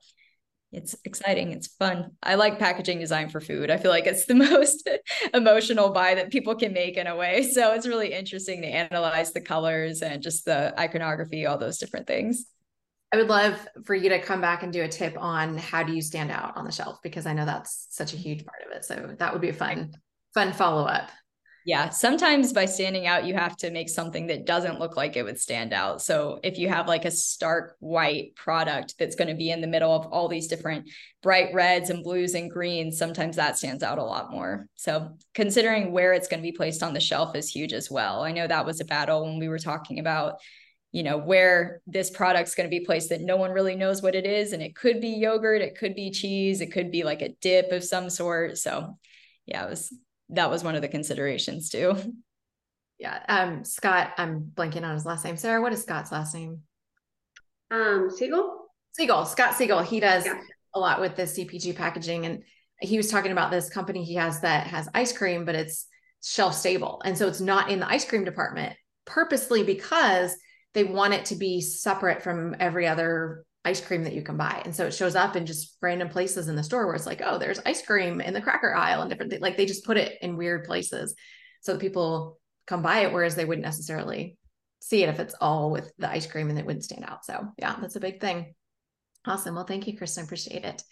it's 0.72 0.94
exciting. 1.04 1.52
It's 1.52 1.68
fun. 1.68 2.10
I 2.22 2.34
like 2.34 2.58
packaging 2.58 2.98
design 2.98 3.30
for 3.30 3.40
food. 3.40 3.70
I 3.70 3.78
feel 3.78 3.90
like 3.90 4.06
it's 4.06 4.26
the 4.26 4.34
most 4.50 4.86
emotional 5.32 5.88
buy 5.88 6.16
that 6.16 6.30
people 6.30 6.54
can 6.54 6.74
make 6.74 6.98
in 6.98 7.06
a 7.06 7.16
way. 7.16 7.44
So 7.44 7.72
it's 7.72 7.86
really 7.86 8.12
interesting 8.12 8.60
to 8.60 8.68
analyze 8.68 9.32
the 9.32 9.40
colors 9.40 10.02
and 10.02 10.22
just 10.22 10.44
the 10.44 10.78
iconography, 10.78 11.46
all 11.46 11.56
those 11.56 11.78
different 11.78 12.06
things. 12.06 12.44
I 13.10 13.16
would 13.16 13.28
love 13.28 13.66
for 13.86 13.94
you 13.94 14.10
to 14.10 14.20
come 14.20 14.42
back 14.42 14.64
and 14.64 14.72
do 14.72 14.82
a 14.82 14.88
tip 14.88 15.16
on 15.18 15.56
how 15.56 15.82
do 15.82 15.94
you 15.94 16.02
stand 16.02 16.30
out 16.30 16.58
on 16.58 16.66
the 16.66 16.72
shelf 16.72 16.98
because 17.02 17.24
I 17.24 17.32
know 17.32 17.46
that's 17.46 17.86
such 17.88 18.12
a 18.12 18.18
huge 18.18 18.44
part 18.44 18.62
of 18.66 18.76
it. 18.76 18.84
So 18.84 19.14
that 19.18 19.32
would 19.32 19.40
be 19.40 19.48
a 19.48 19.54
fun, 19.54 19.92
fun 20.34 20.52
follow 20.52 20.84
up. 20.84 21.08
Yeah, 21.66 21.88
sometimes 21.88 22.52
by 22.52 22.66
standing 22.66 23.08
out, 23.08 23.24
you 23.24 23.34
have 23.34 23.56
to 23.56 23.72
make 23.72 23.88
something 23.88 24.28
that 24.28 24.46
doesn't 24.46 24.78
look 24.78 24.96
like 24.96 25.16
it 25.16 25.24
would 25.24 25.40
stand 25.40 25.72
out. 25.72 26.00
So 26.00 26.38
if 26.44 26.58
you 26.58 26.68
have 26.68 26.86
like 26.86 27.04
a 27.04 27.10
stark 27.10 27.74
white 27.80 28.36
product 28.36 28.94
that's 29.00 29.16
going 29.16 29.26
to 29.26 29.34
be 29.34 29.50
in 29.50 29.60
the 29.60 29.66
middle 29.66 29.90
of 29.90 30.06
all 30.06 30.28
these 30.28 30.46
different 30.46 30.88
bright 31.24 31.52
reds 31.52 31.90
and 31.90 32.04
blues 32.04 32.34
and 32.34 32.48
greens, 32.48 32.96
sometimes 32.96 33.34
that 33.34 33.58
stands 33.58 33.82
out 33.82 33.98
a 33.98 34.04
lot 34.04 34.30
more. 34.30 34.68
So 34.76 35.16
considering 35.34 35.90
where 35.90 36.12
it's 36.12 36.28
going 36.28 36.40
to 36.40 36.48
be 36.48 36.56
placed 36.56 36.84
on 36.84 36.94
the 36.94 37.00
shelf 37.00 37.34
is 37.34 37.50
huge 37.50 37.72
as 37.72 37.90
well. 37.90 38.22
I 38.22 38.30
know 38.30 38.46
that 38.46 38.64
was 38.64 38.80
a 38.80 38.84
battle 38.84 39.24
when 39.24 39.40
we 39.40 39.48
were 39.48 39.58
talking 39.58 39.98
about 39.98 40.34
you 40.92 41.02
know 41.02 41.18
where 41.18 41.82
this 41.88 42.10
product's 42.10 42.54
going 42.54 42.70
to 42.70 42.78
be 42.78 42.84
placed 42.84 43.08
that 43.08 43.20
no 43.20 43.36
one 43.36 43.50
really 43.50 43.74
knows 43.74 44.02
what 44.02 44.14
it 44.14 44.24
is 44.24 44.52
and 44.52 44.62
it 44.62 44.76
could 44.76 45.00
be 45.00 45.08
yogurt 45.08 45.60
it 45.60 45.76
could 45.76 45.96
be 45.96 46.12
cheese 46.12 46.60
it 46.60 46.72
could 46.72 46.92
be 46.92 47.02
like 47.02 47.22
a 47.22 47.34
dip 47.40 47.72
of 47.72 47.82
some 47.82 48.08
sort 48.08 48.56
so 48.56 48.96
yeah 49.46 49.66
it 49.66 49.68
was 49.68 49.92
that 50.30 50.50
was 50.50 50.64
one 50.64 50.74
of 50.74 50.82
the 50.82 50.88
considerations 50.88 51.68
too. 51.68 51.96
Yeah. 52.98 53.22
Um, 53.28 53.64
Scott, 53.64 54.12
I'm 54.16 54.50
blanking 54.54 54.82
on 54.82 54.94
his 54.94 55.04
last 55.04 55.24
name. 55.24 55.36
Sarah, 55.36 55.60
what 55.60 55.72
is 55.72 55.82
Scott's 55.82 56.12
last 56.12 56.34
name? 56.34 56.62
Um, 57.70 58.08
Siegel. 58.10 58.68
Siegel, 58.92 59.26
Scott 59.26 59.54
Siegel. 59.54 59.82
He 59.82 60.00
does 60.00 60.24
yeah. 60.24 60.40
a 60.74 60.80
lot 60.80 61.00
with 61.00 61.14
the 61.14 61.24
CPG 61.24 61.76
packaging. 61.76 62.24
And 62.24 62.42
he 62.80 62.96
was 62.96 63.10
talking 63.10 63.32
about 63.32 63.50
this 63.50 63.68
company 63.68 64.02
he 64.04 64.14
has 64.14 64.40
that 64.40 64.66
has 64.68 64.88
ice 64.94 65.12
cream, 65.12 65.44
but 65.44 65.54
it's 65.54 65.86
shelf 66.22 66.54
stable. 66.54 67.02
And 67.04 67.16
so 67.16 67.28
it's 67.28 67.40
not 67.40 67.70
in 67.70 67.80
the 67.80 67.88
ice 67.88 68.08
cream 68.08 68.24
department 68.24 68.74
purposely 69.04 69.62
because 69.62 70.34
they 70.74 70.84
want 70.84 71.14
it 71.14 71.26
to 71.26 71.36
be 71.36 71.60
separate 71.60 72.22
from 72.22 72.56
every 72.58 72.86
other 72.86 73.44
ice 73.66 73.80
cream 73.80 74.04
that 74.04 74.14
you 74.14 74.22
can 74.22 74.36
buy. 74.36 74.62
And 74.64 74.74
so 74.74 74.86
it 74.86 74.94
shows 74.94 75.16
up 75.16 75.34
in 75.34 75.44
just 75.44 75.76
random 75.82 76.08
places 76.08 76.48
in 76.48 76.54
the 76.54 76.62
store 76.62 76.86
where 76.86 76.94
it's 76.94 77.04
like, 77.04 77.20
oh, 77.24 77.36
there's 77.36 77.60
ice 77.66 77.84
cream 77.84 78.20
in 78.20 78.32
the 78.32 78.40
cracker 78.40 78.72
aisle 78.72 79.02
and 79.02 79.10
different. 79.10 79.42
Like 79.42 79.56
they 79.56 79.66
just 79.66 79.84
put 79.84 79.96
it 79.96 80.18
in 80.22 80.36
weird 80.36 80.64
places 80.64 81.14
so 81.62 81.72
that 81.72 81.80
people 81.80 82.38
come 82.66 82.80
buy 82.80 83.00
it, 83.00 83.12
whereas 83.12 83.34
they 83.34 83.44
wouldn't 83.44 83.64
necessarily 83.64 84.36
see 84.80 85.02
it 85.02 85.08
if 85.08 85.18
it's 85.18 85.34
all 85.40 85.70
with 85.70 85.92
the 85.98 86.08
ice 86.08 86.26
cream 86.26 86.48
and 86.48 86.58
it 86.58 86.64
wouldn't 86.64 86.84
stand 86.84 87.04
out. 87.04 87.24
So 87.24 87.48
yeah, 87.58 87.76
that's 87.80 87.96
a 87.96 88.00
big 88.00 88.20
thing. 88.20 88.54
Awesome. 89.26 89.56
Well, 89.56 89.64
thank 89.64 89.88
you, 89.88 89.96
Kristen. 89.96 90.24
Appreciate 90.24 90.64
it. 90.64 90.82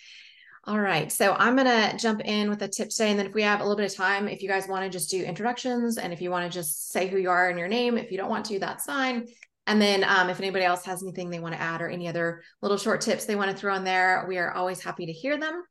All 0.67 0.81
right. 0.81 1.13
So 1.13 1.35
I'm 1.35 1.57
going 1.57 1.69
to 1.69 1.97
jump 1.97 2.23
in 2.25 2.51
with 2.51 2.63
a 2.63 2.69
tip 2.69 2.89
today. 2.89 3.11
And 3.11 3.19
then 3.19 3.27
if 3.27 3.35
we 3.35 3.43
have 3.43 3.61
a 3.61 3.63
little 3.63 3.77
bit 3.77 3.91
of 3.91 3.97
time, 3.97 4.27
if 4.27 4.43
you 4.43 4.49
guys 4.49 4.67
want 4.67 4.83
to 4.83 4.91
just 4.91 5.11
do 5.11 5.23
introductions 5.23 5.99
and 5.99 6.13
if 6.13 6.21
you 6.21 6.31
want 6.31 6.51
to 6.51 6.59
just 6.59 6.91
say 6.91 7.07
who 7.07 7.19
you 7.19 7.31
are 7.31 7.51
and 7.51 7.59
your 7.59 7.69
name, 7.69 7.99
if 7.99 8.11
you 8.11 8.17
don't 8.17 8.31
want 8.31 8.47
to, 8.47 8.59
that's 8.59 8.87
fine. 8.87 9.29
And 9.67 9.81
then 9.81 10.05
um, 10.05 10.29
if 10.29 10.41
anybody 10.41 10.65
else 10.65 10.85
has 10.85 11.03
anything 11.03 11.31
they 11.31 11.41
want 11.41 11.55
to 11.55 11.61
add 11.61 11.81
or 11.81 11.89
any 11.89 12.09
other 12.09 12.43
little 12.61 12.77
short 12.77 13.01
tips 13.01 13.25
they 13.25 13.37
want 13.37 13.51
to 13.51 13.57
throw 13.57 13.75
in 13.75 13.85
there, 13.85 14.27
we 14.29 14.39
are 14.39 14.53
always 14.53 14.83
happy 14.83 15.07
to 15.07 15.13
hear 15.13 15.39
them. 15.39 15.63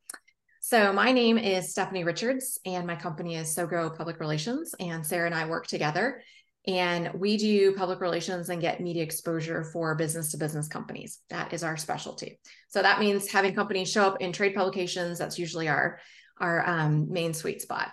So 0.62 0.94
my 0.94 1.12
name 1.12 1.38
is 1.38 1.72
Stephanie 1.72 2.04
Richards 2.04 2.60
and 2.66 2.88
my 2.88 2.96
company 2.96 3.36
is 3.36 3.54
SowGrow 3.56 3.98
Public 3.98 4.20
Relations 4.20 4.74
and 4.80 5.06
Sarah 5.06 5.26
and 5.26 5.36
I 5.36 5.48
work 5.48 5.68
together 5.68 6.22
and 6.66 7.12
we 7.14 7.36
do 7.36 7.74
public 7.74 8.00
relations 8.00 8.48
and 8.48 8.62
get 8.62 8.80
media 8.80 9.04
exposure 9.04 9.66
for 9.66 9.96
business 9.96 10.32
to 10.32 10.38
business 10.38 10.70
companies. 10.70 11.20
That 11.30 11.52
is 11.52 11.64
our 11.64 11.76
specialty. 11.76 12.40
So 12.70 12.82
that 12.82 13.02
means 13.02 13.30
having 13.30 13.54
companies 13.54 13.92
show 13.92 14.06
up 14.06 14.22
in 14.22 14.32
trade 14.32 14.56
publications. 14.56 15.20
That's 15.20 15.38
usually 15.38 15.68
our, 15.68 16.00
our 16.40 16.66
um, 16.66 17.12
main 17.12 17.34
sweet 17.34 17.62
spot. 17.62 17.90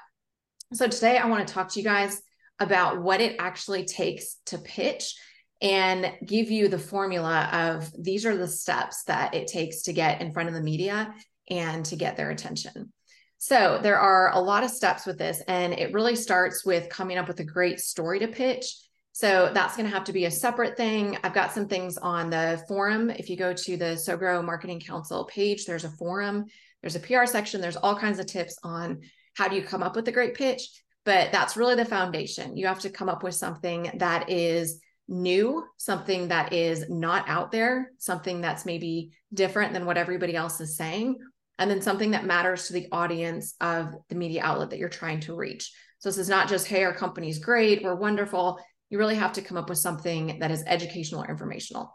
So 0.73 0.87
today 0.87 1.19
I 1.19 1.27
want 1.27 1.47
to 1.47 1.53
talk 1.53 1.71
to 1.71 1.81
you 1.81 1.85
guys 1.85 2.23
about 2.61 3.03
what 3.03 3.21
it 3.21 3.37
actually 3.41 3.87
takes 3.87 4.37
to 4.47 4.59
pitch 4.59 5.17
and 5.61 6.13
give 6.25 6.51
you 6.51 6.69
the 6.69 6.79
formula 6.79 7.49
of 7.53 7.91
these 7.99 8.25
are 8.25 8.37
the 8.37 8.49
steps 8.49 9.05
that 9.05 9.35
it 9.35 9.47
takes 9.47 9.83
to 9.83 9.93
get 9.93 10.21
in 10.21 10.33
front 10.33 10.49
of 10.49 10.55
the 10.55 10.63
media 10.63 11.15
and 11.51 11.85
to 11.87 11.97
get 11.97 12.17
their 12.17 12.31
attention. 12.31 12.93
So 13.39 13.79
there 13.83 13.99
are 13.99 14.33
a 14.35 14.41
lot 14.41 14.65
of 14.65 14.71
steps 14.71 15.07
with 15.07 15.19
this, 15.19 15.43
and 15.49 15.73
it 15.73 15.95
really 15.95 16.15
starts 16.15 16.65
with 16.65 16.91
coming 16.91 17.19
up 17.19 17.27
with 17.27 17.41
a 17.41 17.45
great 17.45 17.81
story 17.81 18.19
to 18.19 18.29
pitch. 18.29 18.77
So 19.13 19.51
that's 19.53 19.77
going 19.77 19.89
to 19.89 19.95
have 19.95 20.05
to 20.05 20.13
be 20.13 20.27
a 20.27 20.31
separate 20.31 20.77
thing. 20.77 21.19
I've 21.25 21.35
got 21.35 21.53
some 21.53 21.67
things 21.67 21.97
on 21.99 22.31
the 22.31 22.63
forum. 22.69 23.11
If 23.11 23.29
you 23.29 23.37
go 23.37 23.53
to 23.53 23.77
the 23.77 23.97
SowGrow 23.97 24.45
Marketing 24.45 24.81
Council 24.81 25.25
page, 25.25 25.65
there's 25.65 25.85
a 25.85 25.91
forum, 25.91 26.45
there's 26.83 26.97
a 26.97 27.01
PR 27.01 27.27
section, 27.27 27.61
there's 27.61 27.77
all 27.77 27.97
kinds 27.97 28.19
of 28.19 28.27
tips 28.27 28.59
on 28.63 29.01
how 29.35 29.49
do 29.49 29.57
you 29.57 29.63
come 29.63 29.83
up 29.83 29.97
with 29.97 30.09
a 30.09 30.13
great 30.13 30.35
pitch. 30.35 30.69
But 31.05 31.33
that's 31.33 31.57
really 31.57 31.75
the 31.75 31.85
foundation. 31.85 32.57
You 32.57 32.67
have 32.67 32.81
to 32.81 32.91
come 32.91 33.09
up 33.09 33.23
with 33.23 33.35
something 33.35 33.91
that 33.97 34.29
is 34.29 34.81
new, 35.11 35.65
something 35.77 36.29
that 36.29 36.53
is 36.53 36.89
not 36.89 37.29
out 37.29 37.51
there, 37.51 37.91
something 37.99 38.41
that's 38.41 38.65
maybe 38.65 39.11
different 39.35 39.73
than 39.73 39.85
what 39.85 39.99
everybody 39.99 40.37
else 40.37 40.61
is 40.61 40.77
saying, 40.77 41.19
and 41.59 41.71
then 41.71 41.83
something 41.83 42.13
that 42.13 42.25
matters 42.25 42.69
to 42.69 42.73
the 42.73 42.87
audience 42.93 43.55
of 43.61 43.93
the 44.09 44.15
media 44.15 44.43
outlet 44.43 44.71
that 44.71 44.79
you're 44.79 44.89
trying 44.89 45.21
to 45.21 45.35
reach. 45.35 45.73
So 45.99 46.09
this 46.09 46.17
is 46.17 46.29
not 46.29 46.49
just, 46.49 46.67
hey, 46.69 46.85
our 46.85 46.95
company's 46.95 47.41
great, 47.41 47.83
we're 47.83 47.97
wonderful. 47.97 48.59
You 48.89 48.99
really 48.99 49.17
have 49.17 49.35
to 49.35 49.43
come 49.43 49.59
up 49.59 49.69
with 49.69 49.79
something 49.79 50.39
that 50.39 50.51
is 50.51 50.65
educational 50.67 51.23
or 51.23 51.29
informational. 51.29 51.93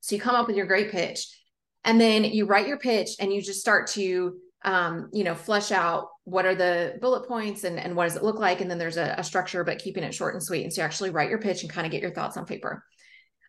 So 0.00 0.14
you 0.14 0.20
come 0.20 0.36
up 0.36 0.46
with 0.46 0.56
your 0.56 0.66
great 0.66 0.92
pitch, 0.92 1.26
and 1.84 2.00
then 2.00 2.22
you 2.22 2.44
write 2.46 2.68
your 2.68 2.78
pitch 2.78 3.16
and 3.18 3.32
you 3.32 3.42
just 3.42 3.60
start 3.60 3.88
to 3.88 4.36
um, 4.64 5.08
you 5.12 5.24
know, 5.24 5.34
flesh 5.34 5.72
out 5.72 6.08
what 6.24 6.46
are 6.46 6.54
the 6.54 6.98
bullet 7.00 7.26
points 7.26 7.64
and, 7.64 7.78
and 7.78 7.96
what 7.96 8.04
does 8.04 8.16
it 8.16 8.22
look 8.22 8.38
like? 8.38 8.60
And 8.60 8.70
then 8.70 8.78
there's 8.78 8.96
a, 8.96 9.14
a 9.18 9.24
structure, 9.24 9.64
but 9.64 9.78
keeping 9.80 10.04
it 10.04 10.14
short 10.14 10.34
and 10.34 10.42
sweet. 10.42 10.62
And 10.62 10.72
so 10.72 10.80
you 10.80 10.84
actually 10.84 11.10
write 11.10 11.30
your 11.30 11.40
pitch 11.40 11.62
and 11.62 11.72
kind 11.72 11.86
of 11.86 11.90
get 11.90 12.02
your 12.02 12.14
thoughts 12.14 12.36
on 12.36 12.46
paper. 12.46 12.84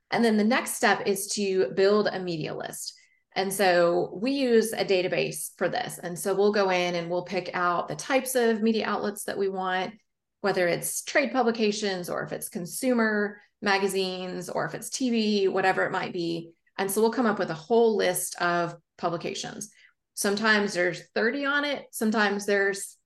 And 0.09 0.25
then 0.25 0.37
the 0.37 0.43
next 0.43 0.73
step 0.73 1.07
is 1.07 1.27
to 1.33 1.71
build 1.75 2.07
a 2.07 2.19
media 2.19 2.55
list. 2.55 2.93
And 3.35 3.51
so 3.51 4.17
we 4.21 4.31
use 4.31 4.73
a 4.73 4.85
database 4.85 5.51
for 5.57 5.67
this. 5.69 5.99
And 5.99 6.17
so 6.17 6.35
we'll 6.35 6.51
go 6.51 6.69
in 6.69 6.95
and 6.95 7.09
we'll 7.09 7.25
pick 7.25 7.49
out 7.53 7.87
the 7.87 7.95
types 7.95 8.35
of 8.35 8.61
media 8.61 8.85
outlets 8.85 9.23
that 9.23 9.37
we 9.37 9.49
want. 9.49 9.93
whether 10.41 10.67
it's 10.67 11.03
trade 11.03 11.31
publications 11.31 12.09
or 12.09 12.21
if 12.21 12.33
it's 12.33 12.49
consumer 12.49 13.41
magazines 13.61 14.49
or 14.49 14.65
if 14.65 14.75
it's 14.75 14.89
TV, 14.89 15.47
whatever 15.49 15.85
it 15.85 15.91
might 15.91 16.11
be. 16.11 16.51
And 16.77 16.91
so 16.91 16.99
we'll 16.99 17.11
come 17.11 17.25
up 17.25 17.39
with 17.39 17.49
a 17.49 17.53
whole 17.53 17.95
list 17.95 18.35
of 18.41 18.75
publications. 18.97 19.71
Sometimes 20.13 20.73
there's 20.73 21.01
30 21.15 21.45
on 21.45 21.65
it, 21.65 21.85
sometimes 21.91 22.45
there's 22.45 22.97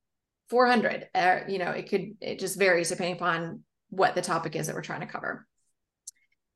400. 0.50 1.08
Uh, 1.14 1.40
you 1.48 1.58
know, 1.58 1.72
it 1.72 1.90
could, 1.90 2.16
it 2.22 2.40
just 2.40 2.58
varies 2.58 2.90
depending 2.90 3.16
upon 3.16 3.64
what 3.90 4.16
the 4.16 4.22
topic 4.22 4.56
is 4.56 4.68
that 4.68 4.76
we're 4.76 4.82
trying 4.82 5.02
to 5.02 5.08
cover. 5.08 5.46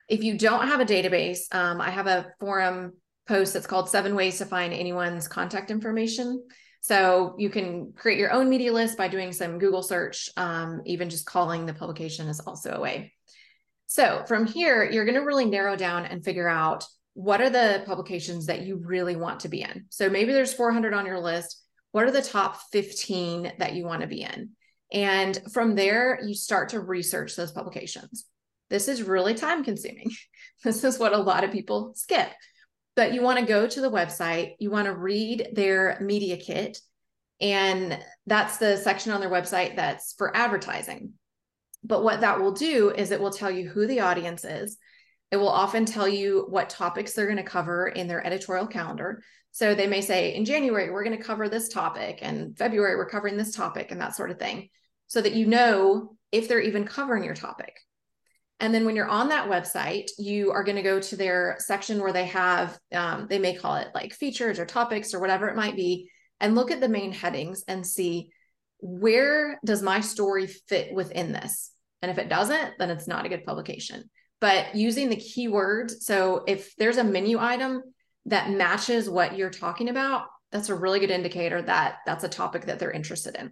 If 0.10 0.24
you 0.24 0.38
don't 0.38 0.68
have 0.68 0.82
a 0.82 0.86
database, 0.86 1.54
um, 1.54 1.80
I 1.80 1.90
have 1.90 2.08
a 2.08 2.28
forum 2.40 2.94
post 3.28 3.54
that's 3.54 3.68
called 3.68 3.90
Seven 3.90 4.16
Ways 4.16 4.40
to 4.40 4.46
Find 4.46 4.74
Anyone's 4.74 5.28
Contact 5.28 5.72
Information. 5.72 6.44
So 6.82 7.36
you 7.38 7.50
can 7.50 7.94
create 7.96 8.18
your 8.18 8.32
own 8.32 8.50
media 8.50 8.74
list 8.74 8.98
by 8.98 9.08
doing 9.08 9.32
some 9.32 9.60
Google 9.60 9.84
search. 9.84 10.30
Um, 10.36 10.82
even 10.86 11.10
just 11.10 11.26
calling 11.26 11.66
the 11.66 11.74
publication 11.74 12.28
is 12.28 12.40
also 12.40 12.72
a 12.72 12.82
way. 12.82 13.14
So 13.88 14.24
from 14.28 14.48
here, 14.48 14.84
you're 14.84 15.06
going 15.06 15.16
to 15.16 15.26
really 15.26 15.46
narrow 15.46 15.76
down 15.76 16.06
and 16.06 16.24
figure 16.24 16.48
out 16.48 16.86
what 17.14 17.42
are 17.42 17.50
the 17.50 17.84
publications 17.86 18.46
that 18.46 18.62
you 18.62 18.78
really 18.78 19.16
want 19.16 19.42
to 19.42 19.50
be 19.50 19.62
in. 19.62 19.86
So 19.90 20.10
maybe 20.10 20.34
there's 20.34 20.54
400 20.54 20.94
on 20.94 21.06
your 21.06 21.20
list. 21.20 21.62
What 21.92 22.06
are 22.06 22.12
the 22.12 22.22
top 22.22 22.60
15 22.72 23.54
that 23.60 23.74
you 23.74 23.86
want 23.86 24.02
to 24.02 24.08
be 24.08 24.22
in? 24.22 24.52
And 24.94 25.40
from 25.54 25.76
there, 25.76 26.20
you 26.24 26.34
start 26.34 26.70
to 26.70 26.80
research 26.80 27.36
those 27.36 27.52
publications. 27.52 28.26
This 28.70 28.88
is 28.88 29.04
really 29.04 29.34
time 29.34 29.64
consuming. 29.64 30.12
This 30.64 30.84
is 30.84 31.00
what 31.00 31.14
a 31.14 31.18
lot 31.18 31.44
of 31.44 31.52
people 31.52 31.94
skip. 31.96 32.30
But 32.96 33.16
you 33.16 33.24
want 33.24 33.40
to 33.40 33.46
go 33.46 33.66
to 33.66 33.82
the 33.82 33.90
website, 33.90 34.58
you 34.60 34.70
want 34.70 34.86
to 34.86 34.96
read 34.96 35.48
their 35.54 35.98
media 36.00 36.38
kit, 36.38 36.78
and 37.42 37.98
that's 38.28 38.58
the 38.58 38.78
section 38.78 39.12
on 39.12 39.22
their 39.22 39.30
website 39.32 39.76
that's 39.76 40.14
for 40.20 40.38
advertising. 40.38 41.14
But 41.84 42.04
what 42.04 42.22
that 42.22 42.40
will 42.40 42.52
do 42.52 42.92
is 42.92 43.10
it 43.10 43.20
will 43.20 43.32
tell 43.32 43.50
you 43.50 43.68
who 43.68 43.88
the 43.88 44.02
audience 44.02 44.46
is. 44.46 44.78
It 45.32 45.38
will 45.38 45.50
often 45.50 45.86
tell 45.86 46.08
you 46.08 46.46
what 46.50 46.70
topics 46.70 47.14
they're 47.14 47.26
going 47.26 47.38
to 47.38 47.44
cover 47.44 47.88
in 47.88 48.08
their 48.08 48.26
editorial 48.26 48.68
calendar. 48.68 49.24
So 49.52 49.74
they 49.74 49.88
may 49.88 50.02
say, 50.02 50.36
in 50.36 50.46
January, 50.46 50.92
we're 50.92 51.04
going 51.04 51.18
to 51.18 51.24
cover 51.24 51.50
this 51.50 51.70
topic, 51.70 52.20
and 52.22 52.58
February, 52.58 52.96
we're 52.96 53.10
covering 53.10 53.38
this 53.38 53.56
topic, 53.56 53.92
and 53.92 54.00
that 54.02 54.16
sort 54.16 54.32
of 54.32 54.40
thing 54.40 54.70
so 55.08 55.22
that 55.22 55.34
you 55.34 55.46
know 55.46 56.16
if 56.32 56.48
they're 56.48 56.62
even 56.62 56.86
covering 56.86 57.26
your 57.26 57.36
topic. 57.36 57.76
And 58.62 58.74
then 58.74 58.86
when 58.86 58.96
you're 58.96 59.08
on 59.08 59.28
that 59.28 59.50
website, 59.50 60.10
you 60.18 60.52
are 60.52 60.64
going 60.64 60.78
to 60.78 60.82
go 60.82 61.02
to 61.02 61.16
their 61.18 61.58
section 61.60 62.00
where 62.00 62.14
they 62.14 62.28
have, 62.28 62.80
um, 62.94 63.28
they 63.30 63.38
may 63.40 63.54
call 63.54 63.76
it 63.76 63.90
like 63.94 64.14
features 64.14 64.58
or 64.58 64.66
topics 64.66 65.14
or 65.14 65.20
whatever 65.20 65.50
it 65.50 65.58
might 65.58 65.76
be, 65.76 66.10
and 66.40 66.56
look 66.56 66.72
at 66.72 66.80
the 66.80 66.88
main 66.88 67.12
headings 67.12 67.64
and 67.68 67.86
see 67.86 68.30
where 68.80 69.60
does 69.66 69.82
my 69.82 70.00
story 70.00 70.48
fit 70.48 70.94
within 70.94 71.34
this? 71.34 71.72
And 72.02 72.10
if 72.10 72.18
it 72.18 72.30
doesn't, 72.30 72.76
then 72.80 72.90
it's 72.90 73.08
not 73.08 73.26
a 73.26 73.30
good 73.30 73.46
publication. 73.46 74.10
But 74.42 74.76
using 74.76 75.08
the 75.08 75.16
keywords, 75.16 76.02
so 76.02 76.44
if 76.48 76.76
there's 76.76 76.98
a 76.98 77.04
menu 77.04 77.38
item 77.40 77.84
that 78.26 78.50
matches 78.50 79.10
what 79.10 79.38
you're 79.38 79.52
talking 79.52 79.88
about, 79.88 80.26
that's 80.52 80.70
a 80.70 80.76
really 80.76 81.00
good 81.00 81.12
indicator 81.12 81.62
that 81.62 81.98
that's 82.06 82.26
a 82.26 82.30
topic 82.30 82.66
that 82.66 82.80
they're 82.80 82.92
interested 82.92 83.36
in. 83.36 83.52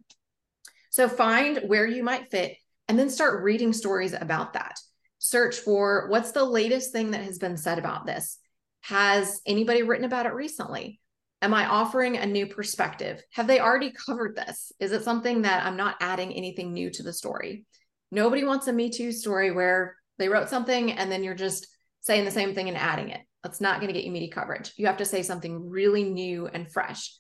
So 0.89 1.07
find 1.07 1.59
where 1.67 1.85
you 1.85 2.03
might 2.03 2.31
fit 2.31 2.57
and 2.87 2.97
then 2.97 3.09
start 3.09 3.43
reading 3.43 3.71
stories 3.71 4.13
about 4.13 4.53
that. 4.53 4.79
Search 5.19 5.57
for 5.57 6.07
what's 6.09 6.31
the 6.31 6.43
latest 6.43 6.91
thing 6.91 7.11
that 7.11 7.23
has 7.23 7.37
been 7.37 7.55
said 7.55 7.77
about 7.77 8.05
this? 8.05 8.39
Has 8.81 9.41
anybody 9.45 9.83
written 9.83 10.05
about 10.05 10.25
it 10.25 10.33
recently? 10.33 10.99
Am 11.41 11.53
I 11.53 11.67
offering 11.67 12.17
a 12.17 12.25
new 12.25 12.47
perspective? 12.47 13.21
Have 13.33 13.47
they 13.47 13.59
already 13.59 13.91
covered 13.91 14.35
this? 14.35 14.71
Is 14.79 14.91
it 14.91 15.03
something 15.03 15.43
that 15.43 15.65
I'm 15.65 15.77
not 15.77 15.97
adding 16.01 16.33
anything 16.33 16.73
new 16.73 16.89
to 16.91 17.03
the 17.03 17.13
story? 17.13 17.65
Nobody 18.11 18.43
wants 18.43 18.67
a 18.67 18.73
Me 18.73 18.89
Too 18.89 19.11
story 19.11 19.51
where 19.51 19.95
they 20.19 20.29
wrote 20.29 20.49
something 20.49 20.91
and 20.91 21.11
then 21.11 21.23
you're 21.23 21.33
just 21.33 21.67
saying 22.01 22.25
the 22.25 22.31
same 22.31 22.53
thing 22.53 22.67
and 22.67 22.77
adding 22.77 23.09
it. 23.09 23.21
That's 23.43 23.61
not 23.61 23.79
going 23.79 23.87
to 23.87 23.93
get 23.93 24.03
you 24.03 24.11
media 24.11 24.29
coverage. 24.31 24.73
You 24.75 24.85
have 24.87 24.97
to 24.97 25.05
say 25.05 25.23
something 25.23 25.69
really 25.69 26.03
new 26.03 26.47
and 26.47 26.71
fresh 26.71 27.19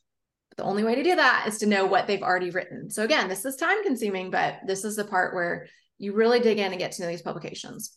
the 0.59 0.65
only 0.65 0.83
way 0.83 0.93
to 0.95 1.03
do 1.03 1.15
that 1.15 1.45
is 1.47 1.57
to 1.59 1.65
know 1.65 1.85
what 1.85 2.05
they've 2.05 2.21
already 2.21 2.49
written. 2.49 2.89
So 2.89 3.03
again, 3.03 3.29
this 3.29 3.45
is 3.45 3.55
time 3.55 3.81
consuming, 3.83 4.29
but 4.29 4.59
this 4.67 4.83
is 4.83 4.97
the 4.97 5.05
part 5.05 5.33
where 5.33 5.67
you 5.97 6.13
really 6.13 6.41
dig 6.41 6.59
in 6.59 6.71
and 6.71 6.77
get 6.77 6.91
to 6.93 7.01
know 7.01 7.07
these 7.07 7.21
publications. 7.21 7.95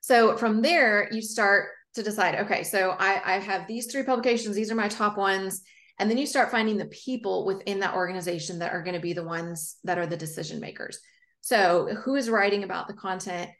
So 0.00 0.36
from 0.38 0.62
there, 0.62 1.12
you 1.12 1.20
start 1.20 1.68
to 1.94 2.02
decide, 2.02 2.40
okay, 2.40 2.64
so 2.64 2.96
I, 2.98 3.36
I 3.36 3.38
have 3.38 3.68
these 3.68 3.92
three 3.92 4.02
publications, 4.02 4.56
these 4.56 4.72
are 4.72 4.76
my 4.76 4.88
top 4.88 5.18
ones. 5.18 5.62
And 5.98 6.10
then 6.10 6.16
you 6.16 6.26
start 6.26 6.50
finding 6.50 6.78
the 6.78 6.86
people 6.86 7.44
within 7.44 7.80
that 7.80 7.94
organization 7.94 8.60
that 8.60 8.72
are 8.72 8.82
going 8.82 8.94
to 8.94 9.00
be 9.00 9.12
the 9.12 9.22
ones 9.22 9.76
that 9.84 9.98
are 9.98 10.06
the 10.06 10.16
decision 10.16 10.58
makers. 10.58 10.98
So 11.42 11.94
who 12.02 12.14
is 12.14 12.30
writing 12.30 12.64
about 12.64 12.88
the 12.88 12.94
content? 12.94 13.50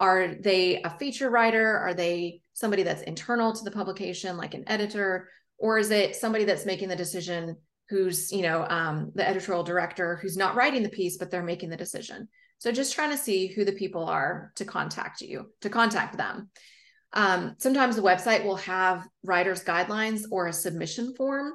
Are 0.00 0.34
they 0.34 0.82
a 0.82 0.90
feature 0.98 1.30
writer? 1.30 1.78
Are 1.78 1.94
they 1.94 2.40
somebody 2.54 2.82
that's 2.82 3.02
internal 3.02 3.52
to 3.52 3.64
the 3.64 3.70
publication, 3.70 4.36
like 4.36 4.54
an 4.54 4.64
editor? 4.66 5.28
or 5.60 5.76
is 5.78 5.90
it 5.90 6.16
somebody 6.16 6.44
that's 6.44 6.66
making 6.66 6.88
the 6.88 6.96
decision 6.96 7.56
who's 7.88 8.32
you 8.32 8.42
know 8.42 8.66
um, 8.68 9.12
the 9.14 9.28
editorial 9.28 9.62
director 9.62 10.16
who's 10.16 10.36
not 10.36 10.56
writing 10.56 10.82
the 10.82 10.88
piece 10.88 11.18
but 11.18 11.30
they're 11.30 11.42
making 11.42 11.70
the 11.70 11.76
decision 11.76 12.26
so 12.58 12.72
just 12.72 12.94
trying 12.94 13.10
to 13.10 13.18
see 13.18 13.46
who 13.46 13.64
the 13.64 13.72
people 13.72 14.04
are 14.04 14.52
to 14.56 14.64
contact 14.64 15.20
you 15.20 15.46
to 15.60 15.70
contact 15.70 16.16
them 16.16 16.50
um, 17.12 17.54
sometimes 17.58 17.94
the 17.94 18.02
website 18.02 18.44
will 18.44 18.56
have 18.56 19.06
writers 19.24 19.62
guidelines 19.62 20.22
or 20.30 20.48
a 20.48 20.52
submission 20.52 21.14
form 21.14 21.52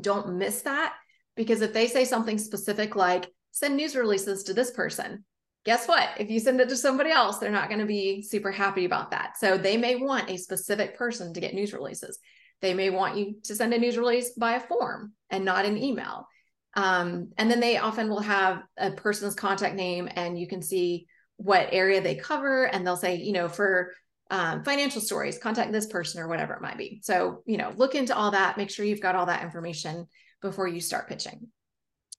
don't 0.00 0.36
miss 0.36 0.62
that 0.62 0.94
because 1.36 1.60
if 1.60 1.72
they 1.72 1.86
say 1.86 2.04
something 2.04 2.38
specific 2.38 2.94
like 2.96 3.30
send 3.50 3.76
news 3.76 3.96
releases 3.96 4.44
to 4.44 4.54
this 4.54 4.70
person 4.70 5.24
guess 5.64 5.86
what 5.86 6.08
if 6.18 6.30
you 6.30 6.40
send 6.40 6.60
it 6.60 6.68
to 6.68 6.76
somebody 6.76 7.10
else 7.10 7.38
they're 7.38 7.50
not 7.50 7.68
going 7.68 7.80
to 7.80 7.86
be 7.86 8.22
super 8.22 8.50
happy 8.50 8.84
about 8.84 9.10
that 9.10 9.36
so 9.38 9.58
they 9.58 9.76
may 9.76 9.96
want 9.96 10.30
a 10.30 10.36
specific 10.36 10.96
person 10.96 11.32
to 11.32 11.40
get 11.40 11.54
news 11.54 11.72
releases 11.72 12.18
they 12.60 12.74
may 12.74 12.90
want 12.90 13.16
you 13.16 13.36
to 13.44 13.54
send 13.54 13.72
a 13.72 13.78
news 13.78 13.96
release 13.96 14.32
by 14.32 14.54
a 14.54 14.60
form 14.60 15.12
and 15.30 15.44
not 15.44 15.64
an 15.64 15.76
email. 15.76 16.26
Um, 16.74 17.30
and 17.38 17.50
then 17.50 17.60
they 17.60 17.78
often 17.78 18.08
will 18.08 18.20
have 18.20 18.62
a 18.76 18.92
person's 18.92 19.34
contact 19.34 19.74
name 19.74 20.08
and 20.14 20.38
you 20.38 20.46
can 20.46 20.62
see 20.62 21.06
what 21.36 21.68
area 21.72 22.00
they 22.00 22.16
cover. 22.16 22.64
And 22.64 22.86
they'll 22.86 22.96
say, 22.96 23.16
you 23.16 23.32
know, 23.32 23.48
for 23.48 23.92
um, 24.30 24.64
financial 24.64 25.00
stories, 25.00 25.38
contact 25.38 25.72
this 25.72 25.86
person 25.86 26.20
or 26.20 26.28
whatever 26.28 26.54
it 26.54 26.62
might 26.62 26.78
be. 26.78 27.00
So, 27.02 27.42
you 27.46 27.56
know, 27.56 27.72
look 27.76 27.94
into 27.94 28.14
all 28.14 28.32
that, 28.32 28.58
make 28.58 28.70
sure 28.70 28.84
you've 28.84 29.00
got 29.00 29.14
all 29.14 29.26
that 29.26 29.42
information 29.42 30.06
before 30.42 30.68
you 30.68 30.80
start 30.80 31.08
pitching. 31.08 31.48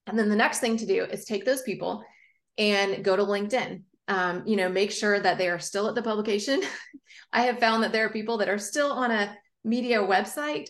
And 0.06 0.18
then 0.18 0.28
the 0.28 0.36
next 0.36 0.60
thing 0.60 0.76
to 0.78 0.86
do 0.86 1.04
is 1.04 1.24
take 1.24 1.44
those 1.44 1.62
people 1.62 2.02
and 2.60 3.02
go 3.02 3.16
to 3.16 3.24
LinkedIn. 3.24 3.82
Um, 4.06 4.42
you 4.46 4.56
know, 4.56 4.68
make 4.68 4.90
sure 4.90 5.18
that 5.18 5.38
they 5.38 5.48
are 5.48 5.58
still 5.58 5.88
at 5.88 5.94
the 5.94 6.02
publication. 6.02 6.62
I 7.32 7.42
have 7.42 7.58
found 7.58 7.82
that 7.82 7.92
there 7.92 8.06
are 8.06 8.10
people 8.10 8.38
that 8.38 8.48
are 8.48 8.58
still 8.58 8.92
on 8.92 9.10
a 9.10 9.34
media 9.64 9.98
website, 9.98 10.68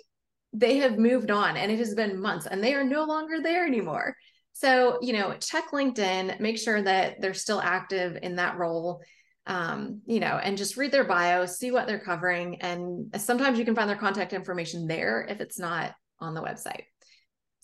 they 0.52 0.78
have 0.78 0.98
moved 0.98 1.30
on 1.30 1.56
and 1.56 1.70
it 1.70 1.78
has 1.78 1.94
been 1.94 2.20
months 2.20 2.46
and 2.46 2.62
they 2.62 2.74
are 2.74 2.84
no 2.84 3.04
longer 3.04 3.40
there 3.40 3.66
anymore. 3.66 4.16
So, 4.52 4.98
you 5.00 5.12
know, 5.12 5.36
check 5.38 5.70
LinkedIn, 5.72 6.40
make 6.40 6.58
sure 6.58 6.82
that 6.82 7.20
they're 7.20 7.34
still 7.34 7.60
active 7.60 8.18
in 8.20 8.36
that 8.36 8.58
role, 8.58 9.00
um, 9.46 10.02
you 10.06 10.20
know, 10.20 10.38
and 10.42 10.58
just 10.58 10.76
read 10.76 10.92
their 10.92 11.04
bio, 11.04 11.46
see 11.46 11.70
what 11.70 11.86
they're 11.86 12.00
covering. 12.00 12.60
And 12.60 13.14
sometimes 13.16 13.58
you 13.58 13.64
can 13.64 13.74
find 13.74 13.88
their 13.88 13.96
contact 13.96 14.32
information 14.32 14.86
there 14.86 15.26
if 15.28 15.40
it's 15.40 15.58
not 15.58 15.94
on 16.18 16.34
the 16.34 16.42
website. 16.42 16.84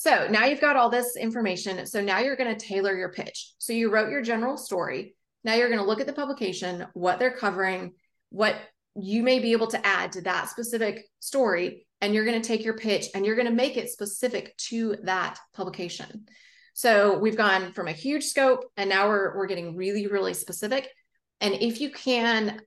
So 0.06 0.28
now 0.30 0.44
you've 0.44 0.60
got 0.60 0.76
all 0.76 0.88
this 0.88 1.16
information. 1.16 1.84
So 1.84 2.00
now 2.00 2.20
you're 2.20 2.36
going 2.36 2.56
to 2.56 2.66
tailor 2.66 2.96
your 2.96 3.10
pitch. 3.10 3.54
So 3.58 3.72
you 3.72 3.90
wrote 3.90 4.08
your 4.08 4.22
general 4.22 4.56
story. 4.56 5.16
Now 5.42 5.54
you're 5.54 5.66
going 5.66 5.80
to 5.80 5.84
look 5.84 6.00
at 6.00 6.06
the 6.06 6.12
publication, 6.12 6.86
what 6.92 7.18
they're 7.18 7.36
covering, 7.36 7.94
what 8.30 8.54
you 8.94 9.24
may 9.24 9.40
be 9.40 9.50
able 9.50 9.66
to 9.66 9.84
add 9.84 10.12
to 10.12 10.20
that 10.20 10.48
specific 10.48 11.06
story 11.18 11.88
and 12.00 12.14
you're 12.14 12.24
going 12.24 12.40
to 12.40 12.46
take 12.46 12.64
your 12.64 12.76
pitch 12.76 13.06
and 13.16 13.26
you're 13.26 13.34
going 13.34 13.48
to 13.48 13.52
make 13.52 13.76
it 13.76 13.90
specific 13.90 14.56
to 14.56 14.96
that 15.02 15.38
publication 15.54 16.26
so 16.72 17.18
we've 17.18 17.36
gone 17.36 17.72
from 17.72 17.88
a 17.88 17.92
huge 17.92 18.24
scope 18.24 18.64
and 18.76 18.88
now 18.88 19.08
we're, 19.08 19.36
we're 19.36 19.46
getting 19.46 19.76
really 19.76 20.06
really 20.06 20.34
specific 20.34 20.88
and 21.40 21.54
if 21.54 21.80
you 21.80 21.90
can 21.90 22.60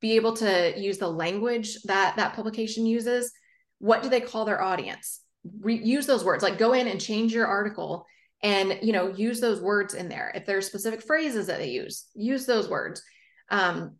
be 0.00 0.16
able 0.16 0.34
to 0.34 0.78
use 0.78 0.98
the 0.98 1.08
language 1.08 1.82
that 1.84 2.16
that 2.16 2.34
publication 2.34 2.86
uses 2.86 3.32
what 3.78 4.02
do 4.02 4.08
they 4.08 4.20
call 4.20 4.44
their 4.44 4.62
audience 4.62 5.20
Re- 5.60 5.82
use 5.82 6.06
those 6.06 6.24
words 6.24 6.42
like 6.42 6.58
go 6.58 6.72
in 6.72 6.86
and 6.86 7.00
change 7.00 7.34
your 7.34 7.46
article 7.46 8.06
and 8.42 8.78
you 8.80 8.92
know 8.92 9.08
use 9.08 9.40
those 9.40 9.60
words 9.60 9.94
in 9.94 10.08
there 10.08 10.30
if 10.34 10.46
there's 10.46 10.66
specific 10.66 11.02
phrases 11.02 11.48
that 11.48 11.58
they 11.58 11.70
use 11.70 12.06
use 12.14 12.46
those 12.46 12.68
words 12.68 13.02
um, 13.50 13.96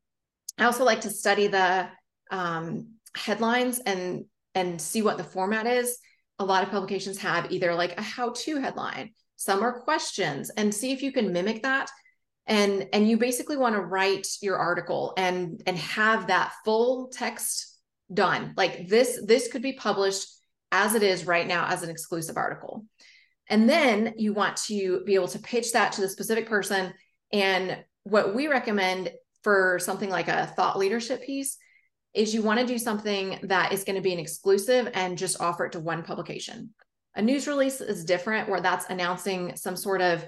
I 0.59 0.65
also 0.65 0.85
like 0.85 1.03
to 1.03 1.11
study 1.11 1.47
the 1.47 1.89
um, 2.31 2.95
headlines 3.15 3.79
and 3.81 4.25
and 4.55 4.81
see 4.81 5.03
what 5.03 5.19
the 5.19 5.25
format 5.25 5.67
is. 5.67 5.99
A 6.39 6.45
lot 6.45 6.63
of 6.63 6.71
publications 6.71 7.19
have 7.19 7.53
either 7.53 7.75
like 7.75 7.99
a 7.99 8.03
how-to 8.03 8.61
headline, 8.61 9.13
some 9.37 9.63
are 9.63 9.81
questions, 9.81 10.51
and 10.51 10.75
see 10.75 10.93
if 10.93 11.03
you 11.03 11.13
can 11.13 11.33
mimic 11.33 11.63
that. 11.63 11.91
And 12.47 12.89
and 12.93 13.09
you 13.09 13.19
basically 13.19 13.57
want 13.57 13.77
to 13.77 13.81
write 13.81 14.27
your 14.41 14.57
article 14.57 15.15
and 15.17 15.63
and 15.67 15.77
have 15.79 16.27
that 16.27 16.53
full 16.65 17.09
text 17.09 17.79
done. 18.13 18.55
Like 18.57 18.89
this 18.89 19.23
this 19.25 19.49
could 19.49 19.63
be 19.63 19.75
published 19.75 20.27
as 20.73 20.95
it 20.95 21.03
is 21.03 21.27
right 21.27 21.47
now 21.47 21.67
as 21.69 21.83
an 21.83 21.91
exclusive 21.91 22.37
article. 22.37 22.85
And 23.49 23.69
then 23.69 24.15
you 24.17 24.33
want 24.33 24.57
to 24.69 25.03
be 25.05 25.15
able 25.15 25.29
to 25.29 25.39
pitch 25.39 25.73
that 25.73 25.93
to 25.93 26.01
the 26.01 26.09
specific 26.09 26.49
person. 26.49 26.93
And 27.33 27.85
what 28.05 28.35
we 28.35 28.49
recommend 28.49 29.13
for 29.45 29.79
something 29.81 30.09
like 30.09 30.29
a 30.29 30.47
thought 30.47 30.79
leadership 30.79 31.23
piece 31.23 31.59
is 32.15 32.35
you 32.35 32.43
want 32.43 32.61
to 32.61 32.67
do 32.67 32.79
something 32.79 33.39
that 33.45 33.73
is 33.73 33.85
going 33.85 33.97
to 33.97 34.03
be 34.03 34.13
an 34.13 34.19
exclusive 34.19 34.89
and 34.95 35.19
just 35.19 35.41
offer 35.41 35.67
it 35.67 35.73
to 35.73 35.81
one 35.81 36.03
publication. 36.03 36.71
A 37.15 37.23
news 37.23 37.47
release 37.47 37.81
is 37.81 38.05
different 38.05 38.49
where 38.49 38.61
that's 38.61 38.89
announcing 38.89 39.57
some 39.57 39.77
sort 39.77 40.01
of 40.01 40.25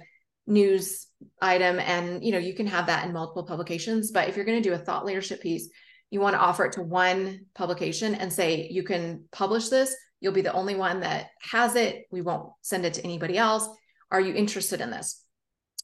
news 0.46 1.06
item 1.40 1.78
and 1.80 2.22
you 2.22 2.30
know 2.30 2.38
you 2.38 2.52
can 2.52 2.66
have 2.66 2.86
that 2.86 3.06
in 3.06 3.12
multiple 3.14 3.44
publications 3.44 4.10
but 4.10 4.28
if 4.28 4.36
you're 4.36 4.44
going 4.44 4.62
to 4.62 4.68
do 4.68 4.74
a 4.74 4.78
thought 4.78 5.06
leadership 5.06 5.40
piece 5.40 5.70
you 6.10 6.20
want 6.20 6.34
to 6.34 6.40
offer 6.40 6.66
it 6.66 6.72
to 6.72 6.82
one 6.82 7.40
publication 7.54 8.14
and 8.14 8.30
say 8.30 8.68
you 8.70 8.82
can 8.82 9.24
publish 9.32 9.70
this 9.70 9.96
you'll 10.24 10.32
be 10.32 10.40
the 10.40 10.52
only 10.52 10.74
one 10.74 11.00
that 11.00 11.28
has 11.38 11.76
it 11.76 12.06
we 12.10 12.22
won't 12.22 12.50
send 12.62 12.86
it 12.86 12.94
to 12.94 13.04
anybody 13.04 13.36
else 13.36 13.68
are 14.10 14.20
you 14.20 14.34
interested 14.34 14.80
in 14.80 14.90
this 14.90 15.22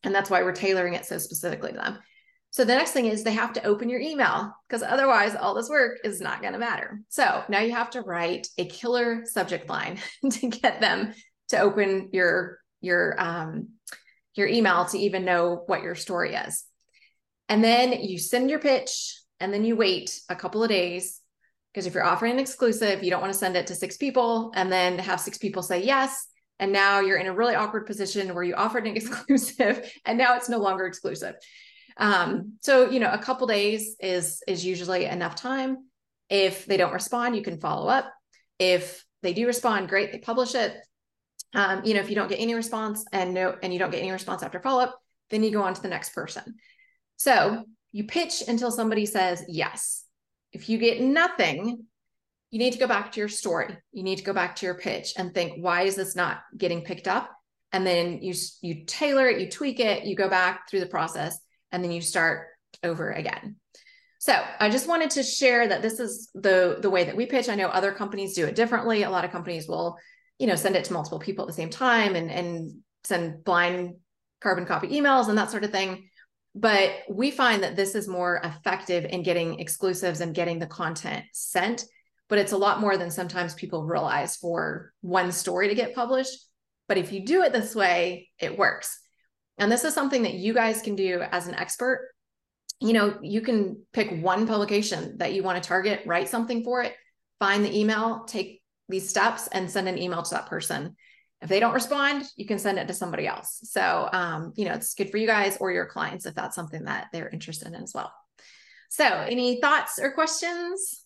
and 0.03 0.15
that's 0.15 0.31
why 0.31 0.43
we're 0.43 0.53
tailoring 0.53 0.95
it 0.95 1.05
so 1.05 1.19
specifically 1.19 1.73
to 1.73 1.79
them 1.79 1.99
so 2.53 2.65
the 2.65 2.75
next 2.75 2.91
thing 2.91 3.07
is 3.07 3.23
they 3.23 3.33
have 3.33 3.53
to 3.53 3.65
open 3.65 3.89
your 3.89 4.01
email 4.01 4.53
because 4.69 4.83
otherwise 4.83 5.37
all 5.37 5.55
this 5.55 5.69
work 5.69 5.99
is 6.03 6.21
not 6.21 6.41
going 6.41 6.53
to 6.53 6.59
matter. 6.59 7.01
So 7.09 7.45
now 7.49 7.61
you 7.61 7.73
have 7.73 7.91
to 7.91 8.01
write 8.01 8.49
a 8.59 8.65
killer 8.65 9.23
subject 9.25 9.69
line 9.69 9.99
to 10.31 10.49
get 10.49 10.81
them 10.81 11.15
to 11.51 11.61
open 11.61 12.11
your 12.13 12.59
your 12.81 13.15
um, 13.21 13.69
your 14.35 14.49
email 14.49 14.85
to 14.87 14.99
even 14.99 15.25
know 15.25 15.63
what 15.67 15.83
your 15.83 15.95
story 15.95 16.35
is. 16.35 16.65
And 17.49 17.63
then 17.63 17.93
you 17.93 18.19
send 18.19 18.51
your 18.51 18.59
pitch 18.59 19.21
and 19.39 19.53
then 19.55 19.65
you 19.65 19.77
wait 19.77 20.21
a 20.29 20.37
couple 20.37 20.63
of 20.63 20.69
days 20.69 21.20
because 21.73 21.87
if 21.87 21.95
you're 21.95 22.05
offering 22.05 22.33
an 22.33 22.39
exclusive, 22.39 23.03
you 23.03 23.11
don't 23.11 23.21
want 23.21 23.33
to 23.33 23.39
send 23.39 23.57
it 23.57 23.67
to 23.69 23.75
six 23.75 23.97
people 23.97 24.53
and 24.55 24.71
then 24.71 24.99
have 24.99 25.21
six 25.21 25.39
people 25.39 25.63
say 25.63 25.85
yes. 25.85 26.27
And 26.59 26.73
now 26.73 27.01
you're 27.01 27.19
in 27.19 27.27
a 27.27 27.35
really 27.35 27.55
awkward 27.55 27.87
position 27.87 28.35
where 28.35 28.45
you 28.45 28.55
offered 28.55 28.87
an 28.87 28.97
exclusive 28.97 29.91
and 30.05 30.19
now 30.19 30.37
it's 30.37 30.49
no 30.49 30.59
longer 30.59 30.87
exclusive. 30.87 31.35
Um, 31.97 32.55
so 32.61 32.91
you 32.91 33.01
know, 33.01 33.11
a 33.11 33.19
couple 33.19 33.47
days 33.47 33.97
is 34.01 34.43
is 34.49 34.65
usually 34.65 35.05
enough 35.05 35.37
time. 35.37 35.79
If 36.29 36.67
they 36.67 36.77
don't 36.77 36.93
respond, 36.93 37.37
you 37.37 37.43
can 37.43 37.61
follow 37.61 37.89
up. 37.89 38.13
If 38.59 39.05
they 39.23 39.33
do 39.33 39.47
respond, 39.47 39.89
great, 39.89 40.13
they 40.13 40.19
publish 40.19 40.55
it. 40.55 40.75
Um, 41.55 41.85
you 41.85 41.95
know, 41.95 42.01
if 42.01 42.09
you 42.09 42.15
don't 42.15 42.29
get 42.29 42.41
any 42.41 42.55
response 42.55 43.05
and 43.13 43.35
no, 43.35 43.57
and 43.63 43.73
you 43.73 43.79
don't 43.79 43.91
get 43.91 44.01
any 44.01 44.13
response 44.13 44.43
after 44.43 44.61
follow 44.61 44.83
up, 44.83 44.99
then 45.31 45.43
you 45.43 45.51
go 45.51 45.63
on 45.63 45.75
to 45.75 45.83
the 45.83 45.89
next 45.89 46.15
person. 46.15 46.55
So 47.17 47.65
you 47.93 48.05
pitch 48.05 48.43
until 48.47 48.71
somebody 48.71 49.07
says 49.07 49.45
yes. 49.49 50.05
If 50.53 50.69
you 50.69 50.79
get 50.79 51.01
nothing, 51.01 51.87
you 52.51 52.59
need 52.59 52.73
to 52.73 52.79
go 52.79 52.89
back 52.89 53.13
to 53.13 53.21
your 53.21 53.29
story. 53.29 53.77
You 53.93 54.03
need 54.03 54.19
to 54.19 54.25
go 54.25 54.33
back 54.33 54.57
to 54.57 54.67
your 54.67 54.75
pitch 54.75 55.15
and 55.17 55.33
think, 55.33 55.63
why 55.63 55.83
is 55.83 55.95
this 55.95 56.17
not 56.17 56.41
getting 56.57 56.83
picked 56.83 57.07
up? 57.07 57.31
And 57.73 57.87
then 57.87 58.21
you 58.23 58.35
you 58.63 58.85
tailor 58.87 59.29
it, 59.29 59.41
you 59.41 59.49
tweak 59.49 59.79
it, 59.79 60.05
you 60.05 60.17
go 60.17 60.29
back 60.29 60.69
through 60.69 60.81
the 60.81 60.87
process 60.87 61.39
and 61.71 61.85
then 61.85 61.93
you 61.93 62.01
start 62.01 62.49
over 62.83 63.13
again. 63.13 63.57
So 64.19 64.35
I 64.59 64.69
just 64.69 64.89
wanted 64.89 65.11
to 65.11 65.23
share 65.23 65.69
that 65.69 65.81
this 65.81 66.01
is 66.01 66.31
the 66.35 66.79
the 66.81 66.91
way 66.91 67.05
that 67.05 67.17
we 67.17 67.27
pitch. 67.27 67.49
I 67.49 67.55
know 67.55 67.69
other 67.69 67.93
companies 67.93 68.35
do 68.35 68.47
it 68.47 68.57
differently. 68.57 69.03
A 69.03 69.11
lot 69.11 69.25
of 69.25 69.31
companies 69.31 69.69
will, 69.69 69.97
you 70.39 70.47
know, 70.47 70.57
send 70.57 70.77
it 70.77 70.85
to 70.85 70.93
multiple 70.93 71.21
people 71.21 71.45
at 71.45 71.47
the 71.47 71.55
same 71.55 71.71
time 71.71 72.17
and 72.17 72.31
and 72.31 72.83
send 73.05 73.45
blind 73.45 73.95
carbon 74.41 74.67
copy 74.67 74.89
emails 74.89 75.29
and 75.29 75.39
that 75.39 75.51
sort 75.51 75.65
of 75.65 75.71
thing. 75.71 76.09
But 76.55 76.91
we 77.09 77.31
find 77.31 77.63
that 77.63 77.77
this 77.77 77.95
is 77.95 78.09
more 78.09 78.41
effective 78.43 79.05
in 79.05 79.23
getting 79.23 79.61
exclusives 79.61 80.21
and 80.21 80.35
getting 80.35 80.59
the 80.59 80.67
content 80.67 81.25
sent. 81.33 81.85
But 82.29 82.39
it's 82.39 82.53
a 82.53 82.59
lot 82.59 82.81
more 82.81 82.97
than 82.97 83.11
sometimes 83.11 83.55
people 83.55 83.85
realize 83.85 84.37
for 84.37 84.93
one 85.01 85.33
story 85.33 85.69
to 85.69 85.75
get 85.75 85.95
published. 85.95 86.37
But 86.89 86.99
if 86.99 87.13
you 87.13 87.25
do 87.25 87.43
it 87.43 87.53
this 87.53 87.75
way, 87.75 88.31
it 88.39 88.59
works. 88.59 89.01
And 89.59 89.71
this 89.71 89.85
is 89.85 89.95
something 89.95 90.23
that 90.23 90.35
you 90.35 90.55
guys 90.55 90.83
can 90.83 90.97
do 90.97 91.23
as 91.31 91.47
an 91.47 91.55
expert. 91.55 92.09
You 92.81 92.95
know, 92.95 93.19
you 93.23 93.43
can 93.43 93.85
pick 93.93 94.23
one 94.23 94.47
publication 94.47 95.19
that 95.19 95.35
you 95.35 95.43
want 95.43 95.63
to 95.63 95.69
target, 95.69 96.03
write 96.07 96.29
something 96.29 96.65
for 96.65 96.83
it, 96.83 96.95
find 97.39 97.65
the 97.65 97.79
email, 97.79 98.25
take 98.25 98.63
these 98.89 99.09
steps, 99.09 99.49
and 99.49 99.71
send 99.71 99.89
an 99.89 99.99
email 99.99 100.23
to 100.23 100.35
that 100.35 100.47
person. 100.47 100.97
If 101.43 101.49
they 101.49 101.61
don't 101.61 101.73
respond, 101.73 102.25
you 102.37 102.47
can 102.47 102.59
send 102.59 102.79
it 102.79 102.87
to 102.89 102.95
somebody 102.95 103.27
else. 103.27 103.61
So, 103.65 104.09
um, 104.13 104.53
you 104.57 104.67
know, 104.67 104.75
it's 104.75 104.95
good 104.95 105.11
for 105.11 105.17
you 105.17 105.27
guys 105.27 105.57
or 105.59 105.73
your 105.73 105.87
clients 105.87 106.27
if 106.27 106.35
that's 106.35 106.55
something 106.55 106.85
that 106.85 107.09
they're 107.13 107.31
interested 107.31 107.69
in 107.69 107.77
as 107.77 107.93
well. 107.95 108.13
So, 108.91 109.05
any 109.05 109.61
thoughts 109.61 109.99
or 109.99 110.13
questions? 110.13 111.05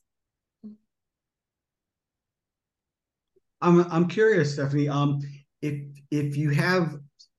I'm 3.61 3.91
I'm 3.91 4.09
curious, 4.09 4.55
Stephanie. 4.55 4.89
Um, 4.89 5.21
if 5.63 5.83
if 6.11 6.37
you 6.37 6.51
have 6.51 6.97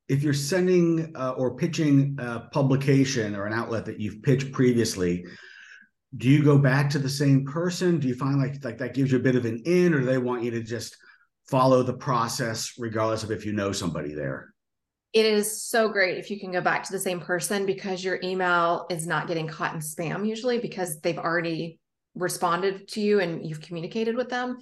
if 0.07 0.23
you're 0.23 0.33
sending 0.33 1.13
uh, 1.15 1.31
or 1.31 1.55
pitching 1.55 2.15
a 2.19 2.41
publication 2.51 3.35
or 3.35 3.45
an 3.45 3.53
outlet 3.53 3.85
that 3.85 3.99
you've 3.99 4.21
pitched 4.23 4.51
previously, 4.51 5.25
do 6.17 6.29
you 6.29 6.43
go 6.43 6.57
back 6.57 6.89
to 6.91 6.99
the 6.99 7.09
same 7.09 7.45
person? 7.45 7.99
Do 7.99 8.07
you 8.07 8.15
find 8.15 8.39
like 8.39 8.63
like 8.63 8.77
that 8.77 8.93
gives 8.93 9.11
you 9.11 9.17
a 9.17 9.21
bit 9.21 9.35
of 9.35 9.45
an 9.45 9.61
in, 9.65 9.93
or 9.93 9.99
do 9.99 10.05
they 10.05 10.17
want 10.17 10.43
you 10.43 10.51
to 10.51 10.61
just 10.61 10.95
follow 11.47 11.83
the 11.83 11.93
process 11.93 12.73
regardless 12.77 13.23
of 13.23 13.31
if 13.31 13.45
you 13.45 13.53
know 13.53 13.71
somebody 13.71 14.13
there? 14.13 14.53
It 15.13 15.25
is 15.25 15.63
so 15.63 15.87
great 15.87 16.17
if 16.17 16.29
you 16.29 16.39
can 16.39 16.51
go 16.51 16.61
back 16.61 16.83
to 16.83 16.91
the 16.91 16.99
same 16.99 17.21
person 17.21 17.65
because 17.65 18.03
your 18.03 18.19
email 18.21 18.85
is 18.89 19.07
not 19.07 19.27
getting 19.27 19.47
caught 19.47 19.73
in 19.73 19.79
spam 19.79 20.27
usually 20.27 20.59
because 20.59 20.99
they've 20.99 21.17
already 21.17 21.79
responded 22.15 22.87
to 22.89 23.01
you 23.01 23.19
and 23.19 23.45
you've 23.45 23.61
communicated 23.61 24.15
with 24.15 24.29
them. 24.29 24.57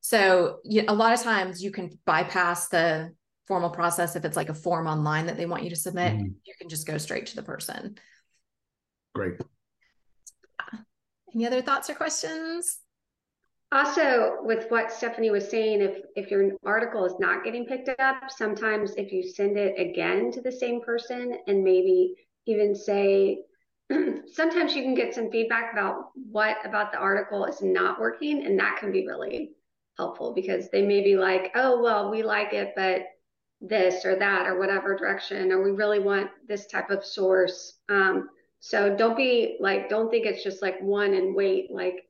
So 0.00 0.58
a 0.66 0.94
lot 0.94 1.14
of 1.14 1.22
times 1.22 1.62
you 1.62 1.70
can 1.70 1.98
bypass 2.04 2.68
the 2.68 3.14
formal 3.46 3.70
process 3.70 4.16
if 4.16 4.24
it's 4.24 4.36
like 4.36 4.48
a 4.48 4.54
form 4.54 4.86
online 4.86 5.26
that 5.26 5.36
they 5.36 5.46
want 5.46 5.62
you 5.62 5.70
to 5.70 5.76
submit 5.76 6.14
mm-hmm. 6.14 6.28
you 6.44 6.54
can 6.58 6.68
just 6.68 6.86
go 6.86 6.98
straight 6.98 7.26
to 7.26 7.36
the 7.36 7.42
person 7.42 7.96
great 9.14 9.34
any 11.34 11.46
other 11.46 11.62
thoughts 11.62 11.90
or 11.90 11.94
questions 11.94 12.78
also 13.74 14.36
with 14.42 14.70
what 14.70 14.92
stephanie 14.92 15.30
was 15.30 15.48
saying 15.48 15.80
if 15.80 15.98
if 16.16 16.30
your 16.30 16.52
article 16.64 17.04
is 17.04 17.14
not 17.18 17.44
getting 17.44 17.66
picked 17.66 17.90
up 18.00 18.16
sometimes 18.28 18.94
if 18.96 19.12
you 19.12 19.22
send 19.22 19.58
it 19.58 19.78
again 19.78 20.30
to 20.30 20.40
the 20.40 20.52
same 20.52 20.80
person 20.80 21.36
and 21.46 21.62
maybe 21.62 22.14
even 22.46 22.74
say 22.74 23.38
sometimes 24.32 24.74
you 24.74 24.82
can 24.82 24.94
get 24.94 25.14
some 25.14 25.30
feedback 25.30 25.72
about 25.72 26.10
what 26.30 26.56
about 26.64 26.92
the 26.92 26.98
article 26.98 27.44
is 27.44 27.60
not 27.60 28.00
working 28.00 28.46
and 28.46 28.58
that 28.58 28.78
can 28.78 28.90
be 28.90 29.06
really 29.06 29.50
helpful 29.98 30.32
because 30.32 30.70
they 30.70 30.82
may 30.82 31.02
be 31.02 31.16
like 31.16 31.50
oh 31.54 31.82
well 31.82 32.10
we 32.10 32.22
like 32.22 32.52
it 32.52 32.72
but 32.76 33.06
this 33.68 34.04
or 34.04 34.16
that 34.16 34.46
or 34.46 34.58
whatever 34.58 34.96
direction, 34.96 35.52
or 35.52 35.62
we 35.62 35.70
really 35.70 35.98
want 35.98 36.30
this 36.46 36.66
type 36.66 36.90
of 36.90 37.04
source. 37.04 37.78
Um, 37.88 38.28
so 38.60 38.94
don't 38.94 39.16
be 39.16 39.56
like, 39.60 39.88
don't 39.88 40.10
think 40.10 40.26
it's 40.26 40.44
just 40.44 40.62
like 40.62 40.80
one 40.80 41.14
and 41.14 41.34
wait. 41.34 41.70
Like, 41.70 42.04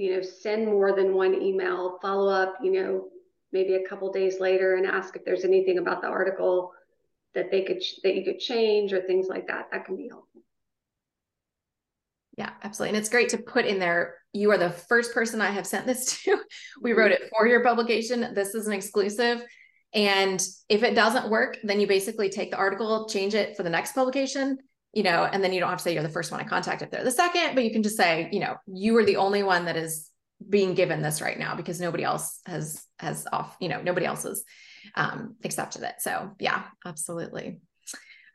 you 0.00 0.16
know, 0.16 0.22
send 0.22 0.64
more 0.64 0.96
than 0.96 1.14
one 1.14 1.34
email, 1.34 1.98
follow 2.00 2.32
up, 2.32 2.56
you 2.62 2.72
know, 2.72 3.08
maybe 3.52 3.74
a 3.74 3.86
couple 3.86 4.10
days 4.10 4.40
later 4.40 4.76
and 4.76 4.86
ask 4.86 5.14
if 5.14 5.26
there's 5.26 5.44
anything 5.44 5.76
about 5.76 6.00
the 6.00 6.08
article 6.08 6.72
that 7.34 7.50
they 7.50 7.62
could 7.62 7.82
that 8.02 8.14
you 8.14 8.24
could 8.24 8.38
change 8.38 8.94
or 8.94 9.02
things 9.02 9.28
like 9.28 9.46
that. 9.48 9.66
That 9.70 9.84
can 9.84 9.96
be 9.96 10.08
helpful. 10.08 10.40
Yeah, 12.38 12.50
absolutely. 12.62 12.96
And 12.96 12.98
it's 12.98 13.10
great 13.10 13.28
to 13.30 13.38
put 13.38 13.66
in 13.66 13.78
there. 13.78 14.14
You 14.32 14.50
are 14.52 14.58
the 14.58 14.70
first 14.70 15.12
person 15.12 15.42
I 15.42 15.50
have 15.50 15.66
sent 15.66 15.86
this 15.86 16.22
to. 16.22 16.38
we 16.80 16.94
wrote 16.94 17.12
mm-hmm. 17.12 17.24
it 17.24 17.30
for 17.36 17.46
your 17.46 17.62
publication. 17.62 18.32
This 18.32 18.54
is 18.54 18.66
an 18.66 18.72
exclusive. 18.72 19.42
And 19.92 20.42
if 20.70 20.82
it 20.82 20.94
doesn't 20.94 21.28
work, 21.28 21.58
then 21.62 21.78
you 21.78 21.86
basically 21.86 22.30
take 22.30 22.52
the 22.52 22.56
article, 22.56 23.06
change 23.06 23.34
it 23.34 23.54
for 23.54 23.64
the 23.64 23.70
next 23.70 23.92
publication, 23.92 24.56
you 24.92 25.02
know, 25.02 25.24
and 25.24 25.42
then 25.42 25.52
you 25.52 25.60
don't 25.60 25.68
have 25.68 25.78
to 25.78 25.82
say 25.82 25.94
you're 25.94 26.02
the 26.02 26.08
first 26.08 26.32
one 26.32 26.40
I 26.40 26.44
contact 26.44 26.82
if 26.82 26.90
they're 26.90 27.04
the 27.04 27.10
second, 27.10 27.54
but 27.54 27.64
you 27.64 27.70
can 27.70 27.82
just 27.82 27.96
say, 27.96 28.28
you 28.32 28.40
know, 28.40 28.56
you 28.66 28.96
are 28.96 29.04
the 29.04 29.16
only 29.16 29.42
one 29.42 29.66
that 29.66 29.76
is 29.76 30.08
being 30.48 30.74
given 30.74 31.02
this 31.02 31.20
right 31.20 31.38
now 31.38 31.54
because 31.54 31.80
nobody 31.80 32.02
else 32.02 32.40
has 32.46 32.82
has 32.98 33.26
off, 33.32 33.56
you 33.60 33.68
know, 33.68 33.80
nobody 33.82 34.06
else 34.06 34.24
has 34.24 34.42
um, 34.94 35.36
accepted 35.44 35.82
it. 35.82 35.94
So 35.98 36.32
yeah, 36.38 36.64
absolutely. 36.84 37.60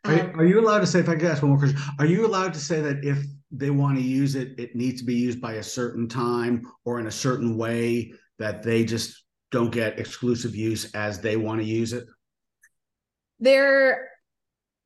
Um, 0.03 0.19
are, 0.19 0.37
are 0.37 0.45
you 0.45 0.59
allowed 0.59 0.79
to 0.79 0.87
say, 0.87 0.99
if 0.99 1.09
I 1.09 1.15
could 1.15 1.25
ask 1.25 1.41
one 1.41 1.51
more 1.51 1.59
question, 1.59 1.79
are 1.99 2.05
you 2.05 2.25
allowed 2.25 2.53
to 2.53 2.59
say 2.59 2.79
that 2.81 3.03
if 3.03 3.17
they 3.51 3.71
want 3.71 3.97
to 3.97 4.03
use 4.03 4.35
it, 4.35 4.59
it 4.59 4.75
needs 4.75 5.01
to 5.01 5.05
be 5.05 5.15
used 5.15 5.41
by 5.41 5.53
a 5.53 5.63
certain 5.63 6.07
time 6.07 6.61
or 6.83 6.99
in 6.99 7.07
a 7.07 7.11
certain 7.11 7.57
way 7.57 8.13
that 8.37 8.61
they 8.61 8.85
just 8.85 9.23
don't 9.51 9.71
get 9.71 9.99
exclusive 9.99 10.55
use 10.55 10.91
as 10.93 11.19
they 11.19 11.37
want 11.37 11.61
to 11.61 11.65
use 11.65 11.93
it? 11.93 12.05
There, 13.39 14.09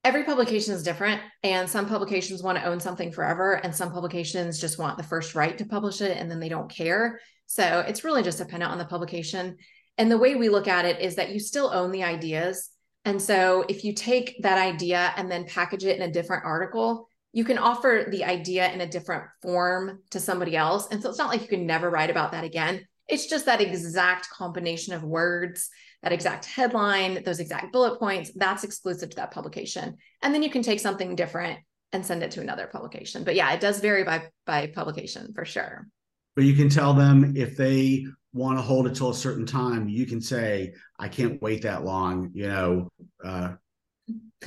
every 0.03 0.23
publication 0.23 0.73
is 0.73 0.83
different, 0.83 1.21
and 1.43 1.69
some 1.69 1.85
publications 1.85 2.43
want 2.43 2.57
to 2.57 2.65
own 2.65 2.79
something 2.79 3.11
forever, 3.11 3.53
and 3.53 3.75
some 3.75 3.91
publications 3.91 4.59
just 4.59 4.79
want 4.79 4.97
the 4.97 5.03
first 5.03 5.35
right 5.35 5.57
to 5.57 5.65
publish 5.65 6.01
it, 6.01 6.17
and 6.17 6.29
then 6.29 6.39
they 6.39 6.49
don't 6.49 6.69
care. 6.69 7.19
So 7.47 7.83
it's 7.87 8.03
really 8.03 8.23
just 8.23 8.37
dependent 8.37 8.71
on 8.71 8.77
the 8.77 8.85
publication. 8.85 9.57
And 9.97 10.09
the 10.09 10.17
way 10.17 10.35
we 10.35 10.49
look 10.49 10.67
at 10.67 10.85
it 10.85 11.01
is 11.01 11.15
that 11.15 11.31
you 11.31 11.39
still 11.39 11.71
own 11.73 11.91
the 11.91 12.03
ideas. 12.03 12.69
And 13.05 13.21
so 13.21 13.65
if 13.67 13.83
you 13.83 13.93
take 13.93 14.41
that 14.43 14.57
idea 14.57 15.13
and 15.17 15.31
then 15.31 15.45
package 15.45 15.83
it 15.83 15.97
in 15.97 16.03
a 16.03 16.11
different 16.11 16.45
article, 16.45 17.07
you 17.33 17.43
can 17.43 17.57
offer 17.57 18.05
the 18.09 18.23
idea 18.23 18.71
in 18.71 18.81
a 18.81 18.89
different 18.89 19.23
form 19.41 20.01
to 20.11 20.19
somebody 20.19 20.55
else. 20.55 20.87
And 20.91 21.01
so 21.01 21.09
it's 21.09 21.17
not 21.17 21.29
like 21.29 21.41
you 21.41 21.47
can 21.47 21.65
never 21.65 21.89
write 21.89 22.09
about 22.09 22.31
that 22.31 22.43
again. 22.43 22.85
It's 23.07 23.27
just 23.27 23.45
that 23.45 23.61
exact 23.61 24.29
combination 24.29 24.93
of 24.93 25.03
words 25.03 25.69
that 26.03 26.13
exact 26.13 26.45
headline, 26.45 27.23
those 27.23 27.39
exact 27.39 27.73
bullet 27.73 27.99
points, 27.99 28.31
that's 28.35 28.63
exclusive 28.63 29.09
to 29.09 29.15
that 29.17 29.31
publication. 29.31 29.97
And 30.21 30.33
then 30.33 30.43
you 30.43 30.49
can 30.49 30.61
take 30.61 30.79
something 30.79 31.15
different 31.15 31.59
and 31.91 32.05
send 32.05 32.23
it 32.23 32.31
to 32.31 32.41
another 32.41 32.67
publication. 32.67 33.23
But 33.23 33.35
yeah, 33.35 33.51
it 33.53 33.59
does 33.59 33.79
vary 33.79 34.03
by 34.03 34.29
by 34.45 34.67
publication 34.67 35.33
for 35.33 35.45
sure. 35.45 35.87
But 36.35 36.45
you 36.45 36.53
can 36.53 36.69
tell 36.69 36.93
them 36.93 37.33
if 37.35 37.57
they 37.57 38.05
want 38.31 38.57
to 38.57 38.61
hold 38.61 38.87
it 38.87 38.95
till 38.95 39.09
a 39.09 39.15
certain 39.15 39.45
time, 39.45 39.89
you 39.89 40.05
can 40.05 40.21
say, 40.21 40.73
I 40.97 41.07
can't 41.07 41.41
wait 41.41 41.63
that 41.63 41.83
long, 41.83 42.31
you 42.33 42.47
know. 42.47 42.89
Uh, 43.23 43.53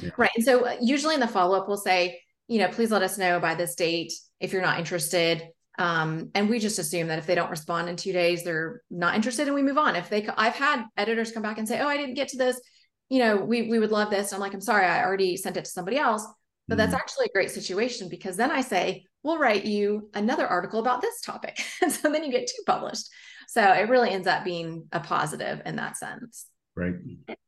yeah. 0.00 0.10
Right. 0.16 0.30
And 0.36 0.44
so 0.44 0.66
uh, 0.66 0.76
usually 0.80 1.14
in 1.14 1.20
the 1.20 1.28
follow-up, 1.28 1.68
we'll 1.68 1.76
say, 1.76 2.20
you 2.46 2.60
know, 2.60 2.68
please 2.68 2.90
let 2.90 3.02
us 3.02 3.18
know 3.18 3.40
by 3.40 3.56
this 3.56 3.74
date 3.74 4.12
if 4.40 4.52
you're 4.52 4.62
not 4.62 4.78
interested. 4.78 5.48
Um, 5.78 6.30
and 6.34 6.50
we 6.50 6.58
just 6.58 6.78
assume 6.78 7.08
that 7.08 7.18
if 7.18 7.26
they 7.26 7.34
don't 7.34 7.50
respond 7.50 7.88
in 7.88 7.96
two 7.96 8.12
days, 8.12 8.44
they're 8.44 8.82
not 8.90 9.14
interested 9.14 9.46
and 9.46 9.54
we 9.54 9.62
move 9.62 9.78
on. 9.78 9.96
If 9.96 10.08
they, 10.10 10.26
I've 10.36 10.54
had 10.54 10.84
editors 10.96 11.32
come 11.32 11.42
back 11.42 11.58
and 11.58 11.66
say, 11.66 11.80
oh, 11.80 11.88
I 11.88 11.96
didn't 11.96 12.14
get 12.14 12.28
to 12.28 12.36
this, 12.36 12.60
you 13.08 13.18
know, 13.18 13.36
we, 13.36 13.68
we 13.68 13.78
would 13.78 13.90
love 13.90 14.10
this. 14.10 14.32
I'm 14.32 14.40
like, 14.40 14.54
I'm 14.54 14.60
sorry, 14.60 14.86
I 14.86 15.02
already 15.04 15.36
sent 15.36 15.56
it 15.56 15.64
to 15.64 15.70
somebody 15.70 15.96
else. 15.98 16.26
But 16.68 16.78
that's 16.78 16.92
mm-hmm. 16.92 17.00
actually 17.00 17.26
a 17.26 17.32
great 17.32 17.50
situation 17.50 18.08
because 18.08 18.36
then 18.36 18.50
I 18.50 18.60
say, 18.60 19.04
we'll 19.22 19.38
write 19.38 19.64
you 19.64 20.10
another 20.14 20.46
article 20.46 20.80
about 20.80 21.00
this 21.00 21.20
topic. 21.20 21.60
and 21.82 21.90
so 21.90 22.10
then 22.10 22.24
you 22.24 22.30
get 22.30 22.46
two 22.46 22.62
published. 22.66 23.08
So 23.48 23.62
it 23.72 23.88
really 23.88 24.10
ends 24.10 24.26
up 24.26 24.44
being 24.44 24.88
a 24.92 25.00
positive 25.00 25.62
in 25.66 25.76
that 25.76 25.96
sense. 25.96 26.46
Right. 26.76 26.94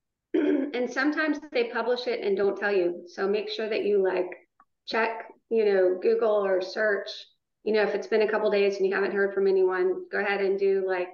And 0.75 0.93
sometimes 0.93 1.39
they 1.53 1.69
publish 1.69 2.09
it 2.09 2.21
and 2.25 2.37
don't 2.37 2.59
tell 2.59 2.73
you. 2.73 3.05
So 3.07 3.29
make 3.29 3.49
sure 3.49 3.69
that 3.69 3.85
you 3.85 4.03
like 4.03 4.27
check, 4.89 5.29
you 5.49 5.65
know, 5.65 6.01
Google 6.03 6.45
or 6.45 6.61
search 6.61 7.09
you 7.65 7.73
know, 7.73 7.83
if 7.83 7.95
it's 7.95 8.07
been 8.07 8.23
a 8.23 8.31
couple 8.31 8.51
days 8.51 8.77
and 8.77 8.87
you 8.87 8.95
haven't 8.95 9.15
heard 9.15 9.35
from 9.35 9.47
anyone, 9.47 10.05
go 10.13 10.21
ahead 10.21 10.43
and 10.43 10.59
do 10.59 10.85
like 10.87 11.09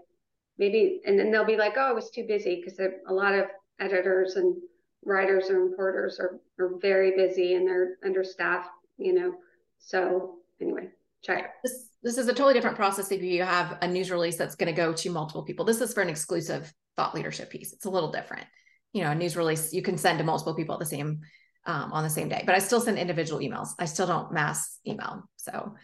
maybe, 0.58 1.00
and 1.06 1.18
then 1.18 1.30
they'll 1.30 1.44
be 1.44 1.56
like, 1.56 1.74
oh, 1.76 1.88
I 1.88 1.92
was 1.92 2.10
too 2.10 2.26
busy 2.26 2.60
because 2.62 2.78
a 2.80 3.12
lot 3.12 3.34
of 3.34 3.46
editors 3.78 4.34
and 4.34 4.56
writers 5.04 5.46
and 5.46 5.70
reporters 5.70 6.20
are, 6.20 6.40
are 6.58 6.76
very 6.78 7.16
busy 7.16 7.54
and 7.54 7.66
they're 7.66 7.96
understaffed, 8.04 8.68
you 8.98 9.14
know. 9.14 9.34
So 9.78 10.38
anyway, 10.60 10.88
check. 11.22 11.54
This, 11.62 11.88
this 12.02 12.18
is 12.18 12.28
a 12.28 12.32
totally 12.32 12.54
different 12.54 12.76
process 12.76 13.10
if 13.12 13.22
you 13.22 13.42
have 13.44 13.78
a 13.80 13.88
news 13.88 14.10
release 14.10 14.36
that's 14.36 14.56
going 14.56 14.74
to 14.74 14.76
go 14.76 14.92
to 14.92 15.10
multiple 15.10 15.44
people. 15.44 15.64
This 15.64 15.80
is 15.80 15.94
for 15.94 16.02
an 16.02 16.08
exclusive 16.08 16.72
thought 16.96 17.14
leadership 17.14 17.48
piece. 17.48 17.72
It's 17.72 17.86
a 17.86 17.90
little 17.90 18.10
different. 18.10 18.46
You 18.92 19.04
know, 19.04 19.12
a 19.12 19.14
news 19.14 19.36
release 19.36 19.72
you 19.72 19.82
can 19.82 19.96
send 19.96 20.18
to 20.18 20.24
multiple 20.24 20.54
people 20.54 20.74
at 20.74 20.80
the 20.80 20.86
same 20.86 21.20
um, 21.64 21.92
on 21.92 22.02
the 22.02 22.10
same 22.10 22.28
day, 22.28 22.42
but 22.44 22.54
I 22.54 22.58
still 22.58 22.80
send 22.80 22.98
individual 22.98 23.40
emails. 23.40 23.68
I 23.78 23.84
still 23.84 24.06
don't 24.06 24.32
mass 24.32 24.78
email. 24.86 25.22
So 25.36 25.74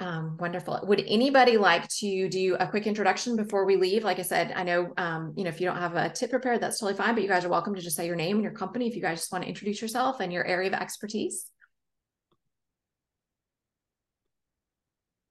um, 0.00 0.38
wonderful. 0.38 0.80
Would 0.84 1.04
anybody 1.06 1.58
like 1.58 1.86
to 1.98 2.28
do 2.28 2.56
a 2.58 2.66
quick 2.66 2.86
introduction 2.86 3.36
before 3.36 3.66
we 3.66 3.76
leave? 3.76 4.02
Like 4.02 4.18
I 4.18 4.22
said, 4.22 4.52
I 4.56 4.62
know, 4.62 4.92
um, 4.96 5.34
you 5.36 5.44
know, 5.44 5.50
if 5.50 5.60
you 5.60 5.66
don't 5.66 5.76
have 5.76 5.94
a 5.94 6.08
tip 6.08 6.30
prepared, 6.30 6.60
that's 6.60 6.80
totally 6.80 6.96
fine, 6.96 7.14
but 7.14 7.22
you 7.22 7.28
guys 7.28 7.44
are 7.44 7.50
welcome 7.50 7.74
to 7.74 7.80
just 7.82 7.96
say 7.96 8.06
your 8.06 8.16
name 8.16 8.36
and 8.36 8.42
your 8.42 8.52
company 8.52 8.88
if 8.88 8.96
you 8.96 9.02
guys 9.02 9.18
just 9.20 9.32
want 9.32 9.44
to 9.44 9.48
introduce 9.48 9.82
yourself 9.82 10.20
and 10.20 10.32
your 10.32 10.44
area 10.44 10.68
of 10.68 10.74
expertise. 10.74 11.46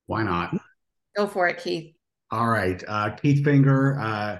Why 0.06 0.24
not? 0.24 0.56
Go 1.18 1.26
for 1.26 1.48
it, 1.48 1.58
Keith. 1.58 1.96
All 2.32 2.48
right. 2.48 2.84
Uh, 2.88 3.10
Keith 3.12 3.44
Finger. 3.44 4.00
Uh, 4.00 4.38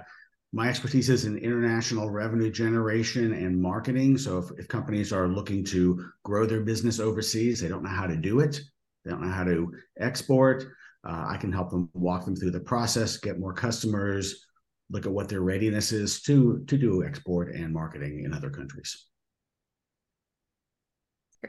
my 0.52 0.68
expertise 0.68 1.10
is 1.10 1.24
in 1.24 1.38
international 1.38 2.08
revenue 2.08 2.50
generation 2.50 3.32
and 3.32 3.60
marketing. 3.60 4.16
So 4.18 4.38
if, 4.38 4.50
if 4.58 4.68
companies 4.68 5.12
are 5.12 5.28
looking 5.28 5.64
to 5.66 6.04
grow 6.24 6.46
their 6.46 6.60
business 6.60 7.00
overseas, 7.00 7.60
they 7.60 7.68
don't 7.68 7.82
know 7.82 7.90
how 7.90 8.06
to 8.06 8.16
do 8.16 8.40
it 8.40 8.60
they 9.04 9.10
don't 9.10 9.22
know 9.22 9.32
how 9.32 9.44
to 9.44 9.72
export. 9.98 10.64
Uh, 11.06 11.24
I 11.28 11.36
can 11.38 11.52
help 11.52 11.70
them 11.70 11.88
walk 11.94 12.24
them 12.24 12.36
through 12.36 12.50
the 12.50 12.60
process, 12.60 13.16
get 13.16 13.38
more 13.38 13.54
customers, 13.54 14.46
look 14.90 15.06
at 15.06 15.12
what 15.12 15.28
their 15.28 15.40
readiness 15.40 15.92
is 15.92 16.20
to 16.22 16.64
to 16.66 16.76
do 16.76 17.04
export 17.04 17.54
and 17.54 17.72
marketing 17.72 18.24
in 18.24 18.34
other 18.34 18.50
countries. 18.50 19.06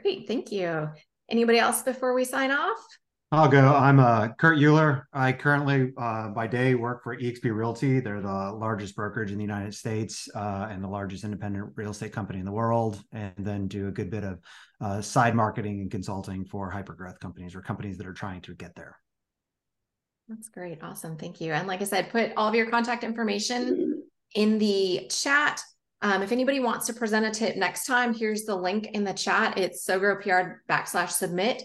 Great, 0.00 0.26
thank 0.26 0.50
you. 0.50 0.88
Anybody 1.28 1.58
else 1.58 1.82
before 1.82 2.14
we 2.14 2.24
sign 2.24 2.50
off? 2.50 2.78
I'll 3.34 3.48
go. 3.48 3.74
I'm 3.74 3.98
uh, 3.98 4.28
Kurt 4.34 4.58
Uhlir. 4.58 5.04
I 5.14 5.32
currently, 5.32 5.90
uh, 5.96 6.28
by 6.28 6.46
day, 6.46 6.74
work 6.74 7.02
for 7.02 7.16
eXp 7.16 7.44
Realty. 7.44 7.98
They're 7.98 8.20
the 8.20 8.52
largest 8.52 8.94
brokerage 8.94 9.30
in 9.30 9.38
the 9.38 9.42
United 9.42 9.74
States 9.74 10.28
uh, 10.34 10.68
and 10.70 10.84
the 10.84 10.88
largest 10.88 11.24
independent 11.24 11.72
real 11.74 11.92
estate 11.92 12.12
company 12.12 12.40
in 12.40 12.44
the 12.44 12.52
world. 12.52 13.02
And 13.10 13.32
then 13.38 13.68
do 13.68 13.88
a 13.88 13.90
good 13.90 14.10
bit 14.10 14.22
of 14.22 14.38
uh, 14.82 15.00
side 15.00 15.34
marketing 15.34 15.80
and 15.80 15.90
consulting 15.90 16.44
for 16.44 16.70
hypergrowth 16.70 17.20
companies 17.20 17.54
or 17.54 17.62
companies 17.62 17.96
that 17.96 18.06
are 18.06 18.12
trying 18.12 18.42
to 18.42 18.54
get 18.54 18.74
there. 18.74 18.98
That's 20.28 20.50
great. 20.50 20.82
Awesome. 20.82 21.16
Thank 21.16 21.40
you. 21.40 21.54
And 21.54 21.66
like 21.66 21.80
I 21.80 21.84
said, 21.84 22.10
put 22.10 22.32
all 22.36 22.48
of 22.48 22.54
your 22.54 22.68
contact 22.68 23.02
information 23.02 24.02
in 24.34 24.58
the 24.58 25.06
chat. 25.10 25.62
Um, 26.02 26.22
if 26.22 26.32
anybody 26.32 26.60
wants 26.60 26.84
to 26.88 26.92
present 26.92 27.24
a 27.24 27.30
tip 27.30 27.56
next 27.56 27.86
time, 27.86 28.12
here's 28.12 28.44
the 28.44 28.56
link 28.56 28.88
in 28.92 29.04
the 29.04 29.14
chat. 29.14 29.56
It's 29.56 29.86
SowGrowPR 29.86 30.56
backslash 30.68 31.12
submit 31.12 31.62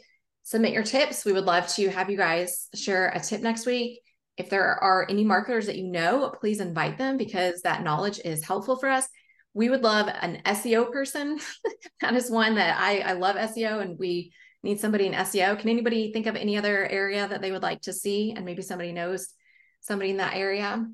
submit 0.47 0.71
your 0.71 0.83
tips. 0.83 1.25
We 1.25 1.33
would 1.33 1.43
love 1.43 1.67
to 1.75 1.89
have 1.89 2.09
you 2.09 2.15
guys 2.15 2.69
share 2.73 3.09
a 3.09 3.19
tip 3.19 3.41
next 3.41 3.65
week. 3.65 3.99
If 4.37 4.49
there 4.49 4.81
are 4.81 5.05
any 5.09 5.25
marketers 5.25 5.65
that 5.65 5.75
you 5.75 5.83
know, 5.83 6.33
please 6.39 6.61
invite 6.61 6.97
them 6.97 7.17
because 7.17 7.63
that 7.63 7.83
knowledge 7.83 8.21
is 8.23 8.45
helpful 8.45 8.77
for 8.77 8.87
us. 8.87 9.05
We 9.53 9.67
would 9.67 9.83
love 9.83 10.07
an 10.07 10.41
SEO 10.45 10.89
person. 10.89 11.37
that 12.01 12.15
is 12.15 12.31
one 12.31 12.55
that 12.55 12.79
I, 12.79 12.99
I 12.99 13.13
love 13.13 13.35
SEO 13.35 13.81
and 13.81 13.99
we 13.99 14.31
need 14.63 14.79
somebody 14.79 15.07
in 15.07 15.11
SEO. 15.11 15.59
Can 15.59 15.69
anybody 15.69 16.13
think 16.13 16.27
of 16.27 16.37
any 16.37 16.55
other 16.55 16.87
area 16.87 17.27
that 17.27 17.41
they 17.41 17.51
would 17.51 17.63
like 17.63 17.81
to 17.81 17.91
see? 17.91 18.31
And 18.33 18.45
maybe 18.45 18.61
somebody 18.61 18.93
knows 18.93 19.27
somebody 19.81 20.11
in 20.11 20.17
that 20.17 20.35
area. 20.35 20.85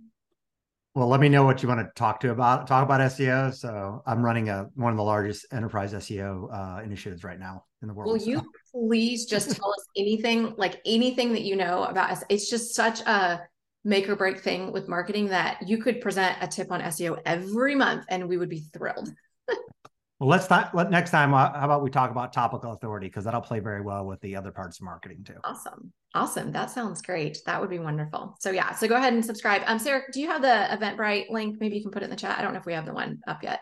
Well, 0.95 1.09
let 1.09 1.19
me 1.19 1.29
know 1.29 1.43
what 1.43 1.61
you 1.61 1.69
want 1.69 1.81
to 1.81 1.91
talk 1.95 2.19
to 2.21 2.31
about 2.31 2.65
talk 2.65 2.83
about 2.83 3.01
SEO. 3.01 3.53
So 3.53 4.01
I'm 4.07 4.25
running 4.25 4.49
a 4.49 4.65
one 4.73 4.93
of 4.93 4.97
the 4.97 5.03
largest 5.03 5.45
enterprise 5.51 5.93
SEO 5.93 6.47
uh, 6.51 6.81
initiatives 6.83 7.23
right 7.23 7.39
now 7.39 7.65
in 7.83 7.87
the 7.87 7.93
world. 7.93 8.11
Will 8.11 8.19
so. 8.19 8.29
you 8.29 8.41
please 8.73 9.25
just 9.25 9.55
tell 9.55 9.69
us 9.69 9.85
anything, 9.95 10.53
like 10.57 10.81
anything 10.85 11.33
that 11.33 11.43
you 11.43 11.55
know 11.55 11.83
about 11.83 12.11
us? 12.11 12.23
It's 12.29 12.49
just 12.49 12.75
such 12.75 13.01
a 13.01 13.41
make 13.83 14.07
or 14.07 14.15
break 14.15 14.39
thing 14.39 14.71
with 14.71 14.87
marketing 14.87 15.27
that 15.27 15.67
you 15.67 15.77
could 15.77 16.01
present 16.01 16.37
a 16.41 16.47
tip 16.47 16.71
on 16.71 16.81
SEO 16.81 17.19
every 17.25 17.75
month 17.75 18.05
and 18.09 18.27
we 18.27 18.37
would 18.37 18.49
be 18.49 18.61
thrilled. 18.73 19.09
well, 20.19 20.29
let's 20.29 20.49
not 20.49 20.73
let 20.73 20.89
next 20.89 21.11
time. 21.11 21.33
Uh, 21.33 21.51
how 21.53 21.65
about 21.65 21.83
we 21.83 21.89
talk 21.89 22.09
about 22.09 22.31
topical 22.31 22.71
authority 22.71 23.07
because 23.07 23.25
that'll 23.25 23.41
play 23.41 23.59
very 23.59 23.81
well 23.81 24.05
with 24.05 24.21
the 24.21 24.35
other 24.35 24.51
parts 24.51 24.79
of 24.79 24.85
marketing 24.85 25.23
too. 25.23 25.35
Awesome, 25.43 25.91
awesome. 26.15 26.51
That 26.51 26.71
sounds 26.71 27.01
great. 27.01 27.39
That 27.45 27.59
would 27.59 27.69
be 27.69 27.79
wonderful. 27.79 28.37
So 28.39 28.51
yeah, 28.51 28.73
so 28.73 28.87
go 28.87 28.95
ahead 28.95 29.13
and 29.13 29.23
subscribe. 29.23 29.63
Um, 29.65 29.79
Sarah, 29.79 30.03
do 30.13 30.21
you 30.21 30.27
have 30.27 30.41
the 30.41 30.47
Eventbrite 30.71 31.29
link? 31.29 31.57
Maybe 31.59 31.75
you 31.75 31.81
can 31.81 31.91
put 31.91 32.03
it 32.03 32.05
in 32.05 32.11
the 32.11 32.15
chat. 32.15 32.39
I 32.39 32.41
don't 32.41 32.53
know 32.53 32.59
if 32.59 32.65
we 32.65 32.73
have 32.73 32.85
the 32.85 32.93
one 32.93 33.19
up 33.27 33.43
yet. 33.43 33.59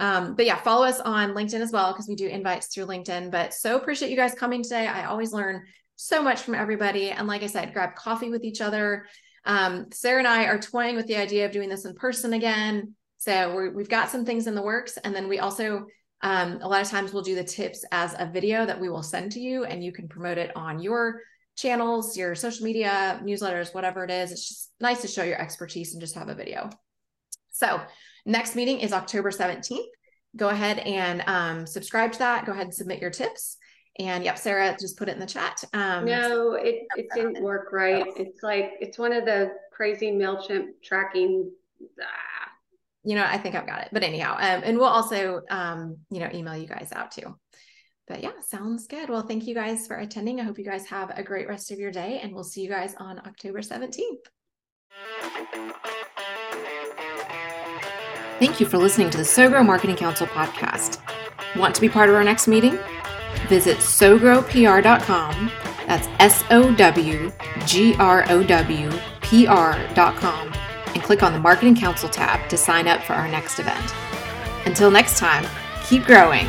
Um, 0.00 0.34
but 0.34 0.46
yeah, 0.46 0.56
follow 0.56 0.86
us 0.86 0.98
on 0.98 1.34
LinkedIn 1.34 1.60
as 1.60 1.70
well 1.70 1.92
because 1.92 2.08
we 2.08 2.16
do 2.16 2.26
invites 2.26 2.68
through 2.68 2.86
LinkedIn. 2.86 3.30
But 3.30 3.52
so 3.52 3.76
appreciate 3.76 4.10
you 4.10 4.16
guys 4.16 4.34
coming 4.34 4.62
today. 4.62 4.86
I 4.86 5.04
always 5.04 5.32
learn 5.32 5.64
so 5.96 6.22
much 6.22 6.40
from 6.40 6.54
everybody. 6.54 7.10
And 7.10 7.28
like 7.28 7.42
I 7.42 7.46
said, 7.46 7.74
grab 7.74 7.94
coffee 7.94 8.30
with 8.30 8.42
each 8.42 8.62
other. 8.62 9.06
Um, 9.44 9.86
Sarah 9.92 10.18
and 10.18 10.26
I 10.26 10.44
are 10.44 10.58
toying 10.58 10.96
with 10.96 11.06
the 11.06 11.16
idea 11.16 11.44
of 11.44 11.52
doing 11.52 11.68
this 11.68 11.84
in 11.84 11.94
person 11.94 12.32
again. 12.32 12.94
So 13.18 13.70
we 13.74 13.82
have 13.82 13.90
got 13.90 14.08
some 14.08 14.24
things 14.24 14.46
in 14.46 14.54
the 14.54 14.62
works. 14.62 14.96
And 14.96 15.14
then 15.14 15.28
we 15.28 15.38
also, 15.38 15.86
um, 16.22 16.58
a 16.62 16.68
lot 16.68 16.80
of 16.80 16.88
times 16.88 17.12
we'll 17.12 17.22
do 17.22 17.34
the 17.34 17.44
tips 17.44 17.84
as 17.92 18.14
a 18.18 18.30
video 18.32 18.64
that 18.64 18.80
we 18.80 18.88
will 18.88 19.02
send 19.02 19.32
to 19.32 19.40
you 19.40 19.64
and 19.64 19.84
you 19.84 19.92
can 19.92 20.08
promote 20.08 20.38
it 20.38 20.56
on 20.56 20.80
your 20.80 21.20
channels, 21.56 22.16
your 22.16 22.34
social 22.34 22.64
media, 22.64 23.20
newsletters, 23.22 23.74
whatever 23.74 24.02
it 24.02 24.10
is. 24.10 24.32
It's 24.32 24.48
just 24.48 24.72
nice 24.80 25.02
to 25.02 25.08
show 25.08 25.24
your 25.24 25.38
expertise 25.38 25.92
and 25.92 26.00
just 26.00 26.14
have 26.14 26.30
a 26.30 26.34
video. 26.34 26.70
So 27.50 27.78
Next 28.30 28.54
meeting 28.54 28.78
is 28.78 28.92
October 28.92 29.32
17th. 29.32 29.86
Go 30.36 30.50
ahead 30.50 30.78
and 30.78 31.20
um, 31.26 31.66
subscribe 31.66 32.12
to 32.12 32.18
that. 32.20 32.46
Go 32.46 32.52
ahead 32.52 32.66
and 32.66 32.74
submit 32.74 33.00
your 33.00 33.10
tips. 33.10 33.56
And 33.98 34.22
yep, 34.22 34.38
Sarah 34.38 34.76
just 34.78 34.96
put 34.96 35.08
it 35.08 35.14
in 35.14 35.18
the 35.18 35.26
chat. 35.26 35.64
Um, 35.72 36.04
no, 36.04 36.52
it, 36.52 36.86
it 36.96 37.08
didn't 37.12 37.42
work 37.42 37.72
right. 37.72 38.06
It's 38.16 38.40
like, 38.44 38.74
it's 38.80 38.98
one 38.98 39.12
of 39.12 39.24
the 39.24 39.50
crazy 39.72 40.12
MailChimp 40.12 40.66
tracking. 40.80 41.50
Ah. 42.00 42.52
You 43.02 43.16
know, 43.16 43.24
I 43.24 43.36
think 43.36 43.56
I've 43.56 43.66
got 43.66 43.82
it. 43.82 43.88
But 43.90 44.04
anyhow, 44.04 44.34
um, 44.34 44.62
and 44.64 44.78
we'll 44.78 44.86
also, 44.86 45.40
um, 45.50 45.96
you 46.08 46.20
know, 46.20 46.30
email 46.32 46.56
you 46.56 46.68
guys 46.68 46.92
out 46.94 47.10
too. 47.10 47.34
But 48.06 48.22
yeah, 48.22 48.32
sounds 48.46 48.86
good. 48.86 49.08
Well, 49.08 49.22
thank 49.22 49.48
you 49.48 49.56
guys 49.56 49.88
for 49.88 49.96
attending. 49.96 50.38
I 50.38 50.44
hope 50.44 50.56
you 50.56 50.64
guys 50.64 50.86
have 50.86 51.10
a 51.18 51.24
great 51.24 51.48
rest 51.48 51.72
of 51.72 51.80
your 51.80 51.90
day, 51.90 52.20
and 52.22 52.32
we'll 52.32 52.44
see 52.44 52.62
you 52.62 52.68
guys 52.68 52.94
on 52.94 53.18
October 53.18 53.60
17th. 53.60 54.28
Thank 58.40 58.58
you 58.58 58.64
for 58.64 58.78
listening 58.78 59.10
to 59.10 59.18
the 59.18 59.22
SowGrow 59.22 59.66
Marketing 59.66 59.96
Council 59.96 60.26
podcast. 60.26 60.98
Want 61.56 61.74
to 61.74 61.80
be 61.82 61.90
part 61.90 62.08
of 62.08 62.14
our 62.14 62.24
next 62.24 62.48
meeting? 62.48 62.78
Visit 63.48 63.76
sowgrowpr.com. 63.76 65.50
That's 65.86 66.08
S 66.18 66.42
O 66.50 66.74
W 66.74 67.30
G 67.66 67.94
R 67.96 68.24
O 68.30 68.42
W 68.42 68.90
P 69.20 69.46
R.com 69.46 70.52
and 70.94 71.02
click 71.02 71.22
on 71.22 71.34
the 71.34 71.38
Marketing 71.38 71.76
Council 71.76 72.08
tab 72.08 72.48
to 72.48 72.56
sign 72.56 72.88
up 72.88 73.02
for 73.02 73.12
our 73.12 73.28
next 73.28 73.58
event. 73.58 73.94
Until 74.64 74.90
next 74.90 75.18
time, 75.18 75.46
keep 75.84 76.04
growing 76.04 76.46